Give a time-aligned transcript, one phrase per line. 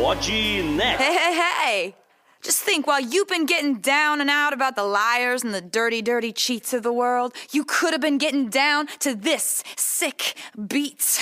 [0.00, 1.02] Pod Next.
[1.02, 1.94] Hey, hey, hey!
[2.40, 6.02] Just think while you've been getting down and out about the liars and the dirty,
[6.02, 10.36] dirty cheats of the world, you could have been getting down to this sick
[10.68, 11.20] beat.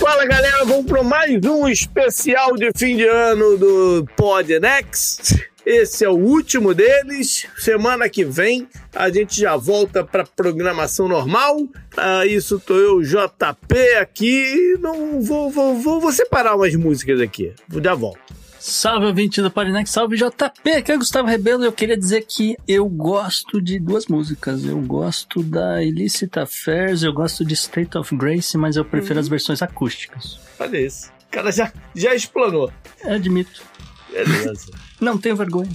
[0.00, 5.34] Fala galera, vamos para mais um especial de fim de ano do Pod Next.
[5.66, 7.48] Esse é o último deles.
[7.58, 11.56] Semana que vem a gente já volta para programação normal.
[11.96, 14.76] Ah, isso tô eu, JP, aqui.
[14.78, 17.52] Não vou, vou, vou, vou separar umas músicas aqui.
[17.82, 18.20] Já volto.
[18.60, 22.88] Salve, ouvinte do Podnext, salve JP, aqui é Gustavo Rebelo eu queria dizer que eu
[22.88, 24.64] gosto de duas músicas.
[24.64, 29.28] Eu gosto da Illicit Affairs, eu gosto de State of Grace, mas eu prefiro as
[29.28, 30.38] versões acústicas.
[30.58, 31.10] Olha isso.
[31.28, 32.72] O cara já, já explanou.
[33.04, 33.75] Admito.
[34.24, 34.70] Beleza.
[35.00, 35.70] Não tenho vergonha.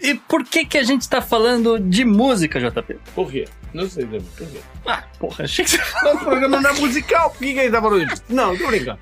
[0.00, 2.98] e por que que a gente tá falando de música, JP?
[3.14, 3.46] Por quê?
[3.72, 4.60] Não sei, David, por quê?
[4.86, 5.78] Ah, porra, achei que você...
[6.04, 8.22] Nosso programa não é musical, por que, que a gente tá falando disso?
[8.28, 8.98] Não, tô brincando.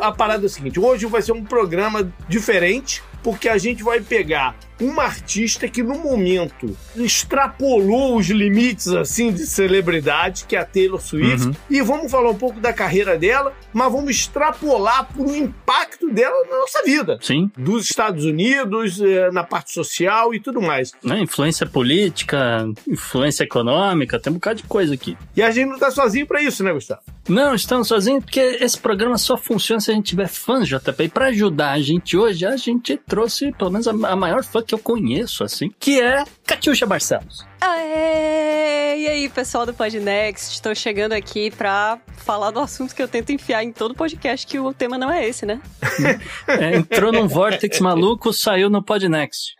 [0.00, 4.00] A parada é o seguinte: hoje vai ser um programa diferente, porque a gente vai
[4.00, 10.64] pegar uma artista que no momento extrapolou os limites assim de celebridade, que é a
[10.64, 11.54] Taylor Swift, Uhum.
[11.68, 16.36] e vamos falar um pouco da carreira dela, mas vamos extrapolar por um impacto dela
[16.48, 17.18] na nossa vida.
[17.20, 20.92] Sim, Dos Estados Unidos, eh, na parte social e tudo mais.
[21.02, 21.20] né?
[21.20, 25.16] Influência política, influência econômica, tem um bocado de coisa aqui.
[25.34, 27.00] E a gente não tá sozinho pra isso, né, Gustavo?
[27.28, 31.02] Não, estamos sozinhos porque esse programa só funciona se a gente tiver fãs, JP.
[31.04, 33.15] E pra ajudar a gente hoje, a gente trouxe
[33.58, 37.44] pelo menos a, a maior fã que eu conheço, assim, que é Catiuxa Barcelos.
[37.60, 38.98] Aê!
[38.98, 43.30] E aí, pessoal do Podnext, estou chegando aqui pra falar do assunto que eu tento
[43.30, 45.60] enfiar em todo podcast, que o tema não é esse, né?
[46.48, 49.54] É, entrou num vórtex maluco, saiu no Podnext.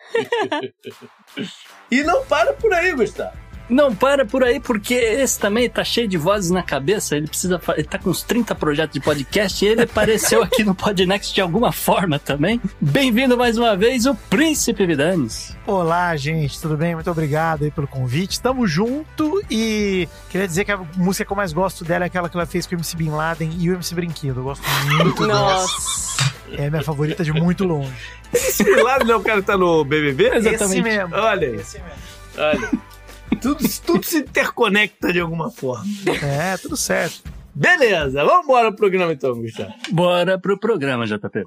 [1.91, 3.46] E não para por aí, Gustavo.
[3.69, 7.17] Não para por aí, porque esse também tá cheio de vozes na cabeça.
[7.17, 7.61] Ele precisa.
[7.77, 11.41] Ele tá com uns 30 projetos de podcast e ele apareceu aqui no Podnext de
[11.41, 12.61] alguma forma também.
[12.81, 15.57] Bem-vindo mais uma vez, o Príncipe Vidanes.
[15.67, 16.95] Olá, gente, tudo bem?
[16.95, 18.41] Muito obrigado aí pelo convite.
[18.41, 22.29] Tamo junto e queria dizer que a música que eu mais gosto dela é aquela
[22.29, 24.41] que ela fez com o MC Bin Laden e o MC Brinquedo.
[24.41, 24.63] Eu gosto
[24.95, 25.39] muito dessa.
[25.41, 26.33] Nossa!
[26.53, 27.93] É minha favorita de muito longe.
[28.33, 30.37] Esse lá não é o cara que tá no BBB?
[30.37, 30.55] Exatamente.
[30.65, 31.15] Esse mesmo.
[31.17, 31.99] Olha Esse mesmo.
[32.39, 32.96] olha.
[33.41, 35.85] Tudo, tudo se interconecta de alguma forma.
[36.23, 37.23] É, tudo certo.
[37.55, 39.73] Beleza, vamos embora pro programa então, Gustavo.
[39.91, 41.45] Bora pro programa, JP.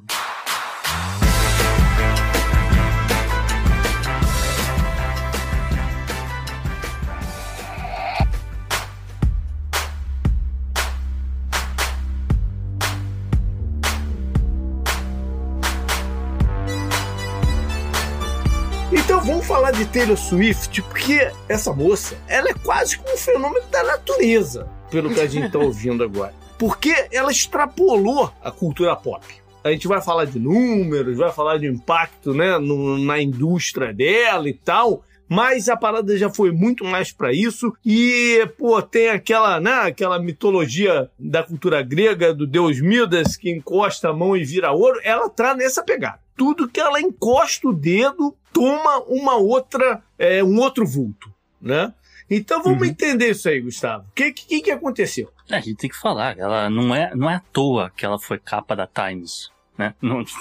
[19.80, 25.10] De Taylor Swift, porque essa moça, ela é quase como um fenômeno da natureza, pelo
[25.10, 26.34] que a gente tá ouvindo agora.
[26.58, 29.26] Porque ela extrapolou a cultura pop.
[29.64, 34.50] A gente vai falar de números, vai falar de impacto né, no- na indústria dela
[34.50, 35.02] e tal.
[35.30, 37.72] Mas a parada já foi muito mais pra isso.
[37.86, 44.10] E, pô, tem aquela, né, aquela mitologia da cultura grega, do deus Midas, que encosta
[44.10, 45.00] a mão e vira ouro.
[45.04, 46.20] Ela tá nessa pegada.
[46.40, 51.30] Tudo que ela encosta o dedo toma uma outra, é, um outro vulto,
[51.62, 51.94] né?
[52.30, 52.86] Então vamos Uhum.
[52.88, 54.06] entender isso aí, Gustavo.
[54.08, 55.30] O que, que, que aconteceu?
[55.50, 58.18] É, a gente tem que falar, ela não é, não é à toa que ela
[58.18, 59.52] foi capa da Times.
[59.80, 59.94] Né?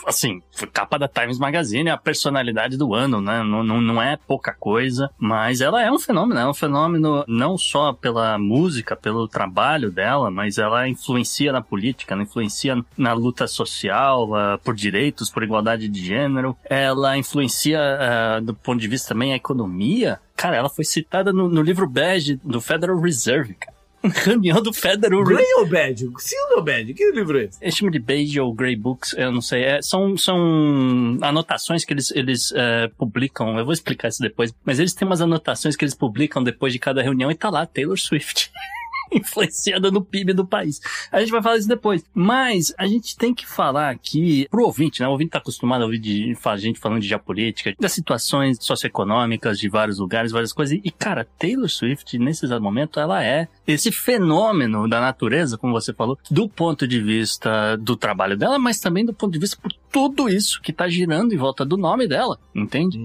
[0.04, 3.40] Assim, capa da Times Magazine, é a personalidade do ano, né?
[3.44, 7.56] Não, não, não é pouca coisa, mas ela é um fenômeno, é um fenômeno não
[7.56, 13.46] só pela música, pelo trabalho dela, mas ela influencia na política, ela influencia na luta
[13.46, 19.14] social, ah, por direitos, por igualdade de gênero, ela influencia ah, do ponto de vista
[19.14, 20.18] também a economia.
[20.34, 23.77] Cara, ela foi citada no, no livro bege do Federal Reserve, cara.
[24.04, 25.24] Reunião do Federal.
[25.24, 26.08] Grey ou Bad?
[26.18, 26.94] Sim ou Bad?
[26.94, 27.58] Que livro é esse?
[27.60, 29.64] Eles chamam de Beige ou Grey Books, eu não sei.
[29.64, 33.58] É, são, são anotações que eles, eles é, publicam.
[33.58, 34.54] Eu vou explicar isso depois.
[34.64, 37.66] Mas eles têm umas anotações que eles publicam depois de cada reunião e tá lá,
[37.66, 38.50] Taylor Swift.
[39.12, 40.80] influenciada no PIB do país.
[41.10, 42.04] A gente vai falar isso depois.
[42.14, 45.08] Mas a gente tem que falar aqui pro ouvinte, né?
[45.08, 49.58] O ouvinte tá acostumado a ouvir de, a gente falando de geopolítica, das situações socioeconômicas
[49.58, 50.78] de vários lugares, várias coisas.
[50.82, 55.92] E, cara, Taylor Swift, nesse exato momento, ela é esse fenômeno da natureza, como você
[55.92, 59.72] falou, do ponto de vista do trabalho dela, mas também do ponto de vista por
[59.90, 62.98] tudo isso que tá girando em volta do nome dela, entende?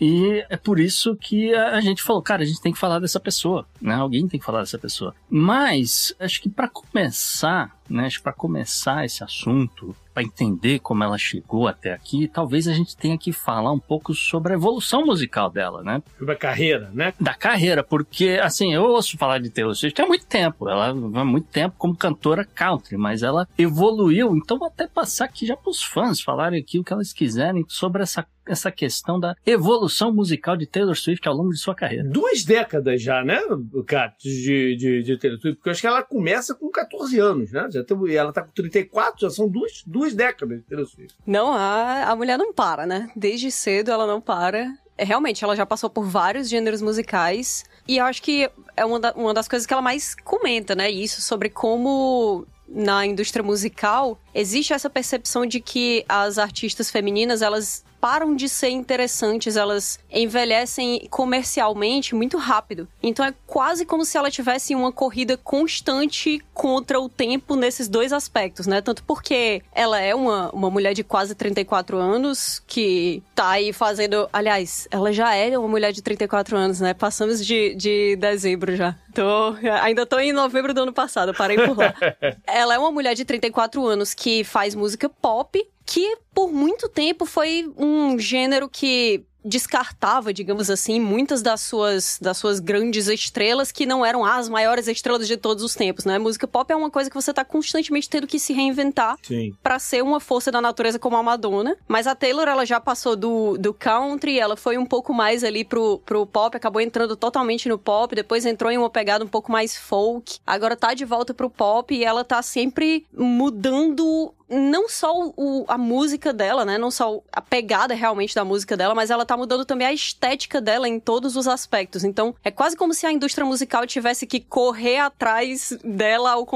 [0.00, 3.18] E é por isso que a gente falou, cara, a gente tem que falar dessa
[3.18, 3.94] pessoa, né?
[3.94, 5.14] Alguém tem que falar dessa pessoa.
[5.46, 8.06] Mas acho que para começar, né?
[8.06, 12.72] Acho que para começar esse assunto, para entender como ela chegou até aqui, talvez a
[12.72, 16.02] gente tenha que falar um pouco sobre a evolução musical dela, né?
[16.18, 17.14] Sobre a carreira, né?
[17.20, 20.68] Da carreira, porque, assim, eu ouço falar de Taylor Swift há muito tempo.
[20.68, 24.34] Ela há muito tempo como cantora country, mas ela evoluiu.
[24.34, 28.02] Então, vou até passar aqui já pros fãs falarem aqui o que elas quiserem sobre
[28.02, 32.08] essa essa questão da evolução musical de Taylor Swift ao longo de sua carreira.
[32.08, 33.40] Duas décadas já, né,
[33.86, 37.52] Kat, de, de, de Taylor Swift, porque eu acho que ela começa com 14 anos,
[37.52, 37.68] né?
[37.70, 41.16] Já tem, ela tá com 34, já são duas, duas décadas de Taylor Swift.
[41.26, 43.10] Não, a, a mulher não para, né?
[43.16, 44.72] Desde cedo ela não para.
[44.98, 47.64] É, realmente, ela já passou por vários gêneros musicais.
[47.86, 50.90] E eu acho que é uma, da, uma das coisas que ela mais comenta, né?
[50.90, 57.84] Isso sobre como na indústria musical existe essa percepção de que as artistas femininas elas
[58.00, 62.88] param de ser interessantes, elas envelhecem comercialmente muito rápido.
[63.02, 68.12] Então é quase como se ela tivesse uma corrida constante contra o tempo nesses dois
[68.12, 68.80] aspectos, né?
[68.80, 74.28] Tanto porque ela é uma, uma mulher de quase 34 anos que tá aí fazendo.
[74.32, 76.94] Aliás, ela já é uma mulher de 34 anos, né?
[76.94, 78.96] Passamos de, de dezembro já.
[79.14, 81.94] Tô, ainda tô em novembro do ano passado, parei por lá.
[82.46, 87.24] ela é uma mulher de 34 anos que faz música pop que por muito tempo
[87.24, 93.86] foi um gênero que descartava, digamos assim, muitas das suas, das suas grandes estrelas que
[93.86, 96.18] não eram as maiores estrelas de todos os tempos, né?
[96.18, 99.16] Música pop é uma coisa que você tá constantemente tendo que se reinventar
[99.62, 101.76] para ser uma força da natureza como a Madonna.
[101.86, 105.64] Mas a Taylor, ela já passou do, do country, ela foi um pouco mais ali
[105.64, 109.52] pro, pro pop, acabou entrando totalmente no pop, depois entrou em uma pegada um pouco
[109.52, 115.12] mais folk, agora tá de volta pro pop e ela tá sempre mudando não só
[115.36, 116.78] o, a música dela, né?
[116.78, 120.60] Não só a pegada realmente da música dela, mas ela tá mudando também a estética
[120.60, 122.04] dela em todos os aspectos.
[122.04, 126.46] Então, é quase como se a indústria musical tivesse que correr atrás dela ao,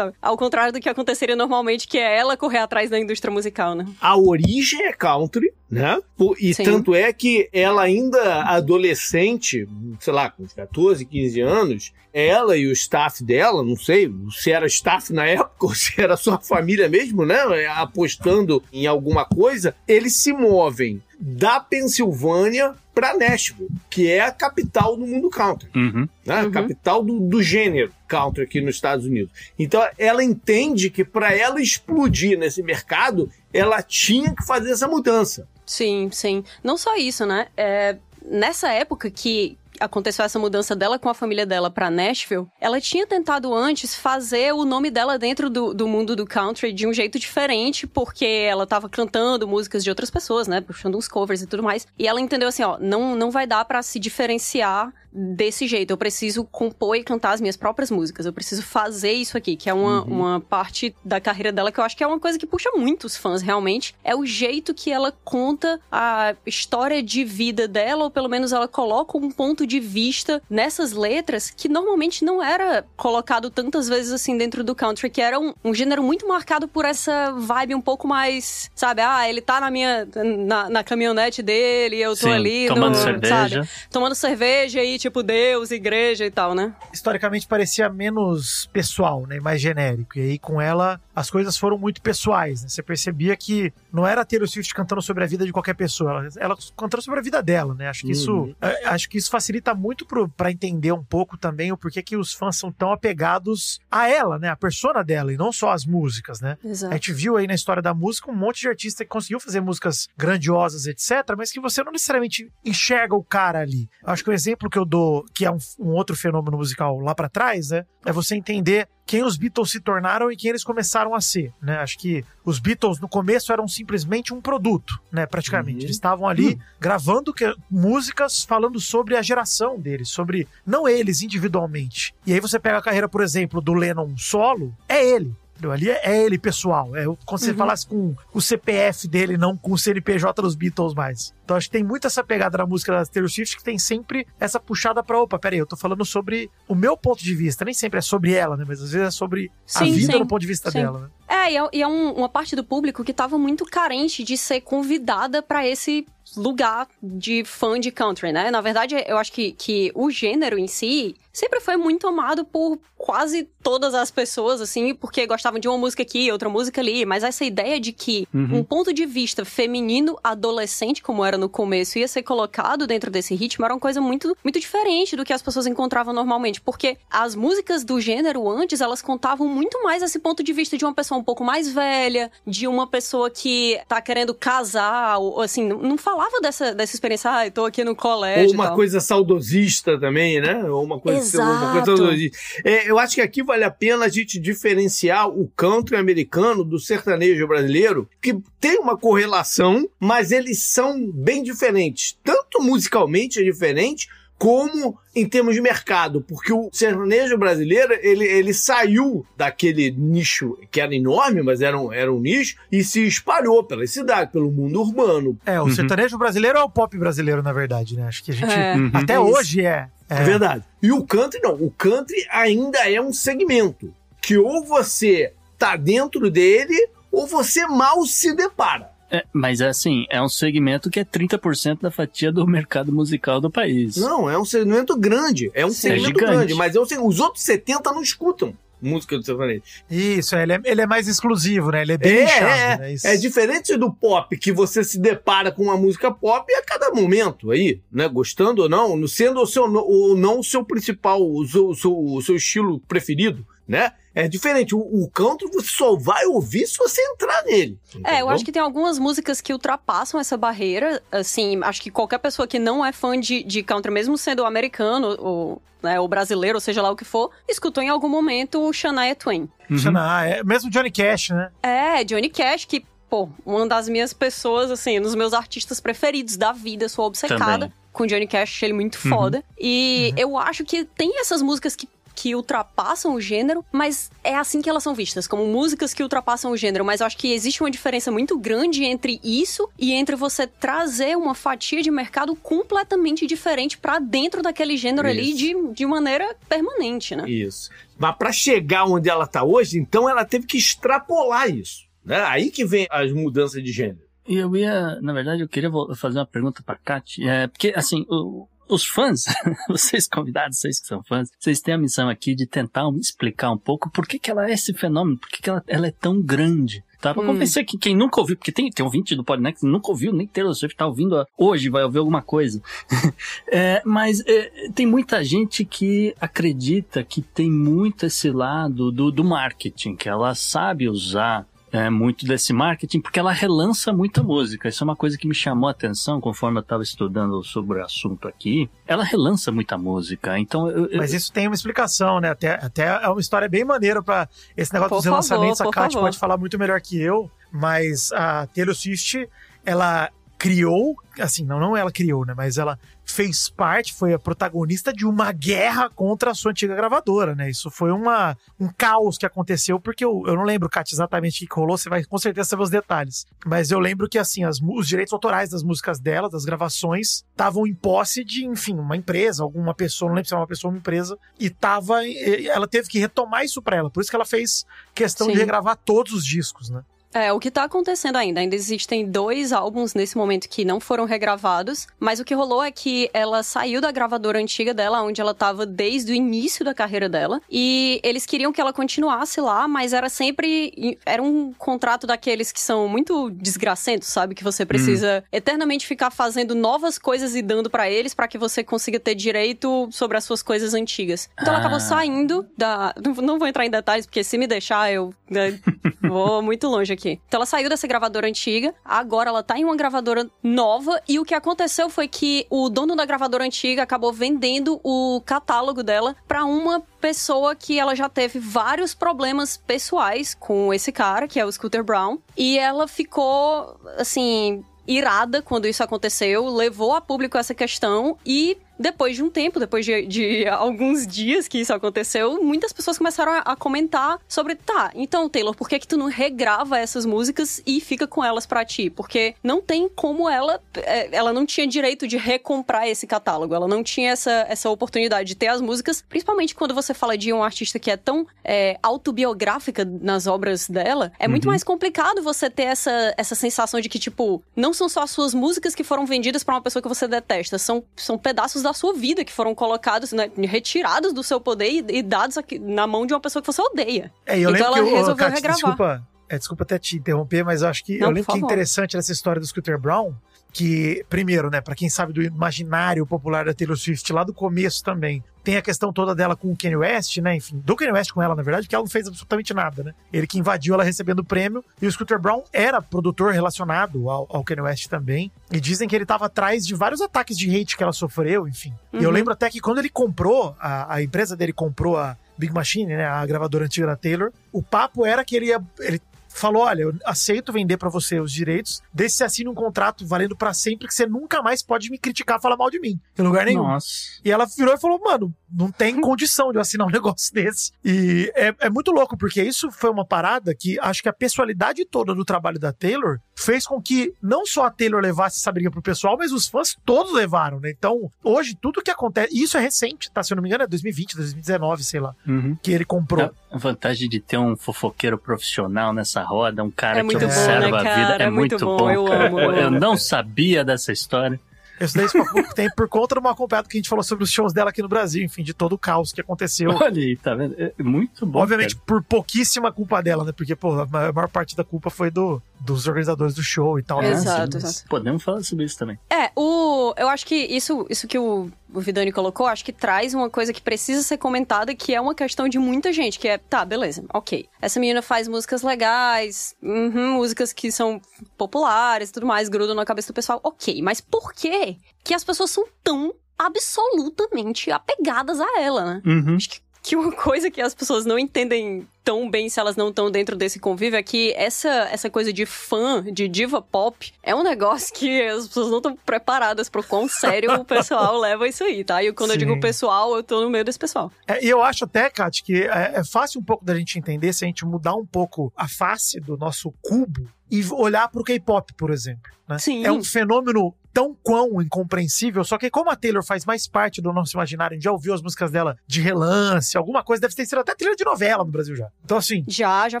[0.20, 3.86] ao contrário do que aconteceria normalmente, que é ela correr atrás da indústria musical, né?
[4.00, 5.98] A origem é country, né?
[6.38, 6.64] E Sim.
[6.64, 9.68] tanto é que ela ainda adolescente,
[10.00, 14.66] sei lá, com 14, 15 anos, ela e o staff dela, não sei se era
[14.66, 17.38] staff na época ou se era sua família mesmo, né?
[17.68, 24.96] Apostando em alguma coisa, eles se movem da Pensilvânia para Nashville, que é a capital
[24.96, 26.08] do mundo country, uhum.
[26.26, 26.42] né?
[26.42, 26.50] Uhum.
[26.50, 29.32] capital do, do gênero country aqui nos Estados Unidos.
[29.56, 35.46] Então ela entende que para ela explodir nesse mercado, ela tinha que fazer essa mudança.
[35.64, 36.42] Sim, sim.
[36.64, 37.46] Não só isso, né?
[37.56, 42.80] É, nessa época que, aconteceu essa mudança dela com a família dela para Nashville, ela
[42.80, 46.92] tinha tentado antes fazer o nome dela dentro do, do mundo do country de um
[46.92, 50.60] jeito diferente, porque ela tava cantando músicas de outras pessoas, né?
[50.60, 51.86] Puxando uns covers e tudo mais.
[51.98, 55.90] E ela entendeu assim, ó, não, não vai dar para se diferenciar desse jeito.
[55.90, 58.26] Eu preciso compor e cantar as minhas próprias músicas.
[58.26, 60.12] Eu preciso fazer isso aqui, que é uma, uhum.
[60.12, 63.16] uma parte da carreira dela que eu acho que é uma coisa que puxa muitos
[63.16, 63.94] fãs, realmente.
[64.04, 68.68] É o jeito que ela conta a história de vida dela, ou pelo menos ela
[68.68, 74.36] coloca um ponto de vista nessas letras que normalmente não era colocado tantas vezes assim
[74.36, 78.06] dentro do country, que era um, um gênero muito marcado por essa vibe um pouco
[78.06, 79.02] mais, sabe?
[79.02, 80.06] Ah, ele tá na minha.
[80.46, 82.66] na, na caminhonete dele, eu tô Sim, ali.
[82.68, 83.64] Tomando no, cerveja.
[83.64, 83.68] Sabe?
[83.90, 86.74] Tomando cerveja e tipo Deus, igreja e tal, né?
[86.92, 89.40] Historicamente parecia menos pessoal, né?
[89.40, 90.18] Mais genérico.
[90.18, 92.68] E aí com ela as coisas foram muito pessoais, né?
[92.68, 96.10] Você percebia que não era ter o Swift cantando sobre a vida de qualquer pessoa,
[96.10, 97.88] ela, ela cantando sobre a vida dela, né?
[97.88, 98.54] Acho que isso, uhum.
[98.60, 100.06] É, acho que isso facilita muito
[100.36, 104.38] para entender um pouco também o porquê que os fãs são tão apegados a ela,
[104.38, 104.48] né?
[104.48, 106.56] A persona dela e não só as músicas, né?
[106.64, 106.92] Exato.
[106.92, 109.60] A gente viu aí na história da música um monte de artista que conseguiu fazer
[109.60, 113.88] músicas grandiosas, etc, mas que você não necessariamente enxerga o cara ali.
[114.04, 117.14] Acho que o exemplo que eu dou, que é um, um outro fenômeno musical lá
[117.14, 121.16] para trás, né, é você entender quem os Beatles se tornaram e quem eles começaram
[121.16, 121.78] a ser, né?
[121.78, 125.26] Acho que os Beatles no começo eram simplesmente um produto, né?
[125.26, 125.78] Praticamente.
[125.78, 125.86] Uhum.
[125.86, 126.58] Eles estavam ali uhum.
[126.78, 132.14] gravando que, músicas falando sobre a geração deles, sobre não eles individualmente.
[132.24, 135.34] E aí você pega a carreira, por exemplo, do Lennon solo, é ele.
[135.68, 136.94] Ali é, é ele, pessoal.
[136.94, 137.38] É como se uhum.
[137.38, 141.34] você falasse com o CPF dele, não com o CNPJ dos Beatles mais.
[141.44, 144.26] Então acho que tem muito essa pegada na música da Taylor Swift que tem sempre
[144.38, 147.64] essa puxada pra, opa, peraí, eu tô falando sobre o meu ponto de vista.
[147.64, 148.64] Nem sempre é sobre ela, né?
[148.66, 150.78] Mas às vezes é sobre sim, a vida sim, no ponto de vista sim.
[150.80, 151.08] dela, né?
[151.28, 154.36] É, e é, e é um, uma parte do público que tava muito carente de
[154.36, 158.50] ser convidada para esse lugar de fã de country, né?
[158.50, 162.78] Na verdade, eu acho que, que o gênero em si sempre foi muito amado por
[162.98, 167.06] quase todas as pessoas, assim, porque gostavam de uma música aqui, outra música ali.
[167.06, 168.58] Mas essa ideia de que uhum.
[168.58, 173.34] um ponto de vista feminino adolescente, como era no começo, ia ser colocado dentro desse
[173.34, 176.60] ritmo, era uma coisa muito, muito diferente do que as pessoas encontravam normalmente.
[176.60, 180.84] Porque as músicas do gênero antes, elas contavam muito mais esse ponto de vista de
[180.84, 185.66] uma pessoa um pouco mais velha, de uma pessoa que tá querendo casar, ou assim,
[185.66, 188.48] não falava dessa, dessa experiência, ah, eu tô aqui no colégio.
[188.48, 190.64] Ou uma coisa saudosista também, né?
[190.64, 191.64] Ou uma coisa, Exato.
[191.64, 192.38] uma coisa saudosista.
[192.64, 196.78] É, eu acho que aqui vale a pena a gente diferenciar o country americano do
[196.78, 202.18] sertanejo brasileiro, que tem uma correlação, mas eles são bem diferentes.
[202.22, 204.08] Tanto musicalmente é diferente,
[204.40, 210.80] como em termos de mercado, porque o sertanejo brasileiro ele, ele saiu daquele nicho que
[210.80, 214.80] era enorme, mas era um, era um nicho, e se espalhou pela cidade, pelo mundo
[214.80, 215.38] urbano.
[215.44, 215.74] É, o Uhum.
[215.74, 218.06] sertanejo brasileiro é o pop brasileiro, na verdade, né?
[218.08, 218.50] Acho que a gente.
[218.50, 218.74] É.
[218.76, 218.90] Uhum.
[218.94, 219.22] Até Isso.
[219.24, 219.88] hoje é.
[220.08, 220.64] É verdade.
[220.82, 221.52] E o country não.
[221.52, 223.92] O country ainda é um segmento
[224.22, 228.90] que ou você tá dentro dele ou você mal se depara.
[229.10, 233.40] É, mas é assim, é um segmento que é 30% da fatia do mercado musical
[233.40, 233.96] do país.
[233.96, 235.50] Não, é um segmento grande.
[235.54, 235.90] É um Sim.
[235.90, 239.60] segmento É grande, mas é um, seg- os outros 70 não escutam música do sertanejo.
[239.90, 241.82] Isso, é, ele, é, ele é mais exclusivo, né?
[241.82, 242.92] Ele é bem É, nichado, é, né?
[242.94, 243.06] Isso.
[243.06, 247.50] é diferente do pop, que você se depara com uma música pop a cada momento
[247.50, 248.08] aí, né?
[248.08, 251.94] Gostando ou não, sendo o seu, ou não o seu principal, o seu, o seu,
[251.98, 253.92] o seu estilo preferido, né?
[254.14, 254.74] É diferente.
[254.74, 257.78] O, o country você só vai ouvir se você entrar nele.
[257.94, 258.28] É, eu entendeu?
[258.30, 261.00] acho que tem algumas músicas que ultrapassam essa barreira.
[261.12, 265.16] Assim, acho que qualquer pessoa que não é fã de, de country, mesmo sendo americano
[265.18, 268.72] ou, né, ou brasileiro, ou seja lá o que for, escutou em algum momento o
[268.72, 269.48] Shania Twain.
[269.70, 269.78] Uhum.
[269.78, 271.50] Xaná, é, mesmo Johnny Cash, né?
[271.62, 276.36] É, Johnny Cash, que, pô, uma das minhas pessoas, assim, um dos meus artistas preferidos
[276.36, 277.72] da vida, sou obcecada Também.
[277.92, 279.10] com Johnny Cash, achei ele muito Uhum.
[279.10, 279.44] foda.
[279.56, 281.88] E eu acho que tem essas músicas que.
[282.20, 286.50] Que ultrapassam o gênero, mas é assim que elas são vistas, como músicas que ultrapassam
[286.52, 286.84] o gênero.
[286.84, 291.16] Mas eu acho que existe uma diferença muito grande entre isso e entre você trazer
[291.16, 295.38] uma fatia de mercado completamente diferente pra dentro daquele gênero ali Isso.
[295.38, 297.28] de, de maneira permanente, né?
[297.28, 297.70] Isso.
[297.98, 301.88] Mas para chegar onde ela está hoje, então ela teve que extrapolar isso.
[302.04, 302.20] Né?
[302.24, 304.00] Aí que vem as mudanças de gênero.
[304.28, 307.26] E eu ia, na verdade, eu queria fazer uma pergunta pra Kat.
[307.26, 309.24] É, porque, assim, o- os fãs,
[309.68, 313.50] vocês convidados, vocês que são fãs, vocês têm a missão aqui de tentar me explicar
[313.50, 315.90] um pouco por que, que ela é esse fenômeno, por que, que ela, ela é
[315.90, 316.84] tão grande.
[317.00, 317.14] Tá?
[317.14, 317.28] Pra Hum.
[317.28, 320.26] convencer que quem nunca ouviu, porque tem, tem ouvinte do Podnext que nunca ouviu, nem
[320.26, 322.60] Taylor Swift tá ouvindo hoje, vai ouvir alguma coisa.
[323.52, 329.24] É, mas é, tem muita gente que acredita que tem muito esse lado do, do
[329.24, 334.68] marketing, que ela sabe usar é, muito desse marketing, porque ela relança muita música.
[334.68, 337.84] Isso é uma coisa que me chamou a atenção conforme eu estava estudando sobre o
[337.84, 338.68] assunto aqui.
[338.86, 340.38] Ela relança muita música.
[340.38, 342.30] Então, eu, eu- Mas isso tem uma explicação, né?
[342.30, 345.60] Até, até é uma história bem maneira pra esse negócio Por dos favor, relançamentos.
[345.60, 346.00] a favor.
[346.00, 349.28] pode falar muito melhor que eu, mas a Taylor Swift,
[349.64, 350.10] ela
[350.40, 352.32] criou, assim, não, não ela criou, né?
[352.34, 357.34] Mas ela fez parte, foi a protagonista de uma guerra contra a sua antiga gravadora,
[357.34, 357.50] né?
[357.50, 361.46] Isso foi uma, um caos que aconteceu, porque eu, eu não lembro, Kat, exatamente o
[361.46, 363.26] que rolou, você vai com certeza saber os detalhes.
[363.44, 367.66] Mas eu lembro que, assim, as os direitos autorais das músicas dela, das gravações, estavam
[367.66, 370.74] em posse de, enfim, uma empresa, alguma pessoa, não lembro se era uma pessoa ou
[370.74, 372.00] uma empresa, e tava.
[372.06, 373.90] Ela teve que retomar isso pra ela.
[373.90, 375.34] Por isso que ela fez questão Sim.
[375.34, 376.82] de regravar todos os discos, né?
[377.12, 378.40] É, o que tá acontecendo ainda.
[378.40, 382.70] Ainda existem dois álbuns nesse momento que não foram regravados, mas o que rolou é
[382.70, 387.08] que ela saiu da gravadora antiga dela, onde ela tava desde o início da carreira
[387.08, 390.96] dela, e eles queriam que ela continuasse lá, mas era sempre.
[391.04, 394.34] Era um contrato daqueles que são muito desgracentos, sabe?
[394.34, 398.62] Que você precisa eternamente ficar fazendo novas coisas e dando pra eles pra que você
[398.62, 401.28] consiga ter direito sobre as suas coisas antigas.
[401.34, 401.60] Então ela Ah.
[401.60, 402.94] acabou saindo da.
[403.04, 405.58] Não- Não vou entrar em detalhes, porque se me deixar, eu né,
[406.02, 406.99] vou muito longe aqui.
[407.08, 411.24] Então ela saiu dessa gravadora antiga, agora ela tá em uma gravadora nova, e o
[411.24, 416.44] que aconteceu foi que o dono da gravadora antiga acabou vendendo o catálogo dela pra
[416.44, 421.52] uma pessoa que ela já teve vários problemas pessoais com esse cara, que é o
[421.52, 424.64] Scooter Brown, e ela ficou assim.
[424.86, 429.84] Irada quando isso aconteceu, levou a público essa questão e depois de um tempo, depois
[429.84, 434.90] de, de alguns dias que isso aconteceu, muitas pessoas começaram a, a comentar sobre, tá,
[434.94, 438.64] então, Taylor, por que que tu não regrava essas músicas e fica com elas pra
[438.64, 438.88] ti?
[438.88, 443.68] Porque não tem como ela, é, ela não tinha direito de recomprar esse catálogo, ela
[443.68, 447.44] não tinha essa, essa oportunidade de ter as músicas, principalmente quando você fala de um
[447.44, 452.62] artista que é tão é, autobiográfica nas obras dela, é muito mais complicado você ter
[452.62, 456.42] essa, essa sensação de que, tipo, não são só as suas músicas que foram vendidas
[456.42, 460.12] pra uma pessoa que você detesta, são, são pedaços da sua vida que foram colocados,
[460.12, 463.52] né, retirados do seu poder e, e dados aqui na mão de uma pessoa que
[463.52, 464.12] você odeia.
[464.26, 465.56] É, eu Então ela que eu, resolveu Kat, regravar.
[465.56, 468.40] desculpa, é, desculpa até te interromper, mas eu acho que Não, eu lembro que é
[468.40, 470.14] interessante nessa história do Scooter Brown
[470.52, 474.82] que, primeiro, né, para quem sabe do imaginário popular da Taylor Swift lá do começo
[474.82, 477.36] também, tem a questão toda dela com o Kanye West, né?
[477.36, 479.94] Enfim, do Kanye West com ela, na verdade, porque ela não fez absolutamente nada, né?
[480.12, 481.64] Ele que invadiu ela recebendo o prêmio.
[481.80, 485.32] E o Scooter Brown era produtor relacionado ao, ao Kanye West também.
[485.50, 488.74] E dizem que ele estava atrás de vários ataques de hate que ela sofreu, enfim.
[488.92, 489.00] Uhum.
[489.00, 489.14] E eu uhum.
[489.14, 493.06] lembro até que quando ele comprou, a, a empresa dele comprou a Big Machine, né,
[493.06, 496.00] a gravadora antiga da Taylor, o papo era que ele ia, ele
[496.40, 500.36] falou: olha, eu aceito vender para você os direitos, desde você assine um contrato valendo
[500.36, 503.44] para sempre que você nunca mais pode me criticar, falar mal de mim, em lugar
[503.44, 503.62] nenhum.
[503.62, 503.88] Nossa.
[504.24, 507.72] E ela virou e falou: mano, não tem condição de eu assinar um negócio desse.
[507.84, 511.84] E é, é muito louco, porque isso foi uma parada que acho que a pessoalidade
[511.84, 515.70] toda do trabalho da Taylor fez com que não só a Taylor levasse essa briga
[515.70, 517.70] pro pessoal, mas os fãs todos levaram, né?
[517.70, 519.34] Então, hoje, tudo que acontece.
[519.34, 520.22] E isso é recente, tá?
[520.22, 522.14] Se eu não me engano, é 2020, 2019, sei lá.
[522.26, 522.56] Uhum.
[522.62, 523.32] Que ele comprou.
[523.50, 527.82] A vantagem de ter um fofoqueiro profissional nessa roda, um cara é que observa bom,
[527.82, 528.24] né, a vida.
[528.24, 529.40] É, é muito, muito bom, bom, eu amo.
[529.40, 531.40] Eu não sabia dessa história.
[531.80, 532.06] Isso daí
[532.54, 534.82] tem por conta de uma acompanhada que a gente falou sobre os shows dela aqui
[534.82, 536.70] no Brasil, enfim, de todo o caos que aconteceu.
[536.70, 537.54] Olha aí, tá vendo?
[537.58, 538.40] É muito bom.
[538.40, 538.84] Obviamente, cara.
[538.86, 540.32] por pouquíssima culpa dela, né?
[540.32, 544.02] Porque, pô, a maior parte da culpa foi do, dos organizadores do show e tal.
[544.02, 544.10] Né?
[544.10, 544.88] Exato, exato.
[544.88, 545.98] Podemos falar sobre isso também.
[546.10, 550.14] É, o, eu acho que isso, isso que o, o Vidani colocou, acho que traz
[550.14, 553.38] uma coisa que precisa ser comentada, que é uma questão de muita gente, que é,
[553.38, 554.46] tá, beleza, ok.
[554.60, 558.00] Essa menina faz músicas legais, uhum, músicas que são
[558.36, 560.82] populares e tudo mais, grudam na cabeça do pessoal, ok.
[560.82, 566.02] Mas por que que as pessoas são tão absolutamente apegadas a ela, né?
[566.04, 566.36] Uhum.
[566.36, 569.88] Acho que que uma coisa que as pessoas não entendem tão bem se elas não
[569.88, 574.34] estão dentro desse convívio é que essa, essa coisa de fã, de diva pop, é
[574.34, 578.62] um negócio que as pessoas não estão preparadas pro quão sério o pessoal leva isso
[578.64, 579.02] aí, tá?
[579.02, 579.36] E quando Sim.
[579.36, 581.10] eu digo pessoal, eu tô no meio desse pessoal.
[581.26, 584.32] É, e eu acho até, Kat, que é, é fácil um pouco da gente entender
[584.32, 588.72] se a gente mudar um pouco a face do nosso cubo e olhar pro K-pop,
[588.74, 589.30] por exemplo.
[589.48, 589.58] Né?
[589.58, 589.84] Sim.
[589.84, 594.12] É um fenômeno tão quão incompreensível, só que como a Taylor faz mais parte do
[594.12, 597.46] nosso imaginário, a gente já ouviu as músicas dela de relance, alguma coisa, deve ter
[597.46, 598.88] sido até trilha de novela no Brasil já.
[599.04, 599.44] Então, assim.
[599.46, 600.00] Já, já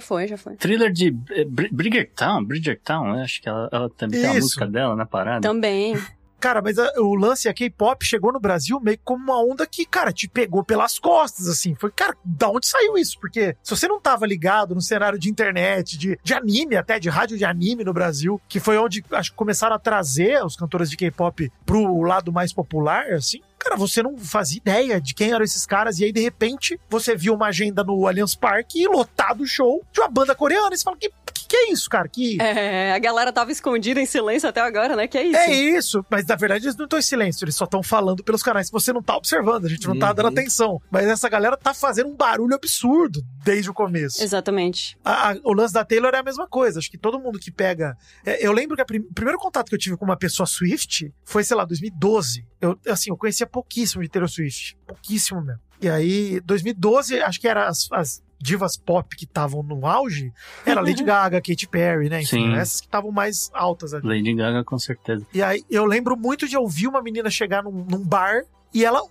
[0.00, 0.56] foi, já foi.
[0.56, 4.28] Thriller de eh, Bridgertown, Bridgertown, acho que ela, ela também Isso.
[4.28, 5.40] tem a música dela na parada.
[5.40, 5.96] Também.
[6.40, 9.84] Cara, mas a, o lance é K-pop chegou no Brasil meio como uma onda que,
[9.84, 11.74] cara, te pegou pelas costas, assim.
[11.74, 13.18] Foi, cara, da onde saiu isso?
[13.20, 17.10] Porque se você não tava ligado no cenário de internet, de, de anime até, de
[17.10, 20.88] rádio de anime no Brasil, que foi onde acho que começaram a trazer os cantores
[20.88, 25.44] de K-pop pro lado mais popular, assim, cara, você não fazia ideia de quem eram
[25.44, 29.46] esses caras, e aí, de repente, você viu uma agenda no Allianz Parque lotado o
[29.46, 31.10] show de uma banda coreana, e você fala, que
[31.50, 32.08] que é isso, cara?
[32.08, 32.40] Que...
[32.40, 35.08] É, a galera tava escondida em silêncio até agora, né?
[35.08, 35.36] Que é isso.
[35.36, 38.40] É isso, mas na verdade eles não estão em silêncio, eles só estão falando pelos
[38.40, 40.14] canais que você não tá observando, a gente não tá uhum.
[40.14, 40.80] tá dando atenção.
[40.88, 44.22] Mas essa galera tá fazendo um barulho absurdo desde o começo.
[44.22, 44.96] Exatamente.
[45.04, 47.50] A, a, o lance da Taylor é a mesma coisa, acho que todo mundo que
[47.50, 47.96] pega...
[48.24, 51.12] É, eu lembro que prim, o primeiro contato que eu tive com uma pessoa Swift
[51.24, 52.44] foi, sei lá, 2012.
[52.60, 55.60] Eu, assim, eu conhecia pouquíssimo de Taylor Swift, pouquíssimo mesmo.
[55.80, 60.32] E aí, 2012, acho que era as, as divas pop que estavam no auge
[60.64, 62.22] era Lady Gaga, Katy Perry, né?
[62.22, 62.54] Enfim, Sim.
[62.54, 64.06] essas que estavam mais altas ali.
[64.06, 65.26] Lady Gaga, com certeza.
[65.32, 68.42] E aí eu lembro muito de ouvir uma menina chegar num, num bar
[68.74, 69.02] e ela,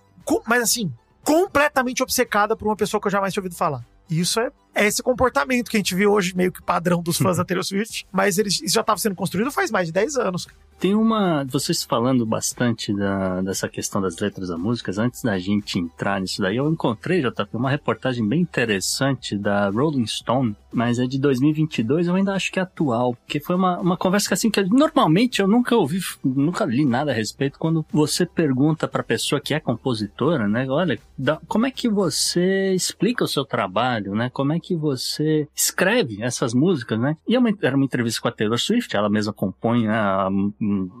[0.46, 0.92] mas assim,
[1.24, 3.84] completamente obcecada por uma pessoa que eu jamais tinha ouvido falar.
[4.08, 7.36] Isso é, é esse comportamento que a gente vê hoje, meio que padrão dos fãs
[7.38, 10.46] da Taylor Swift, mas eles, isso já estava sendo construído faz mais de 10 anos.
[10.80, 11.44] Tem uma.
[11.44, 16.40] Vocês falando bastante da, dessa questão das letras da música, antes da gente entrar nisso
[16.40, 22.06] daí, eu encontrei, JP, uma reportagem bem interessante da Rolling Stone, mas é de 2022,
[22.06, 25.42] eu ainda acho que é atual, porque foi uma, uma conversa que, assim, que normalmente
[25.42, 29.60] eu nunca ouvi, nunca li nada a respeito, quando você pergunta pra pessoa que é
[29.60, 34.59] compositora, né, olha, da, como é que você explica o seu trabalho, né, como é
[34.60, 38.94] que você escreve essas músicas, né, e é era uma entrevista com a Taylor Swift,
[38.94, 39.98] ela mesma compõe, né,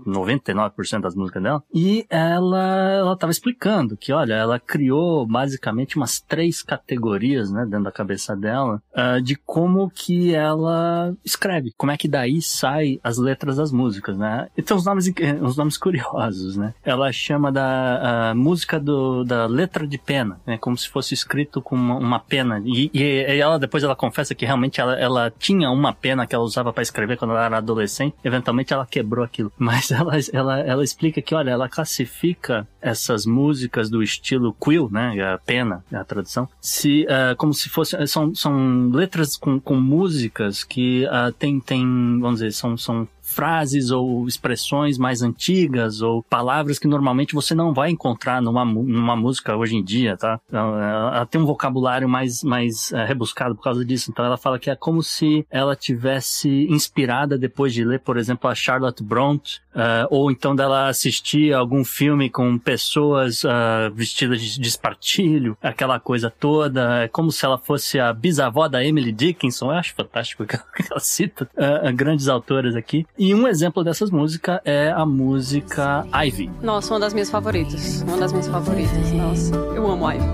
[0.06, 1.62] 99% das músicas dela.
[1.72, 7.84] E ela, ela tava explicando que, olha, ela criou basicamente umas três categorias, né, dentro
[7.84, 13.18] da cabeça dela, uh, de como que ela escreve, como é que daí sai as
[13.18, 14.48] letras das músicas, né.
[14.56, 16.74] E tem uns nomes, uns nomes curiosos, né.
[16.84, 21.76] Ela chama da música do, da letra de pena, né, como se fosse escrito com
[21.76, 22.60] uma, uma pena.
[22.64, 26.44] E, e, ela depois ela confessa que realmente ela, ela tinha uma pena que ela
[26.44, 28.14] usava para escrever quando ela era adolescente.
[28.24, 29.52] Eventualmente ela quebrou aquilo.
[29.58, 35.14] Mas ela, ela, ela explica que, olha, ela classifica essas músicas do estilo quill, né,
[35.22, 40.64] a pena, a tradução, se, uh, como se fosse, são, são letras com, com músicas
[40.64, 41.84] que uh, tem, tem,
[42.20, 47.72] vamos dizer, são, são frases ou expressões mais antigas ou palavras que normalmente você não
[47.72, 50.40] vai encontrar numa, numa música hoje em dia, tá?
[50.52, 54.10] Ela, ela tem um vocabulário mais, mais é, rebuscado por causa disso.
[54.10, 58.50] Então ela fala que é como se ela tivesse inspirada depois de ler, por exemplo,
[58.50, 64.60] a Charlotte Bronte, uh, ou então dela assistir algum filme com pessoas uh, vestidas de,
[64.60, 67.04] de espartilho, aquela coisa toda.
[67.04, 69.66] É como se ela fosse a bisavó da Emily Dickinson.
[69.66, 70.56] Eu acho fantástico que
[70.90, 73.06] ela cita uh, grandes autoras aqui.
[73.22, 76.50] E um exemplo dessas músicas é a música Ivy.
[76.62, 78.00] Nossa, uma das minhas favoritas.
[78.00, 79.12] Uma das minhas favoritas.
[79.12, 80.24] Nossa, eu amo Ivy.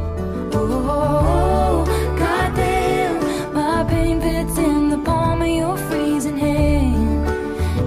[0.55, 1.85] Oh,
[2.17, 3.19] goddamn,
[3.53, 7.27] my pain fits in the palm of your freezing hand.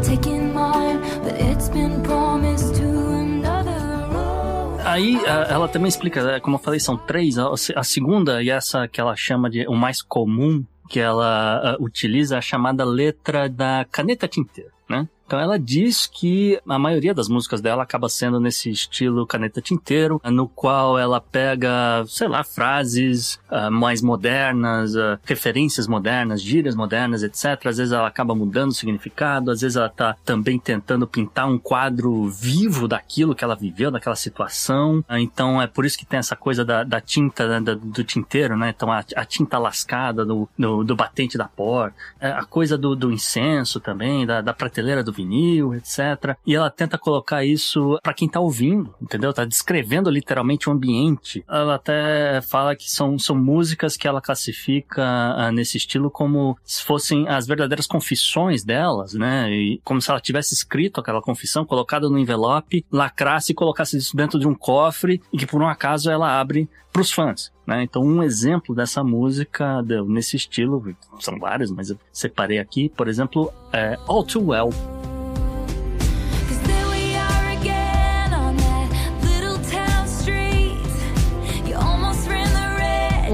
[0.03, 3.79] Taking mine, but it's been promised to another
[4.11, 4.81] road.
[4.83, 7.37] Aí ela também explica, né, como eu falei, são três.
[7.37, 12.37] A segunda, e essa que ela chama de o mais comum que ela utiliza, é
[12.39, 15.07] a chamada letra da caneta tinteiro, né?
[15.29, 20.19] Então ela diz que a maioria das músicas dela acaba sendo nesse estilo caneta tinteiro,
[20.25, 27.21] no qual ela pega, sei lá, frases ah, mais modernas, ah, referências modernas, gírias modernas,
[27.21, 27.63] etc.
[27.67, 31.59] Às vezes ela acaba mudando o significado, às vezes ela tá também tentando pintar um
[31.59, 35.05] quadro vivo daquilo que ela viveu, daquela situação.
[35.07, 38.03] Ah, Então é por isso que tem essa coisa da, da tinta, né, da- do
[38.03, 38.73] tinteiro, né?
[38.75, 42.95] Então a, a tinta lascada do, do, do batente da porta, é, a coisa do,
[42.95, 46.35] do incenso também, da, da prateleira do vinil, etc.
[46.45, 49.33] E ela tenta colocar isso pra quem tá ouvindo, entendeu?
[49.33, 51.43] Tá descrevendo literalmente o ambiente.
[51.47, 56.83] Ela até fala que são, são músicas que ela classifica ah, nesse estilo como se
[56.83, 59.51] fossem as verdadeiras confissões delas, né?
[59.51, 64.15] E como se ela tivesse escrito aquela confissão, colocada no envelope, lacrasse e colocasse isso
[64.15, 67.51] dentro de um cofre e que por um acaso ela abre pros fãs.
[67.65, 67.83] Né?
[67.83, 73.53] Então, um exemplo dessa música nesse estilo, são vários, mas eu separei aqui, por exemplo,
[73.71, 74.69] é All Too Well.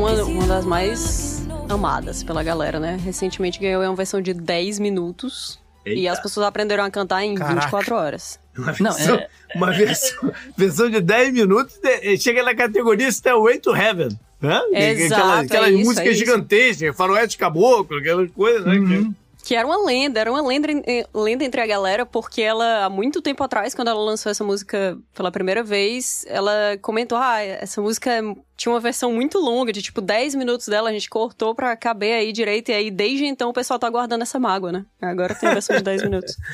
[0.06, 3.00] Uma, uma das mais amadas pela galera, né?
[3.04, 5.60] Recentemente ganhou uma versão de 10 minutos.
[5.86, 6.12] E Eita.
[6.14, 7.62] as pessoas aprenderam a cantar em Caraca.
[7.62, 8.40] 24 horas.
[8.58, 13.60] Uma Não, versão, é- uma versão, versão de 10 minutos de- chega na categoria Stairway
[13.60, 14.18] to Heaven.
[14.42, 14.62] Né?
[14.74, 18.76] Exato, Aquelas, aquelas é isso, músicas é gigantescas, faroeste caboclo, aquelas coisas, né?
[18.76, 18.88] Uhum.
[19.12, 19.16] Que
[19.54, 23.22] era uma lenda, era uma lenda, eh, lenda entre a galera, porque ela, há muito
[23.22, 28.24] tempo atrás, quando ela lançou essa música pela primeira vez, ela comentou: ah, essa música
[28.58, 32.14] tinha uma versão muito longa, de tipo 10 minutos dela, a gente cortou pra caber
[32.14, 34.86] aí direito, e aí desde então o pessoal tá guardando essa mágoa, né?
[35.02, 36.36] Agora tem a versão de 10 minutos.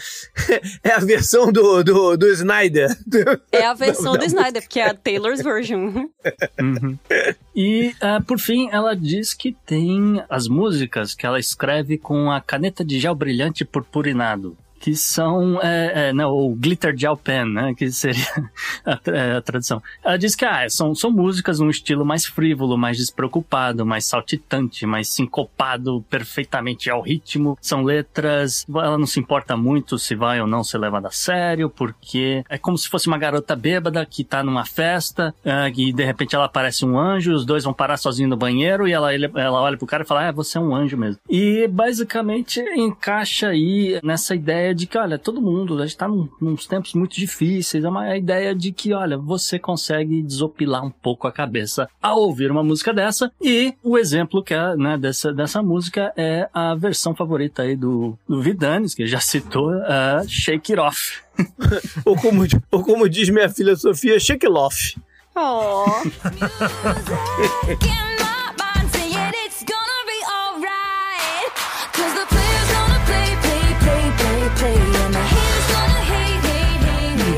[0.84, 2.90] É a versão do, do, do Snyder.
[3.52, 6.10] É a versão do Snyder, porque é a Taylor's version.
[6.60, 6.98] Uhum.
[7.56, 12.42] E, ah, por fim, ela diz que tem as músicas que ela escreve com a
[12.42, 14.56] caneta de gel brilhante purpurinado.
[14.82, 17.74] Que são, é, é, não, o glitter gel pen, né?
[17.76, 18.26] Que seria
[18.86, 19.82] a, é, a tradução.
[20.04, 24.86] Ela diz que ah, são, são músicas num estilo mais frívolo, mais despreocupado, mais saltitante,
[24.86, 27.58] mais sincopado perfeitamente ao ritmo.
[27.62, 31.70] São letras, ela não se importa muito se vai ou não ser levada a sério,
[31.70, 36.04] porque é como se fosse uma garota bêbada que tá numa festa ah, e de
[36.04, 39.62] repente ela aparece um anjo, os dois vão parar sozinhos no banheiro e ela, ela
[39.62, 41.20] olha pro cara e fala, ah, você é um anjo mesmo.
[41.30, 46.30] E basicamente encaixa aí nessa ideia de que, olha, todo mundo, a gente tá num,
[46.40, 51.28] nos tempos muito difíceis, é uma ideia de que, olha, você consegue desopilar um pouco
[51.28, 55.62] a cabeça ao ouvir uma música dessa e o exemplo que é, né, dessa, dessa
[55.62, 60.80] música é a versão favorita aí do, do Vidanes, que já citou, uh, Shake It
[60.80, 61.22] Off.
[62.06, 64.96] ou, como, ou como diz minha filha Sofia, shake it off.
[65.36, 65.86] Oh.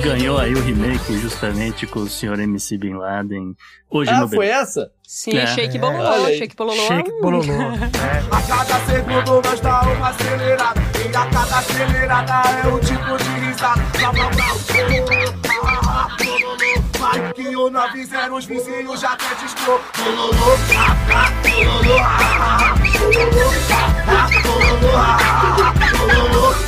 [0.04, 2.40] Ganhou aí o remake justamente com o Sr.
[2.42, 3.56] MC Bin Laden
[3.90, 4.92] hoje Ah, no foi essa?
[5.08, 5.48] Sim, É.
[5.48, 6.38] Shake Olha Bololô, aí.
[6.38, 6.88] Shake Bololô.
[6.88, 7.54] Shake é bololô.
[7.54, 8.20] É.
[8.36, 13.46] A cada segundo nós dá uma acelerada E a cada acelerada é um tipo de
[13.46, 15.43] risada Blá blá blá ah,
[17.20, 20.02] Vai que o 90 os vizinhos já até discou ah,
[20.74, 21.54] ah, ah, ah,
[22.48, 22.78] ah,
[24.08, 24.34] ah, ah,
[24.96, 25.34] ah.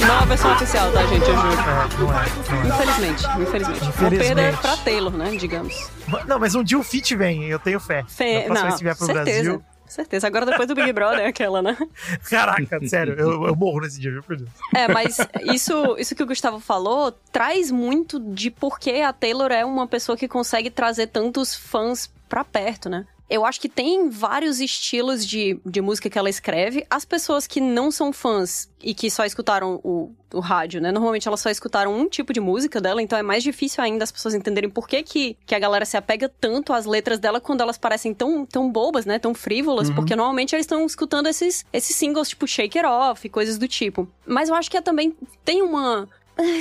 [0.05, 1.27] Não é a versão oficial, tá, gente?
[1.27, 1.53] Eu juro.
[1.53, 1.55] É,
[1.99, 2.67] não é, não é.
[2.67, 3.81] Infelizmente, infelizmente.
[3.81, 4.35] Uma Infelizmente.
[4.35, 5.35] perda pra Taylor, né?
[5.35, 5.91] Digamos.
[6.27, 8.03] Não, mas um dia o Fit vem, eu tenho fé.
[8.03, 9.43] Próxima Não, vez que vier pro certeza.
[9.43, 9.63] Brasil.
[9.87, 10.27] Certeza.
[10.27, 11.77] Agora depois do Big Brother, aquela, né?
[12.29, 14.49] Caraca, sério, eu, eu morro nesse dia, viu, por Deus.
[14.75, 15.17] É, mas
[15.53, 19.87] isso, isso que o Gustavo falou traz muito de por que a Taylor é uma
[19.87, 23.05] pessoa que consegue trazer tantos fãs pra perto, né?
[23.29, 26.85] Eu acho que tem vários estilos de, de música que ela escreve.
[26.89, 30.91] As pessoas que não são fãs e que só escutaram o, o rádio, né?
[30.91, 34.11] Normalmente elas só escutaram um tipo de música dela, então é mais difícil ainda as
[34.11, 37.61] pessoas entenderem por que, que, que a galera se apega tanto às letras dela quando
[37.61, 39.17] elas parecem tão, tão bobas, né?
[39.17, 39.95] Tão frívolas, Uhum.
[39.95, 43.67] porque normalmente eles estão escutando esses, esses singles tipo Shake It Off e coisas do
[43.67, 44.07] tipo.
[44.25, 46.07] Mas eu acho que é também tem uma.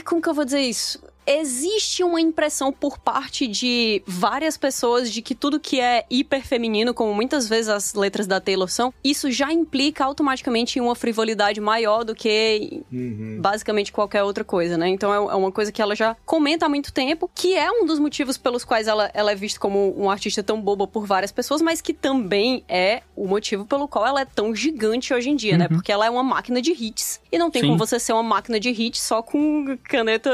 [0.07, 1.03] Como que eu vou dizer isso?
[1.27, 6.95] Existe uma impressão por parte de várias pessoas de que tudo que é hiper feminino,
[6.95, 12.05] como muitas vezes as letras da Taylor são, isso já implica automaticamente uma frivolidade maior
[12.05, 13.39] do que Uhum.
[13.41, 14.89] basicamente qualquer outra coisa, né?
[14.89, 17.87] Então é é uma coisa que ela já comenta há muito tempo, que é um
[17.87, 21.33] dos motivos pelos quais ela, ela é vista como um artista tão boba por várias
[21.33, 25.37] pessoas, mas que também é o motivo pelo qual ela é tão gigante hoje em
[25.37, 25.69] dia, né?
[25.69, 27.21] Porque ela é uma máquina de hits.
[27.33, 27.69] E não tem Sim.
[27.69, 30.31] como você ser uma máquina de hits só com caneta.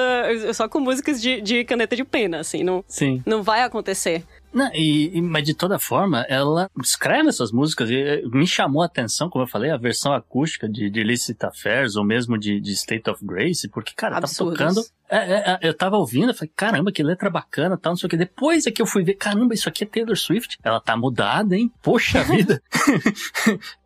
[0.53, 2.63] só com músicas de, de caneta de pena, assim.
[2.65, 3.23] Não, Sim.
[3.27, 4.25] não vai acontecer.
[4.53, 8.83] Não, e, e- mas de toda forma, ela escreve essas músicas e eh, me chamou
[8.83, 12.59] a atenção, como eu falei, a versão acústica de, de Illicit Affairs ou mesmo de,
[12.61, 14.59] de State of Grace, porque, cara, tava Absurdos.
[14.59, 14.81] tocando.
[15.09, 18.09] É, é, é, eu tava ouvindo, eu falei, caramba, que letra bacana, tal, não sei
[18.09, 18.17] o que.
[18.17, 20.59] Depois é que eu fui ver, caramba, isso aqui é Taylor Swift.
[20.65, 21.71] Ela tá mudada, hein?
[21.81, 22.61] Poxa vida.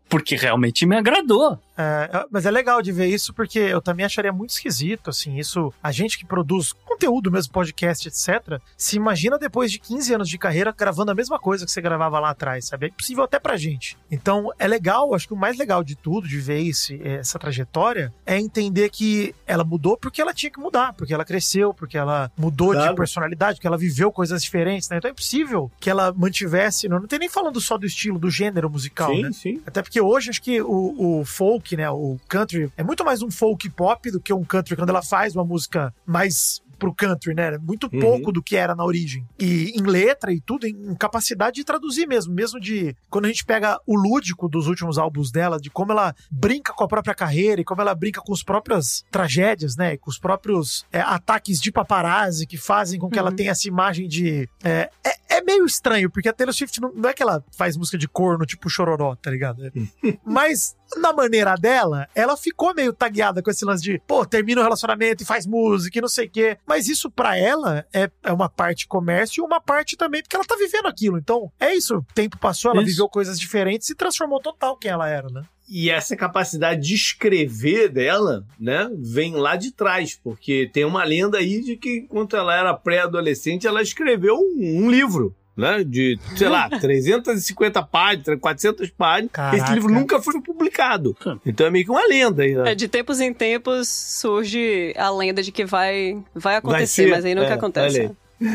[0.09, 1.59] porque realmente me agradou.
[1.77, 5.73] É, mas é legal de ver isso porque eu também acharia muito esquisito, assim, isso,
[5.83, 10.39] a gente que produz conteúdo mesmo, podcast, etc, se imagina depois de 15 anos de
[10.39, 12.87] carreira gravando a mesma coisa que você gravava lá atrás, sabe?
[12.87, 13.97] É impossível até pra gente.
[14.11, 18.13] Então, é legal, acho que o mais legal de tudo, de ver esse, essa trajetória,
[18.25, 22.31] é entender que ela mudou porque ela tinha que mudar, porque ela cresceu, porque ela
[22.37, 22.91] mudou Claro.
[22.91, 24.97] de personalidade, porque ela viveu coisas diferentes, né?
[24.99, 28.31] Então é impossível que ela mantivesse, não, não tem nem falando só do estilo, do
[28.31, 29.31] gênero musical, sim, né?
[29.33, 29.63] sim.
[29.67, 33.31] Até porque hoje acho que o, o folk, né, o country, é muito mais um
[33.31, 34.77] folk pop do que um country.
[34.77, 37.57] Quando ela faz uma música mais pro country, né?
[37.59, 38.01] Muito Uhum.
[38.01, 39.27] pouco do que era na origem.
[39.39, 42.35] E em letra e tudo, em capacidade de traduzir mesmo.
[42.35, 42.95] Mesmo de.
[43.11, 46.85] Quando a gente pega o lúdico dos últimos álbuns dela, de como ela brinca com
[46.85, 49.95] a própria carreira e como ela brinca com as próprias tragédias, né?
[49.95, 53.37] e Com os próprios é, ataques de paparazzi que fazem com que ela Uhum.
[53.37, 54.49] tenha essa imagem de.
[54.63, 57.77] É, é, é meio estranho, porque a Taylor Swift não, não é que ela faz
[57.77, 59.65] música de corno tipo chororó, tá ligado?
[59.67, 59.71] É-
[60.25, 64.65] mas, na maneira dela, ela ficou meio tagueada com esse lance de, pô, termina o
[64.65, 66.57] relacionamento e faz música e não sei o quê.
[66.67, 70.45] Mas isso, pra ela, é, é uma parte comércio e uma parte também porque ela
[70.45, 71.19] tá vivendo aquilo.
[71.19, 71.97] Então, é isso.
[71.97, 72.91] O tempo passou, ela Isso.
[72.91, 75.43] viveu coisas diferentes e transformou total quem ela era, né?
[75.69, 81.39] E essa capacidade de escrever dela, né, vem lá de trás, porque tem uma lenda
[81.39, 85.35] aí de que enquanto ela era pré-adolescente, ela escreveu um, um livro.
[85.57, 89.31] Né, de, sei lá, 350 páginas, 400 páginas.
[89.33, 89.57] Caraca.
[89.57, 91.17] Esse livro nunca foi publicado.
[91.47, 92.55] Então é meio que uma lenda aí.
[92.55, 92.73] né?
[92.73, 97.25] É, de tempos em tempos surge a lenda de que vai, vai acontecer, ser, mas
[97.25, 98.11] aí nunca é, acontece.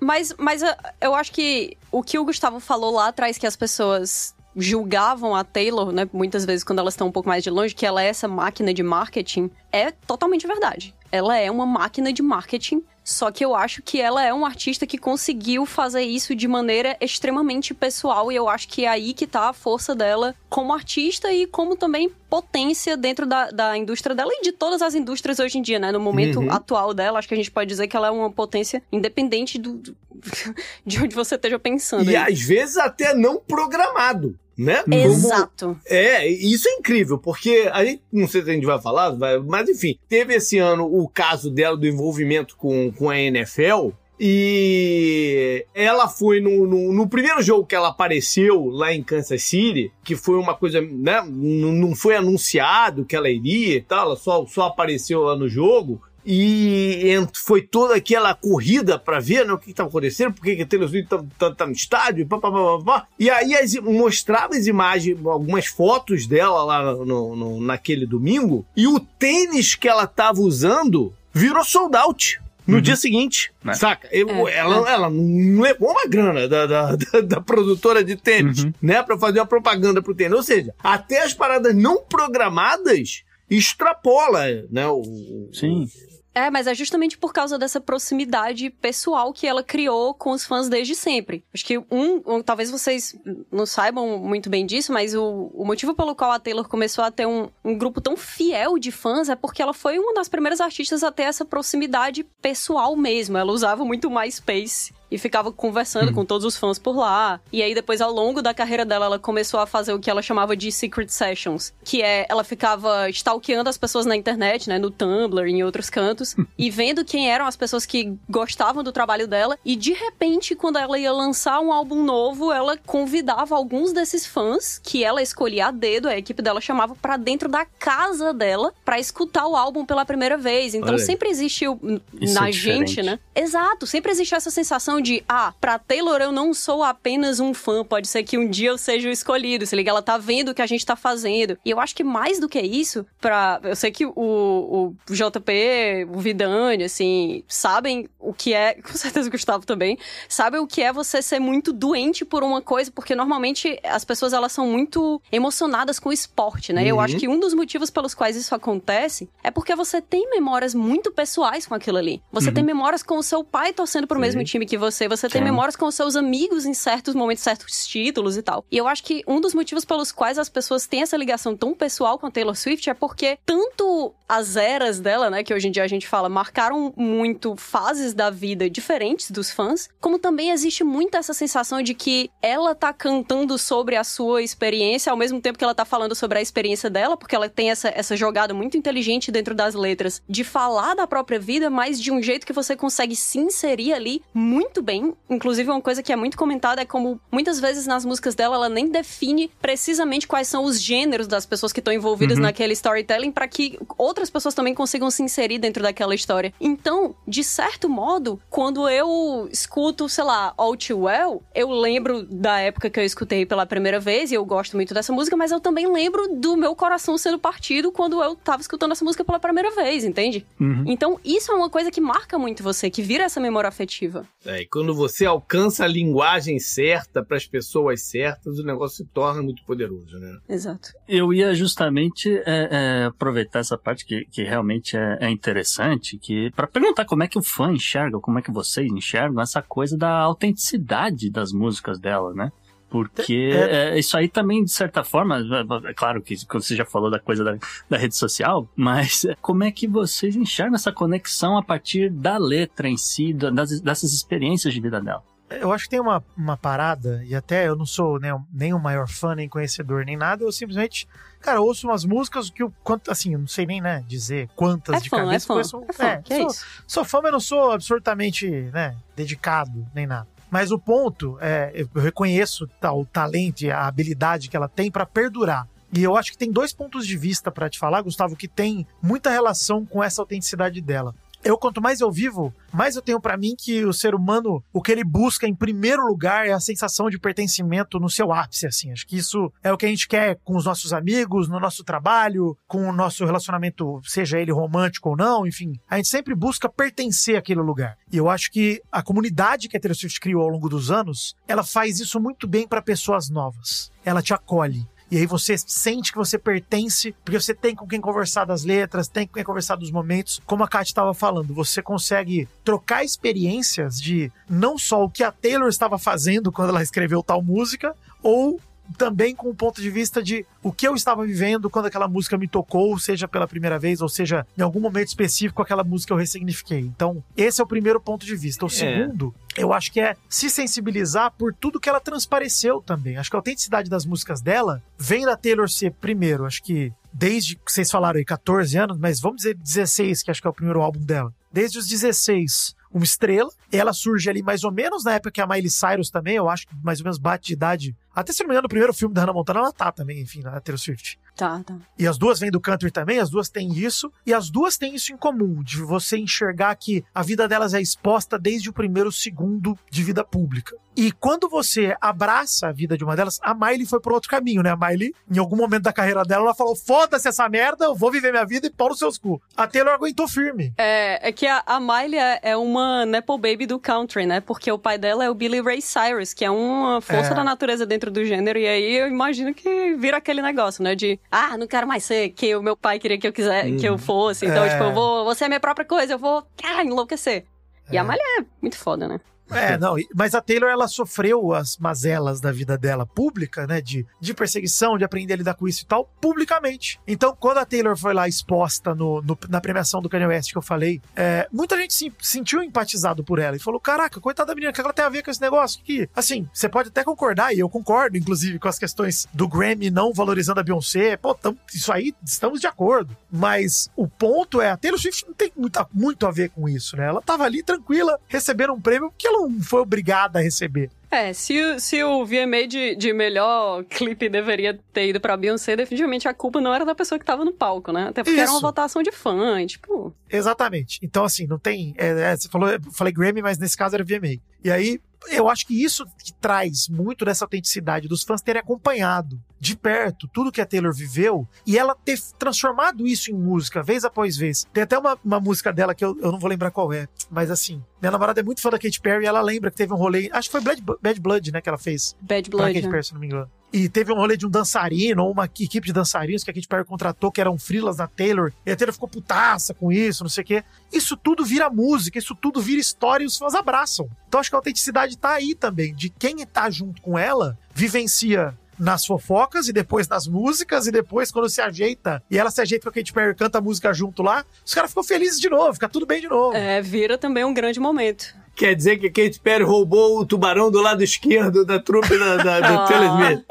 [0.00, 3.54] Mas, mas ah, eu acho que o que o Gustavo falou lá atrás, que as
[3.54, 7.74] pessoas julgavam a Taylor, né, muitas vezes quando elas estão um pouco mais de longe,
[7.74, 10.94] que ela é essa máquina de marketing, é totalmente verdade.
[11.12, 14.86] Ela é uma máquina de marketing, só que eu acho que ela é um artista
[14.86, 19.26] que conseguiu fazer isso de maneira extremamente pessoal, e eu acho que é aí que
[19.26, 24.30] tá a força dela como artista e como também potência dentro da, da indústria dela
[24.32, 25.90] e de todas as indústrias hoje em dia, né?
[25.90, 26.50] No momento Uhum.
[26.52, 29.72] atual dela, acho que a gente pode dizer que ela é uma potência independente do,
[29.74, 29.96] do-
[30.86, 32.10] de onde você esteja pensando.
[32.10, 32.32] E aí.
[32.32, 34.38] às vezes até não programado.
[34.60, 34.82] Né?
[34.82, 35.74] Como- Exato.
[35.86, 39.70] É, isso é incrível, porque a gente, não sei se a gente vai falar, mas
[39.70, 43.88] enfim, teve esse ano o caso dela do envolvimento com, com a NFL.
[44.22, 49.90] E ela foi no, no, no primeiro jogo que ela apareceu lá em Kansas City,
[50.04, 51.22] que foi uma coisa, né?
[51.26, 55.48] Não não foi anunciado que ela iria e tal, ela só, só apareceu lá no
[55.48, 56.02] jogo.
[56.26, 60.88] E foi toda aquela corrida pra ver né, o que estava acontecendo, por que Taylor
[60.88, 63.06] Swift tá, tá- tá no estádio, pá, pá, pá, pá, pá.
[63.18, 68.86] E aí as, mostrava as imagens, algumas fotos dela lá no, no- naquele domingo, e
[68.86, 72.40] o tênis que ela tava usando virou sold out.
[72.66, 73.72] No dia seguinte, É.
[73.72, 74.08] saca?
[74.12, 78.62] Eu- É, ela, ela não levou uma grana da, da, da- da produtora de tênis,
[78.62, 78.72] Uhum.
[78.80, 79.02] né?
[79.02, 80.36] Pra fazer uma propaganda pro tênis.
[80.36, 84.86] Ou seja, até as paradas não programadas extrapola, né?
[84.86, 85.88] O, o- Sim.
[86.32, 90.68] É, mas é justamente por causa dessa proximidade pessoal que ela criou com os fãs
[90.68, 91.42] desde sempre.
[91.52, 93.16] Acho que um, um- talvez vocês
[93.50, 97.10] não saibam muito bem disso, mas o, o motivo pelo qual a Taylor começou a
[97.10, 100.60] ter um, um grupo tão fiel de fãs é porque ela foi uma das primeiras
[100.60, 103.36] artistas a ter essa proximidade pessoal mesmo.
[103.36, 107.40] Ela usava muito MySpace e ficava conversando com todos os fãs por lá.
[107.52, 110.22] E aí depois ao longo da carreira dela, ela começou a fazer o que ela
[110.22, 114.90] chamava de secret sessions, que é ela ficava stalkeando as pessoas na internet, né, no
[114.90, 119.58] Tumblr, em outros cantos, e vendo quem eram as pessoas que gostavam do trabalho dela.
[119.64, 124.80] E de repente, quando ela ia lançar um álbum novo, ela convidava alguns desses fãs
[124.82, 128.98] que ela escolhia a dedo, a equipe dela chamava pra dentro da casa dela pra
[128.98, 130.74] escutar o álbum pela primeira vez.
[130.74, 131.80] Então Olha sempre existiu
[132.20, 133.18] Isso na é gente, né?
[133.34, 137.84] Exato, sempre existe essa sensação de, ah, pra Taylor eu não sou apenas um fã,
[137.84, 140.54] pode ser que um dia eu seja o escolhido, se liga, ela tá vendo o
[140.54, 141.58] que a gente tá fazendo.
[141.64, 143.60] E eu acho que mais do que isso, pra.
[143.62, 149.28] Eu sei que o, o JP, o Vidani, assim, sabem o que é, com certeza
[149.28, 153.14] o Gustavo também, sabem o que é você ser muito doente por uma coisa, porque
[153.14, 156.86] normalmente as pessoas elas são muito emocionadas com o esporte, né?
[156.86, 157.00] Eu Uhum.
[157.02, 161.12] acho que um dos motivos pelos quais isso acontece é porque você tem memórias muito
[161.12, 162.22] pessoais com aquilo ali.
[162.32, 164.20] Você tem memórias com o seu pai torcendo pro Sim.
[164.22, 165.44] mesmo time que você, você tem Sim.
[165.44, 168.64] memórias com os seus amigos em certos momentos, certos títulos e tal.
[168.70, 171.74] E eu acho que um dos motivos pelos quais as pessoas têm essa ligação tão
[171.74, 175.70] pessoal com a Taylor Swift é porque tanto as eras dela, né, que hoje em
[175.72, 180.84] dia a gente fala, marcaram muito fases da vida diferentes dos fãs, como também existe
[180.84, 185.58] muito essa sensação de que ela tá cantando sobre a sua experiência ao mesmo tempo
[185.58, 188.76] que ela tá falando sobre a experiência dela, porque ela tem essa, essa jogada muito
[188.76, 192.76] inteligente dentro das letras de falar da própria vida, mas de um jeito que você
[192.76, 195.14] consegue se inserir ali muito bem.
[195.28, 198.68] Inclusive, uma coisa que é muito comentada é como muitas vezes nas músicas dela ela
[198.68, 203.46] nem define precisamente quais são os gêneros das pessoas que estão envolvidas naquele storytelling para
[203.48, 206.52] que outras pessoas também consigam se inserir dentro daquela história.
[206.60, 212.58] Então, de certo modo, quando eu escuto, sei lá, All Too Well, eu lembro da
[212.60, 215.60] época que eu escutei pela primeira vez e eu gosto muito dessa música, mas eu
[215.60, 219.70] também lembro do meu coração sendo partido quando eu tava escutando essa música pela primeira
[219.70, 220.46] vez, entende?
[220.58, 220.84] Uhum.
[220.86, 224.26] Então, isso é uma coisa que marca muito você, que vira essa memória afetiva.
[224.44, 229.42] É, quando você alcança a linguagem certa para as pessoas certas, o negócio se torna
[229.42, 230.38] muito poderoso, né?
[230.48, 230.90] Exato.
[231.08, 236.50] Eu ia justamente é, é, aproveitar essa parte que, que realmente é, é interessante, que
[236.52, 239.98] para perguntar como é que o fã enxerga, como é que vocês enxergam essa coisa
[239.98, 242.52] da autenticidade das músicas dela, né?
[242.90, 246.84] Porque é, isso aí também, de certa forma, é, é claro que quando você já
[246.84, 247.56] falou da coisa da,
[247.88, 252.36] da rede social, mas é, como é que vocês enxergam essa conexão a partir da
[252.36, 255.22] letra em si, da- das, dessas experiências de vida dela?
[255.50, 258.78] Eu acho que tem uma, uma parada, e até eu não sou né, nem o
[258.78, 261.08] maior fã, nem conhecedor, nem nada, eu simplesmente,
[261.40, 264.94] cara, ouço umas músicas que eu, quanto, assim, eu não sei nem, né, dizer quantas
[264.96, 265.46] É de fã, é cabeça.
[265.48, 265.54] fã.
[265.54, 266.64] conheço- É fã, é, que é sou, isso.
[266.86, 270.28] sou fã, mas não sou absolutamente, né, dedicado, nem nada.
[270.50, 275.06] Mas o ponto é, eu reconheço o talento e a habilidade que ela tem pra
[275.06, 275.68] perdurar.
[275.92, 278.86] E eu acho que tem dois pontos de vista pra te falar, Gustavo, que tem
[279.02, 281.14] muita relação com essa autenticidade dela.
[281.42, 284.82] Eu, quanto mais eu vivo, mais eu tenho pra mim que o ser humano, o
[284.82, 288.92] que ele busca em primeiro lugar é a sensação de pertencimento no seu ápice, assim.
[288.92, 291.82] Acho que isso é o que a gente quer com os nossos amigos, no nosso
[291.82, 295.72] trabalho, com o nosso relacionamento, seja ele romântico ou não, enfim.
[295.88, 297.96] A gente sempre busca pertencer àquele lugar.
[298.12, 301.34] E eu acho que a comunidade que a Taylor Swift criou ao longo dos anos,
[301.48, 303.90] ela faz isso muito bem pra pessoas novas.
[304.04, 304.86] Ela te acolhe.
[305.10, 309.08] E aí você sente que você pertence, porque você tem com quem conversar das letras,
[309.08, 310.40] tem com quem conversar dos momentos.
[310.46, 315.32] Como a Kat estava falando, você consegue trocar experiências de não só o que a
[315.32, 318.60] Taylor estava fazendo quando ela escreveu tal música, ou
[318.96, 322.36] também com o ponto de vista de o que eu estava vivendo quando aquela música
[322.36, 326.18] me tocou, seja pela primeira vez, ou seja, em algum momento específico aquela música eu
[326.18, 326.80] ressignifiquei.
[326.80, 328.64] Então, esse é o primeiro ponto de vista.
[328.66, 333.16] O segundo, eu acho que é se sensibilizar por tudo que ela transpareceu também.
[333.16, 337.56] Acho que a autenticidade das músicas dela vem da Taylor ser, primeiro, acho que desde
[337.56, 340.54] que vocês falaram aí 14 anos, mas vamos dizer 16, que acho que é o
[340.54, 341.32] primeiro álbum dela.
[341.52, 343.50] Desde os 16, uma estrela.
[343.70, 346.66] Ela surge ali mais ou menos na época que a Miley Cyrus também, eu acho
[346.66, 347.96] que mais ou menos bate de idade.
[348.14, 350.40] Até se não me engano, no primeiro filme da Hannah Montana, ela tá também, enfim,
[350.40, 351.18] na Taylor Swift.
[351.40, 351.74] Tá, tá.
[351.98, 354.94] E as duas vêm do country também, as duas têm isso, e as duas têm
[354.94, 359.10] isso em comum, de você enxergar que a vida delas é exposta desde o primeiro
[359.10, 360.76] segundo de vida pública.
[360.96, 364.60] E quando você abraça a vida de uma delas, a Miley foi por outro caminho,
[364.62, 364.70] né?
[364.70, 368.10] A Miley, em algum momento da carreira dela, ela falou: foda-se essa merda, eu vou
[368.10, 369.40] viver minha vida e pau nos seus cu.
[369.56, 370.74] A Taylor aguentou firme.
[370.76, 374.40] É, é que a, a Miley é, é uma Nepo Baby do country, né?
[374.40, 377.34] Porque o pai dela é o Billy Ray Cyrus, que é uma força É.
[377.34, 378.58] da natureza dentro do gênero.
[378.58, 380.96] E aí eu imagino que vira aquele negócio, né?
[380.96, 383.86] De, ah, não quero mais ser que o meu pai queria que eu quiser, que
[383.86, 384.46] eu fosse.
[384.46, 384.68] Então, É.
[384.70, 387.44] tipo, eu vou, vou ser a minha própria coisa, eu vou ah, enlouquecer.
[387.90, 388.00] E É.
[388.00, 389.20] a Miley é muito foda, né?
[389.52, 393.80] É, não, mas a Taylor ela sofreu as mazelas da vida dela pública, né?
[393.80, 397.00] De, de perseguição, de aprender a lidar com isso e tal, publicamente.
[397.06, 400.58] Então, quando a Taylor foi lá exposta no, no- na premiação do Kanye West que
[400.58, 404.54] eu falei, é, muita gente se sentiu empatizado por ela e falou: Caraca, coitada da
[404.54, 405.80] menina, o que ela tem a ver com esse negócio?
[405.82, 409.90] Que, assim, você pode até concordar, e eu concordo, inclusive, com as questões do Grammy
[409.90, 411.16] não valorizando a Beyoncé.
[411.16, 413.16] Pô, tam- isso aí estamos de acordo.
[413.30, 416.96] Mas o ponto é, a Taylor Swift não tem muita, muito a ver com isso,
[416.96, 417.06] né?
[417.06, 420.90] Ela tava ali tranquila, recebendo um prêmio que ela não foi obrigada a receber.
[421.10, 425.74] É, se, o- se o VMA de, de melhor clipe deveria ter ido pra Beyoncé,
[425.74, 428.08] definitivamente a culpa não era da pessoa que tava no palco, né?
[428.10, 428.62] Até porque era uma Isso.
[428.66, 430.14] votação de fã, tipo...
[430.30, 431.00] Exatamente.
[431.02, 431.94] Então, assim, não tem.
[431.98, 434.38] é, é, você falou, eu falei Grammy, mas nesse caso era VMA.
[434.62, 439.40] E aí, eu acho que isso que traz muito dessa autenticidade dos fãs terem acompanhado
[439.58, 444.04] de perto tudo que a Taylor viveu e ela ter transformado isso em música, vez
[444.04, 444.66] após vez.
[444.72, 447.50] Tem até uma, uma música dela que eu, eu não vou lembrar qual é, mas
[447.50, 449.96] assim, minha namorada é muito fã da Katy Perry e ela lembra que teve um
[449.96, 452.16] rolê, acho que foi Bad, Bad Blood, né, que ela fez.
[452.20, 452.90] Bad Pra Blood, Katy né?
[452.90, 453.50] Perry, se não me engano.
[453.72, 456.84] E teve um rolê de um dançarino, uma equipe de dançarinos que a Katy Perry
[456.84, 460.42] contratou, que eram frilas da Taylor, e a Taylor ficou putaça com isso, não sei
[460.42, 460.64] o quê.
[460.92, 464.08] Isso tudo vira música, isso tudo vira história e os fãs abraçam.
[464.26, 468.58] Então acho que a autenticidade tá aí também, de quem tá junto com ela, vivencia
[468.80, 472.84] nas fofocas e depois nas músicas e depois quando se ajeita e ela se ajeita
[472.84, 475.50] com a Katy Perry e canta a música junto lá, os caras ficam felizes de
[475.50, 476.56] novo, fica tudo bem de novo.
[476.56, 478.34] É, vira também um grande momento.
[478.56, 482.36] Quer dizer que a Katy Perry roubou o tubarão do lado esquerdo da trupe da,
[482.36, 482.86] da, da Ah.
[482.86, 483.44] Taylor.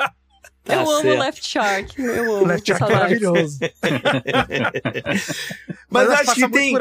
[0.64, 1.20] Tá eu amo certo.
[1.20, 2.46] Left Shark, eu amo.
[2.48, 3.60] Left Shark é maravilhoso.
[5.90, 6.76] Mas eu acho que tem,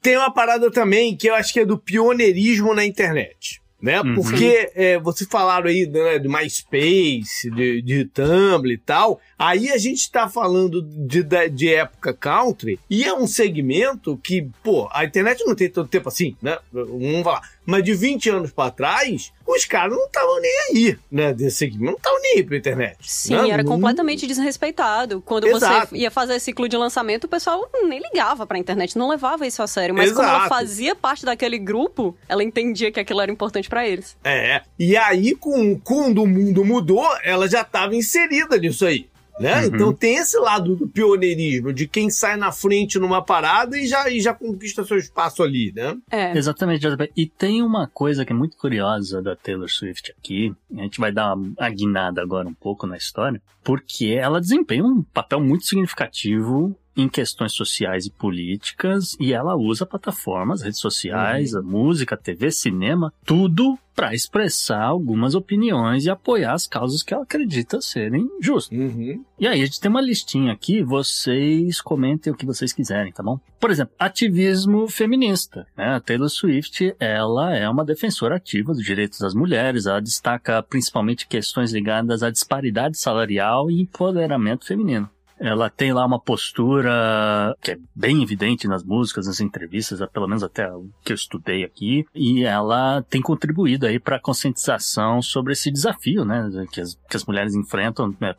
[0.00, 3.60] tem uma parada também que eu acho que é do pioneirismo na internet.
[3.84, 4.00] Né?
[4.00, 4.14] Uhum.
[4.14, 9.20] Porque é, vocês falaram aí né, de MySpace, de, de Tumblr e tal.
[9.38, 14.48] Aí a gente tá falando de, da- de época country e é um segmento que,
[14.62, 16.56] pô, a internet não tem tanto tempo assim, né?
[16.72, 17.42] Vamos falar.
[17.66, 21.32] Mas de 20 anos pra trás, os caras não estavam nem aí, né?
[21.34, 21.84] Desse segmento.
[21.84, 22.96] Não estavam nem aí pra internet.
[23.00, 23.50] Sim, né?
[23.50, 25.20] era Não- completamente desrespeitado.
[25.22, 25.88] Quando Exato.
[25.90, 29.62] você ia fazer ciclo de lançamento, o pessoal nem ligava pra internet, não levava isso
[29.62, 29.94] a sério.
[29.94, 30.48] Mas como ela Exato.
[30.50, 34.16] fazia parte daquele grupo, ela entendia que aquilo era importante pra eles.
[34.22, 34.62] É.
[34.78, 39.08] E aí, com, quando o mundo mudou, ela já estava inserida nisso aí.
[39.40, 39.62] Né?
[39.62, 39.66] Uhum.
[39.66, 44.08] Então tem esse lado do pioneirismo, de quem sai na frente numa parada e já,
[44.08, 45.96] e já conquista seu espaço ali, né?
[46.08, 46.38] É.
[46.38, 46.86] Exatamente.
[47.16, 50.54] E tem uma coisa que é muito curiosa da Taylor Swift aqui.
[50.78, 55.02] A gente vai dar uma guinada agora um pouco na história, porque ela desempenha um
[55.02, 61.62] papel muito significativo em questões sociais e políticas, e ela usa plataformas, redes sociais, a
[61.62, 67.80] música, TV, cinema, tudo para expressar algumas opiniões e apoiar as causas que ela acredita
[67.80, 68.76] serem justas.
[68.76, 69.24] Uhum.
[69.38, 73.22] E aí, a gente tem uma listinha aqui, vocês comentem o que vocês quiserem, tá
[73.22, 73.38] bom?
[73.60, 75.66] Por exemplo, ativismo feminista.
[75.76, 75.94] Né?
[75.94, 81.28] A Taylor Swift, ela é uma defensora ativa dos direitos das mulheres, ela destaca principalmente
[81.28, 85.08] questões ligadas à disparidade salarial e empoderamento feminino.
[85.44, 90.42] Ela tem lá uma postura que é bem evidente nas músicas, nas entrevistas, pelo menos
[90.42, 95.52] até o que eu estudei aqui, e ela tem contribuído aí para a conscientização sobre
[95.52, 98.34] esse desafio, né, que as, que as mulheres enfrentam, né,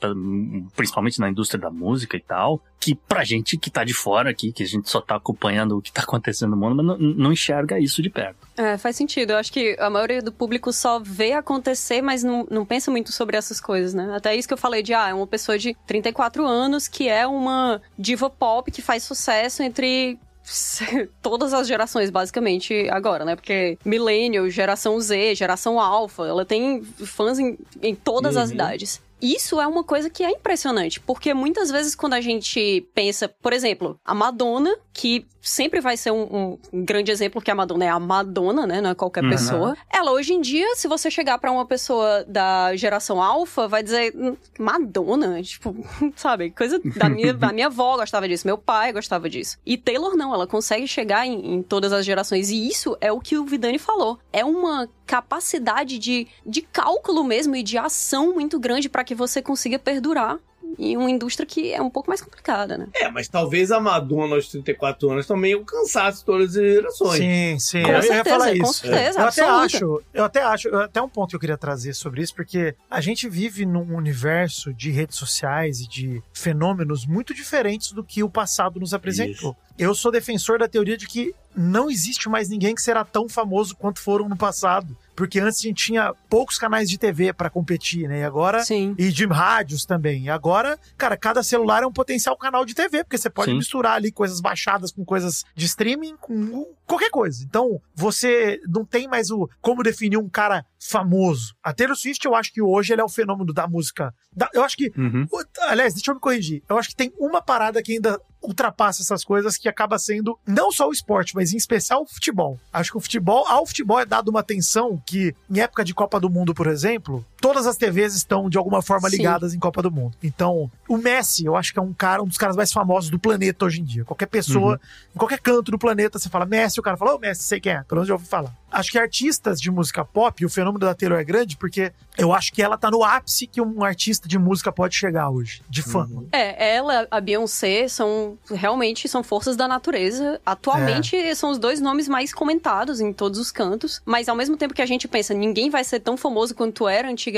[0.76, 4.52] principalmente na indústria da música e tal, que pra gente que tá de fora aqui,
[4.52, 7.32] que a gente só tá acompanhando o que tá acontecendo no mundo, mas não, não
[7.32, 8.48] enxerga isso de perto.
[8.56, 9.32] É, faz sentido.
[9.32, 13.12] Eu acho que a maioria do público só vê acontecer, mas não, não pensa muito
[13.12, 14.14] sobre essas coisas, né?
[14.16, 17.28] Até isso que eu falei de, ah, é uma pessoa de 34 anos que é
[17.28, 20.18] uma diva pop que faz sucesso entre
[21.22, 23.36] todas as gerações, basicamente, agora, né?
[23.36, 28.56] Porque Millennial, geração Z, geração Alpha, ela tem fãs em, em todas as Uhum.
[28.56, 29.02] idades.
[29.22, 33.52] Isso é uma coisa que é impressionante, porque muitas vezes quando a gente pensa, por
[33.54, 37.90] exemplo, a Madonna, que sempre vai ser um, um grande exemplo, que a Madonna é
[37.90, 38.80] a Madonna, né?
[38.80, 39.30] Não é qualquer Uhum.
[39.30, 39.78] pessoa.
[39.94, 44.14] Ela, hoje em dia, se você chegar pra uma pessoa da geração alfa, vai dizer,
[44.16, 45.44] "Hum, Madonna?
[45.44, 45.76] Tipo,
[46.16, 46.50] sabe?
[46.52, 49.58] Coisa da minha, da minha avó gostava disso, meu pai gostava disso.
[49.66, 52.50] E Taylor não, ela consegue chegar em, em todas as gerações.
[52.50, 54.18] E isso é o que o Vidani falou.
[54.32, 59.42] É uma capacidade de, de cálculo mesmo e de ação muito grande pra que você
[59.42, 60.38] consiga perdurar
[60.78, 62.88] em uma indústria que é um pouco mais complicada, né?
[62.94, 67.18] É, mas talvez a Madonna aos 34 anos também alcançasse todas as gerações.
[67.18, 67.82] Sim, sim.
[67.82, 68.74] Com eu ia certeza, falar com isso.
[68.74, 72.22] certeza, eu até acho, eu até acho, até um ponto que eu queria trazer sobre
[72.22, 77.92] isso, porque a gente vive num universo de redes sociais e de fenômenos muito diferentes
[77.92, 79.56] do que o passado nos apresentou.
[79.78, 83.76] Eu sou defensor da teoria de que não existe mais ninguém que será tão famoso
[83.76, 84.96] quanto foram no passado.
[85.16, 88.20] Porque antes a gente tinha poucos canais de TV pra competir, né?
[88.20, 88.96] E agora Sim.
[88.98, 90.24] e de rádios também.
[90.24, 93.58] E agora, cara, cada celular é um potencial canal de TV, porque você pode Sim.
[93.58, 97.44] misturar ali coisas baixadas com coisas de streaming, com qualquer coisa.
[97.44, 101.56] Então, você não tem mais o como definir um cara famoso.
[101.64, 104.14] A Taylor Swift, eu acho que hoje ele é o fenômeno da música.
[104.38, 105.26] da- eu acho que Uhum.
[105.62, 106.62] Aliás, deixa eu me corrigir.
[106.70, 110.72] Eu acho que tem uma parada que ainda ultrapassa essas coisas que acaba sendo não
[110.72, 112.60] só o esporte, mas em especial o futebol.
[112.72, 116.20] Acho que o futebol, ao futebol é dado uma atenção que, em época de Copa
[116.20, 119.18] do Mundo, por exemplo, todas as TVs estão de alguma forma Sim.
[119.18, 120.18] ligadas em Copa do Mundo.
[120.24, 123.20] Então, o Messi, eu acho que é um cara, um dos caras mais famosos do
[123.20, 124.04] planeta hoje em dia.
[124.04, 124.82] Qualquer pessoa,
[125.14, 127.74] em qualquer canto do planeta, você fala Messi, o cara fala, ô Messi, sei quem
[127.74, 128.52] é, pelo menos já ouvi falar.
[128.72, 132.52] Acho que artistas de música pop, o fenômeno da Taylor é grande porque eu acho
[132.52, 136.26] que ela tá no ápice que um artista de música pode chegar hoje, de fama.
[136.32, 140.42] É, ela, a Beyoncé são realmente são forças da natureza.
[140.46, 144.74] Atualmente são os dois nomes mais comentados em todos os cantos, mas ao mesmo tempo
[144.74, 147.35] que a gente pensa ninguém vai ser tão famoso quanto era antigamente,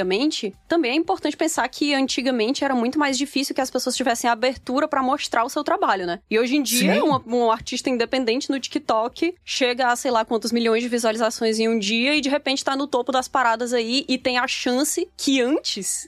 [0.67, 4.87] também é importante pensar que antigamente era muito mais difícil que as pessoas tivessem abertura
[4.87, 6.19] pra mostrar o seu trabalho, né?
[6.29, 10.51] E hoje em dia uma- um artista independente no TikTok chega a sei lá quantos
[10.51, 14.05] milhões de visualizações em um dia e de repente tá no topo das paradas aí
[14.07, 16.07] e tem a chance que antes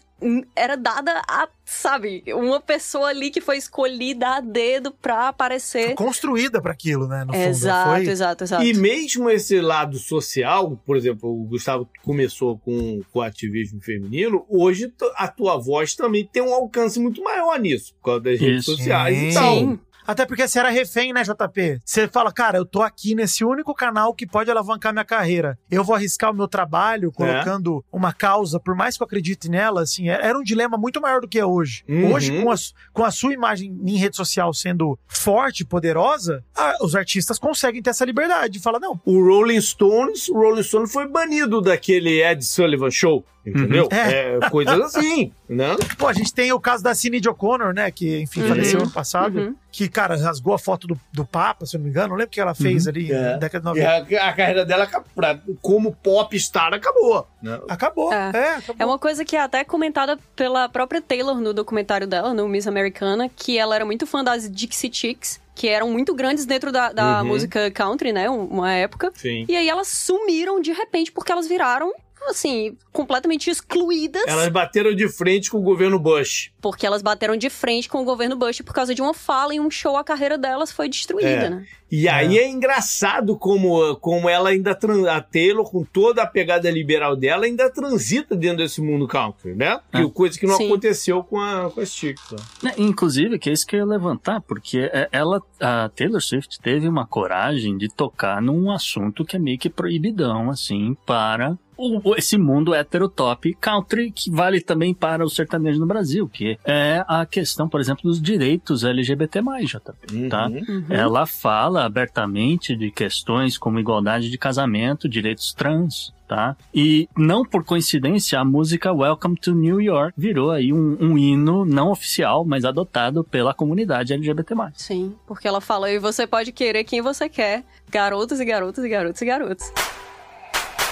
[0.55, 5.95] era dada a, sabe, uma pessoa ali que foi escolhida a dedo pra aparecer.
[5.95, 7.23] construída para aquilo, né?
[7.25, 7.45] No fundo.
[7.45, 8.07] Exato, Foi...
[8.07, 8.63] exato, exato.
[8.63, 14.45] E mesmo esse lado social, por exemplo, o Gustavo começou com, com o ativismo feminino,
[14.49, 18.63] hoje a tua voz também tem um alcance muito maior nisso, por causa das redes
[18.63, 18.75] Isso.
[18.75, 19.29] sociais Sim.
[19.29, 19.55] e tal.
[19.55, 19.79] Sim.
[20.09, 21.81] Até porque você era refém, né, JP?
[21.85, 25.55] Você fala, cara, eu tô aqui nesse único canal que pode alavancar minha carreira.
[25.69, 29.83] Eu vou arriscar o meu trabalho colocando uma causa, por mais que eu acredite nela,
[29.83, 31.83] assim, era um dilema muito maior do que é hoje.
[31.87, 32.11] Uhum.
[32.11, 32.55] Hoje, com a,
[32.91, 37.91] com a sua imagem em rede social sendo forte, poderosa, ah, os artistas conseguem ter
[37.91, 42.43] essa liberdade de falar, não, O Rolling Stones, o Rolling Stone foi banido daquele Ed
[42.43, 43.83] Sullivan Show, entendeu?
[43.91, 43.97] Uhum.
[43.97, 44.37] É.
[44.37, 45.75] É, coisas assim, né?
[45.97, 47.91] Pô, a gente tem o caso da Sinead O'Connor, né?
[47.91, 48.47] Que, enfim, Uhum.
[48.47, 49.55] faleceu ano passado.
[49.69, 49.71] Uhum.
[49.71, 52.09] Que, cara, rasgou a foto do, do Papa, se eu não me engano.
[52.09, 53.19] Não lembro o que ela fez ali É.
[53.33, 54.15] na década de E 90.
[54.23, 57.27] a, a carreira dela, pra- como popstar, acabou.
[57.41, 57.59] Né?
[57.69, 58.11] Acabou.
[58.11, 58.31] É.
[58.33, 58.75] É, acabou.
[58.79, 62.67] É uma coisa que é até comentada pela própria Taylor no documentário dela, no Miss
[62.67, 66.91] Americana, que ela era muito fã das Dixie Chicks, que eram muito grandes dentro da,
[66.91, 67.27] da Uhum.
[67.27, 68.29] música country, né?
[68.29, 69.11] um- Uma época.
[69.13, 69.45] Sim.
[69.47, 71.93] E aí elas sumiram de repente porque elas viraram,
[72.27, 74.23] assim, completamente excluídas.
[74.27, 76.51] Elas bateram de frente com o governo Bush.
[76.61, 79.59] Porque elas bateram de frente com o governo Bush por causa de uma fala em
[79.59, 81.49] um show, a carreira delas foi destruída, É.
[81.49, 81.65] né?
[81.91, 84.77] E aí é engraçado como, como ela ainda
[85.09, 89.79] a Taylor, com toda a pegada liberal dela, ainda transita dentro desse mundo country, né?
[89.91, 90.09] Que É.
[90.09, 90.67] coisa que não Sim.
[90.67, 92.39] aconteceu com, a, com as chicas.
[92.61, 96.59] Né, Inclusive, que é isso que eu ia levantar, porque é, ela, a Taylor Swift
[96.61, 102.15] teve uma coragem de tocar num assunto que é meio que proibidão, assim, para o-
[102.15, 107.25] esse mundo heterotop country, que vale também para o sertanejo no Brasil, que é a
[107.25, 110.47] questão, por exemplo, dos direitos LGBT+, JP, tá?
[110.47, 110.85] Uhum.
[110.89, 116.55] Ela fala abertamente de questões como igualdade de casamento, direitos trans, tá?
[116.73, 121.65] E não por coincidência, a música Welcome to New York virou aí um, um hino
[121.65, 124.53] não oficial, mas adotado pela comunidade LGBT+.
[124.75, 128.89] Sim, porque ela fala, e você pode querer quem você quer, garotos e garotas e
[128.89, 129.71] garotos e garotos.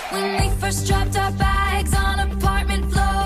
[0.09, 3.16] When we first dropped our bags on apartment floors,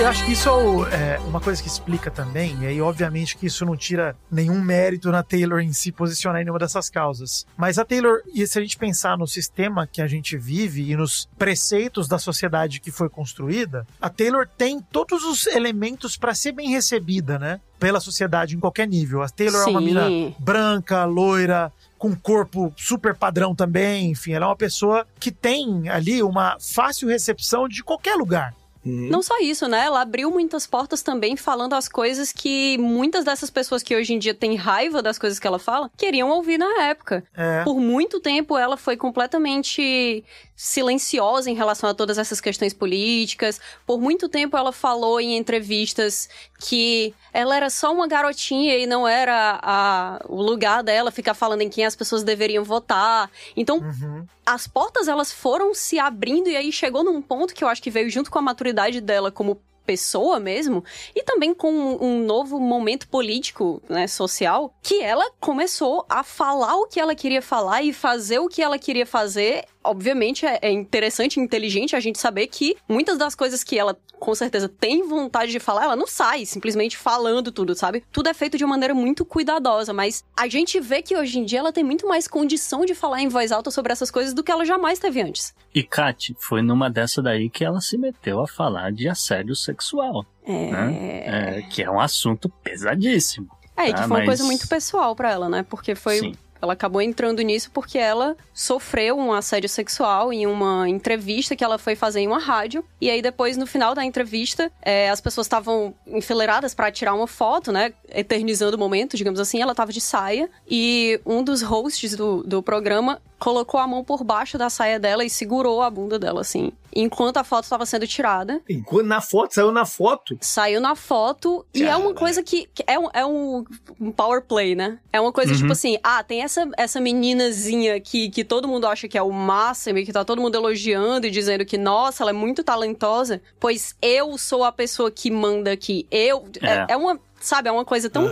[0.00, 3.36] Eu acho que isso é o- é uma coisa que explica também, e aí, obviamente,
[3.36, 7.46] que isso não tira nenhum mérito na Taylor em se posicionar em nenhuma dessas causas.
[7.54, 10.96] Mas a Taylor, e se a gente pensar no sistema que a gente vive e
[10.96, 16.52] nos preceitos da sociedade que foi construída, a Taylor tem todos os elementos para ser
[16.52, 17.60] bem recebida, né?
[17.78, 19.22] Pela sociedade em qualquer nível.
[19.22, 19.86] A Taylor é uma Sim.
[19.86, 25.90] mina branca, loira, com corpo super padrão também, enfim, ela é uma pessoa que tem
[25.90, 28.54] ali uma fácil recepção de qualquer lugar.
[28.84, 29.08] Uhum.
[29.10, 29.84] Não só isso, né?
[29.84, 34.18] Ela abriu muitas portas também falando as coisas que muitas dessas pessoas que hoje em
[34.18, 37.24] dia têm raiva das coisas que ela fala queriam ouvir na época.
[37.36, 37.62] É.
[37.62, 40.24] Por muito tempo ela foi completamente
[40.62, 43.58] silenciosa em relação a todas essas questões políticas.
[43.86, 49.08] Por muito tempo ela falou em entrevistas que ela era só uma garotinha e não
[49.08, 53.30] era a- o lugar dela ficar falando em quem as pessoas deveriam votar.
[53.56, 54.26] Então, Uhum.
[54.44, 57.90] as portas elas foram se abrindo e aí chegou num ponto que eu acho que
[57.90, 59.58] veio junto com a maturidade dela como
[59.90, 60.84] pessoa mesmo,
[61.16, 66.86] e também com um, novo momento político, né, social, que ela começou a falar o
[66.86, 69.64] que ela queria falar e fazer o que ela queria fazer.
[69.82, 73.98] Obviamente é, é interessante e inteligente a gente saber que muitas das coisas que ela
[74.20, 78.04] com certeza tem vontade de falar, ela não sai simplesmente falando tudo, sabe?
[78.12, 81.44] Tudo é feito de uma maneira muito cuidadosa, mas a gente vê que hoje em
[81.44, 84.44] dia ela tem muito mais condição de falar em voz alta sobre essas coisas do
[84.44, 85.54] que ela jamais teve antes.
[85.74, 90.24] E Kat, foi numa dessa daí que ela se meteu a falar de assédio sexual,
[90.46, 90.70] É.
[90.70, 91.58] né?
[91.58, 93.48] É, que é um assunto pesadíssimo.
[93.76, 95.62] É, e que Ah, foi uma mas- coisa muito pessoal pra ela, né?
[95.68, 96.18] Porque foi.
[96.18, 96.34] Sim.
[96.60, 101.78] Ela acabou entrando nisso porque ela sofreu um assédio sexual em uma entrevista que ela
[101.78, 102.84] foi fazer em uma rádio.
[103.00, 107.26] E aí, depois, no final da entrevista, é, as pessoas estavam enfileiradas pra tirar uma
[107.26, 107.92] foto, né?
[108.08, 109.60] Eternizando o momento, digamos assim.
[109.60, 110.48] Ela tava de saia.
[110.68, 115.24] E um dos hosts do, do programa colocou a mão por baixo da saia dela
[115.24, 116.70] e segurou a bunda dela, assim.
[116.94, 118.60] Enquanto a foto estava sendo tirada.
[118.68, 120.36] Enquanto na foto, saiu na foto.
[120.40, 123.64] Saiu na foto e é uma coisa que, que é, um, é um,
[124.00, 124.98] um power play, né?
[125.12, 125.58] É uma coisa Uhum.
[125.58, 129.30] tipo assim, ah, tem essa, essa meninazinha que, que todo mundo acha que é o
[129.32, 133.40] máximo e que tá todo mundo elogiando e dizendo que, nossa, ela é muito talentosa,
[133.58, 136.06] pois eu sou a pessoa que manda aqui.
[136.10, 136.46] Eu.
[136.60, 136.86] É, É.
[136.90, 137.18] é uma.
[137.40, 138.28] Sabe, é uma coisa tão.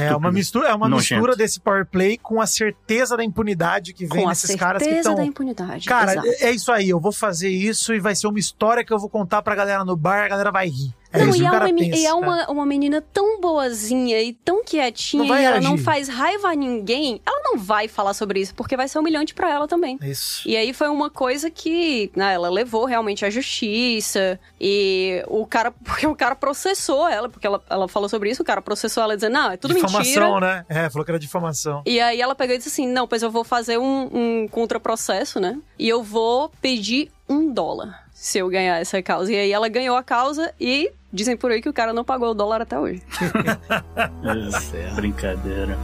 [0.00, 1.14] É uma mistura, é uma Nojento.
[1.20, 4.84] mistura desse power play com a certeza da impunidade que vem Com nesses caras que
[4.84, 5.16] certeza estão.
[5.16, 5.88] da impunidade.
[5.88, 6.28] Cara, exato.
[6.40, 9.08] é isso aí, eu vou fazer isso e vai ser uma história que eu vou
[9.10, 10.94] contar pra galera no bar, a galera vai rir.
[11.12, 11.96] É Não, e é, uma, pensa.
[11.96, 16.48] e é uma, uma menina tão boazinha e tão quietinha e ela não faz raiva
[16.48, 17.20] a ninguém.
[17.26, 19.98] Ela não vai falar sobre isso, porque vai ser humilhante pra ela também.
[20.02, 20.48] Isso.
[20.48, 24.40] E aí foi uma coisa que né, ela levou realmente à justiça.
[24.58, 28.46] E o cara, porque o cara processou ela, porque ela, ela falou sobre isso, o
[28.46, 30.40] cara processou ela dizendo, não, é tudo difamação, mentira.
[30.40, 30.66] né?
[30.68, 31.82] É, falou que era difamação.
[31.84, 35.38] E aí ela pegou e disse assim: não, pois eu vou fazer um, um contraprocesso,
[35.38, 35.58] né?
[35.78, 39.32] E eu vou pedir um dólar se eu ganhar essa causa.
[39.32, 42.30] E aí ela ganhou a causa e dizem por aí que o cara não pagou
[42.30, 43.02] o dólar até hoje.
[44.74, 45.76] É, brincadeira.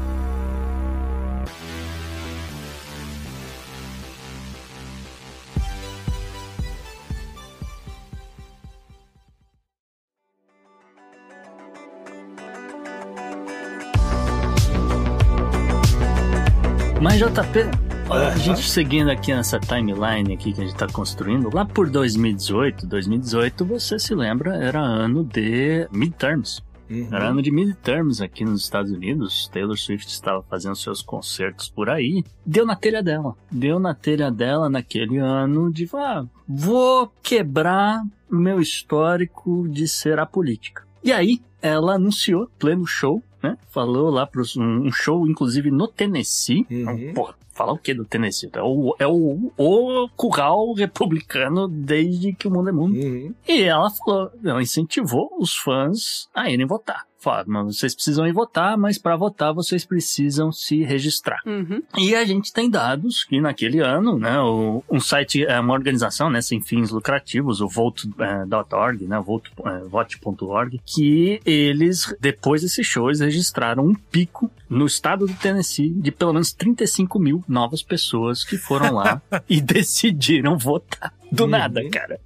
[17.00, 21.64] Mas JP, a gente seguindo aqui nessa timeline aqui que a gente tá construindo, lá
[21.64, 26.62] por 2018, 2018, você se lembra, era ano de midterms.
[26.90, 27.08] Uhum.
[27.12, 29.46] Era ano de midterms aqui nos Estados Unidos.
[29.52, 32.24] Taylor Swift estava fazendo seus concertos por aí.
[32.46, 33.36] Deu na telha dela.
[33.50, 40.18] Deu na telha dela naquele ano de ah, vou quebrar o meu histórico de ser
[40.18, 40.82] apolítica.
[41.04, 43.58] E aí, ela anunciou, pleno show, né?
[43.68, 46.66] Falou lá para um show, inclusive no Tennessee.
[46.70, 47.12] Uhum.
[47.12, 48.50] Porra, falar o que do Tennessee?
[48.54, 52.96] É o, é o, o curral republicano desde que o mundo é mundo.
[52.96, 53.34] Uhum.
[53.46, 57.07] E ela falou, ela incentivou os fãs a irem votar.
[57.46, 61.40] "Mas vocês precisam ir votar, mas para votar vocês precisam se registrar.
[61.46, 61.82] Uhum.
[61.96, 66.30] E a gente tem dados que naquele ano, né, o- um site, é uma organização,
[66.30, 73.08] né, sem fins lucrativos, o vote.org, né, vote, é, vote.org, que eles, depois desse show,
[73.08, 78.44] eles registraram um pico no estado do Tennessee de pelo menos 35 mil novas pessoas
[78.44, 81.12] que foram lá e decidiram votar.
[81.30, 81.50] Do Uhum.
[81.50, 82.20] nada, cara.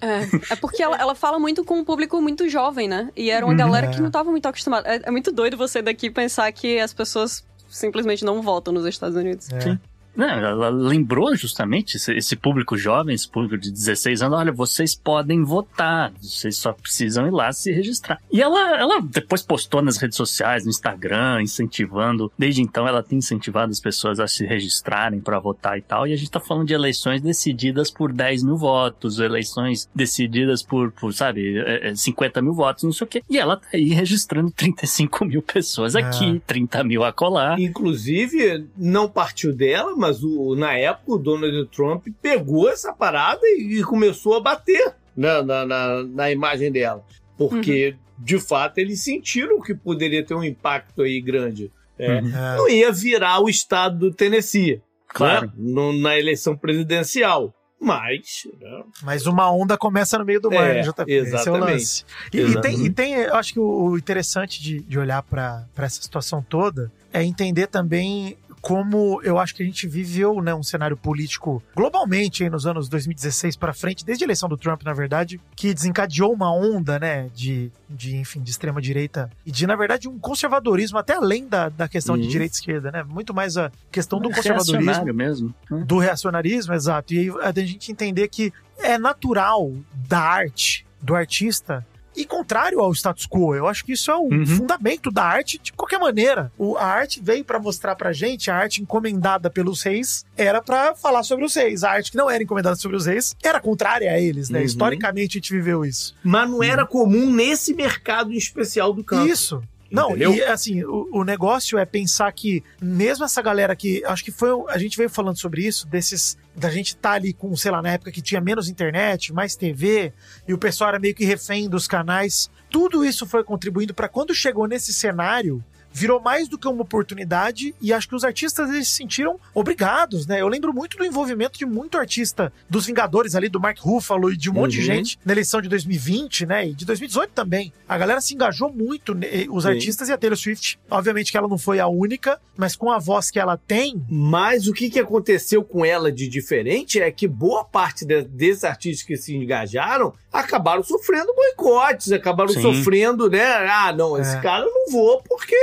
[0.00, 3.10] É, é porque ela, ela fala muito com um público muito jovem, né?
[3.16, 3.58] E era uma Uhum.
[3.58, 4.00] galera que É.
[4.00, 4.88] não tava muito acostumada.
[4.88, 9.16] É, é muito doido você daqui pensar que as pessoas simplesmente não votam nos Estados
[9.16, 9.48] Unidos.
[9.52, 9.78] É.
[10.14, 14.94] Não, ela lembrou justamente esse, esse público jovem, esse público de 16 anos, olha, vocês
[14.94, 18.20] podem votar, vocês só precisam ir lá se registrar.
[18.30, 22.32] E ela, ela depois postou nas redes sociais, no Instagram, incentivando.
[22.38, 26.06] Desde então ela tem incentivado as pessoas a se registrarem para votar e tal.
[26.06, 30.90] E a gente tá falando de eleições decididas por 10 mil votos, eleições decididas por,
[30.92, 33.22] por sabe, é, é, 50 mil votos, não sei o quê.
[33.28, 37.56] E ela tá aí registrando 35 mil pessoas aqui, 30 mil acolá.
[37.58, 43.78] Inclusive, não partiu dela, mas o, na época o Donald Trump pegou essa parada e,
[43.78, 47.04] e começou a bater na, na, na, na imagem dela.
[47.36, 51.70] Porque, de fato, eles sentiram que poderia ter um impacto aí grande.
[51.98, 52.28] É, Uhum.
[52.36, 52.56] É.
[52.56, 55.46] Não ia virar o estado do Tennessee, Claro.
[55.48, 55.52] né?
[55.56, 57.54] No- na eleição presidencial.
[57.82, 58.82] Mas, né?
[59.02, 61.02] Mas uma onda começa no meio do mar, É, né, JP?
[61.10, 61.60] Esse é exatamente.
[61.72, 62.04] lance.
[62.32, 62.60] E, e Exato.
[62.60, 66.42] tem, e tem, eu acho que o, o interessante de, de olhar para essa situação
[66.46, 71.62] toda é entender também como eu acho que a gente viveu né, um cenário político
[71.74, 75.72] globalmente aí nos anos 2016 para frente, desde a eleição do Trump, na verdade, que
[75.72, 80.18] desencadeou uma onda, né, de, de enfim, de extrema direita e de, na verdade, um
[80.18, 82.28] conservadorismo até além da, da questão de Uhum.
[82.28, 83.02] direita e esquerda, né?
[83.02, 85.54] Muito mais a questão do conservadorismo Reacionário mesmo.
[85.70, 85.84] né?
[85.84, 87.14] do reacionarismo, exato.
[87.14, 89.72] E aí a gente entender que é natural
[90.08, 91.84] da arte do artista
[92.16, 93.54] e contrário ao status quo.
[93.54, 94.44] Eu acho que isso é o Uhum.
[94.46, 96.52] fundamento da arte de qualquer maneira.
[96.58, 100.94] O- a arte veio pra mostrar pra gente, a arte encomendada pelos reis era pra
[100.94, 101.84] falar sobre os reis.
[101.84, 104.58] A arte que não era encomendada sobre os reis era contrária a eles, né?
[104.60, 104.64] Uhum.
[104.64, 106.14] Historicamente a gente viveu isso.
[106.22, 109.26] Mas não era comum nesse mercado em especial do campo.
[109.26, 109.62] Isso.
[109.90, 110.34] Não, Entendeu?
[110.34, 114.04] e assim, o, o negócio é pensar que, mesmo essa galera que.
[114.04, 114.50] Acho que foi.
[114.68, 116.38] A gente veio falando sobre isso, desses.
[116.54, 120.12] Da gente estar ali com, sei lá, na época que tinha menos internet, mais TV,
[120.46, 122.50] e o pessoal era meio que refém dos canais.
[122.68, 125.64] Tudo isso foi contribuindo para quando chegou nesse cenário.
[125.92, 130.26] Virou mais do que uma oportunidade e acho que os artistas eles se sentiram obrigados,
[130.26, 130.40] né?
[130.40, 134.36] Eu lembro muito do envolvimento de muito artista dos Vingadores ali, do Mark Ruffalo e
[134.36, 134.84] de um monte de Uhum.
[134.84, 136.68] gente na eleição de 2020, né?
[136.68, 137.72] E de 2018 também.
[137.88, 139.70] A galera se engajou muito, né, os Sim.
[139.70, 140.78] artistas e a Taylor Swift.
[140.90, 144.66] Obviamente que ela não foi a única, mas com a voz que ela tem, Mas
[144.68, 149.06] o que, que aconteceu com ela de diferente é que boa parte de- desses artistas
[149.06, 152.62] que se engajaram acabaram sofrendo boicotes, acabaram Sim.
[152.62, 153.42] sofrendo, né?
[153.68, 154.40] Ah, não, esse É.
[154.40, 155.56] cara eu não vou porque,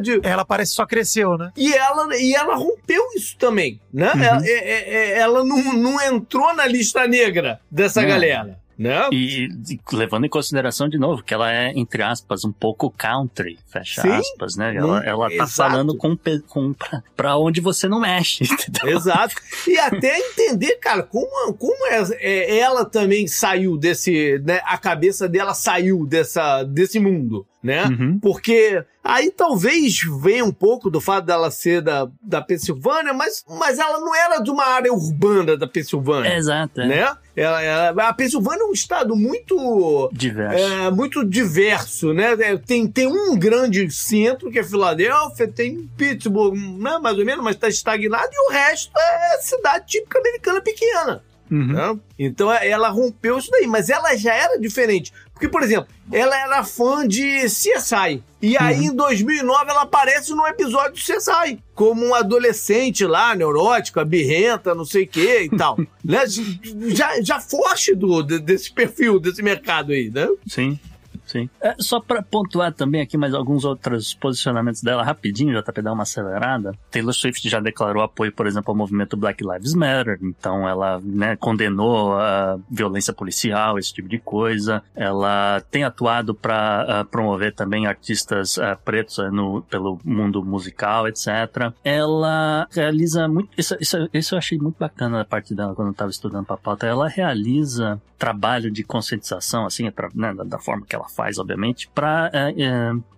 [0.00, 1.52] de- ela parece que só cresceu, né?
[1.56, 4.12] E ela, e ela rompeu isso também, né?
[4.14, 4.22] Uhum.
[4.22, 8.08] Ela, é- é- é- ela não, não entrou na lista negra dessa Não.
[8.08, 9.08] galera, né?
[9.10, 13.58] E, e levando em consideração de novo que ela é, entre aspas, um pouco country,
[13.72, 14.10] fecha Sim.
[14.10, 14.74] aspas, né?
[14.76, 15.52] Ela, Hum, ela tá exato.
[15.70, 16.14] falando com,
[16.48, 18.96] com pra, pra onde você não mexe, entendeu?
[18.96, 19.34] Exato.
[19.66, 24.38] E até entender, cara, como, como é, é- ela também saiu desse.
[24.44, 27.84] Né, a cabeça dela saiu dessa, desse mundo, né?
[27.84, 28.18] Uhum.
[28.20, 33.78] Porque aí talvez venha um pouco do fato dela ser da, da Pensilvânia, mas, mas
[33.78, 36.34] ela não era de uma área urbana da Pensilvânia.
[36.36, 36.86] Exato, é.
[36.86, 37.16] Né?
[37.36, 40.58] Ela, ela- a Pensilvânia é um estado muito Diverso.
[40.64, 42.32] é, muito diverso, né?
[42.40, 47.44] É, Tem, tem um grande centro, que é Filadélfia, tem Pittsburgh, né, mais ou menos,
[47.44, 51.22] mas está estagnado, e o resto é cidade típica americana pequena.
[51.50, 51.66] Uhum.
[51.72, 51.98] né?
[52.18, 55.12] Então é, ela rompeu isso daí, mas ela já era diferente.
[55.32, 58.22] Porque, por exemplo, ela era fã de CSI.
[58.40, 61.58] E aí, em 2009, ela aparece num episódio do CSI.
[61.74, 65.76] Como um adolescente lá, neurótica, birrenta, não sei o que e tal.
[66.02, 66.24] né?
[66.88, 70.26] Já, já foge do, de- desse perfil, desse mercado aí, né?
[70.46, 70.78] Sim.
[71.26, 71.50] Sim.
[71.60, 76.04] É, só pra pontuar também aqui mais alguns outros posicionamentos dela rapidinho, JP dar uma
[76.04, 76.72] acelerada.
[76.90, 81.36] Taylor Swift já declarou apoio, por exemplo, ao movimento Black Lives Matter, então ela né,
[81.36, 84.82] condenou a violência policial, esse tipo de coisa.
[84.94, 91.26] Ela tem atuado para promover também artistas ah, pretos ah, no, pelo mundo musical, etc.
[91.84, 93.50] Ela realiza muito.
[93.58, 96.56] Isso, isso, isso eu achei muito bacana da parte dela quando eu estava estudando pra
[96.56, 96.86] pauta.
[96.86, 101.88] Ela realiza trabalho de conscientização, assim, atra- né, da, da forma que ela faz, obviamente,
[101.94, 102.30] para,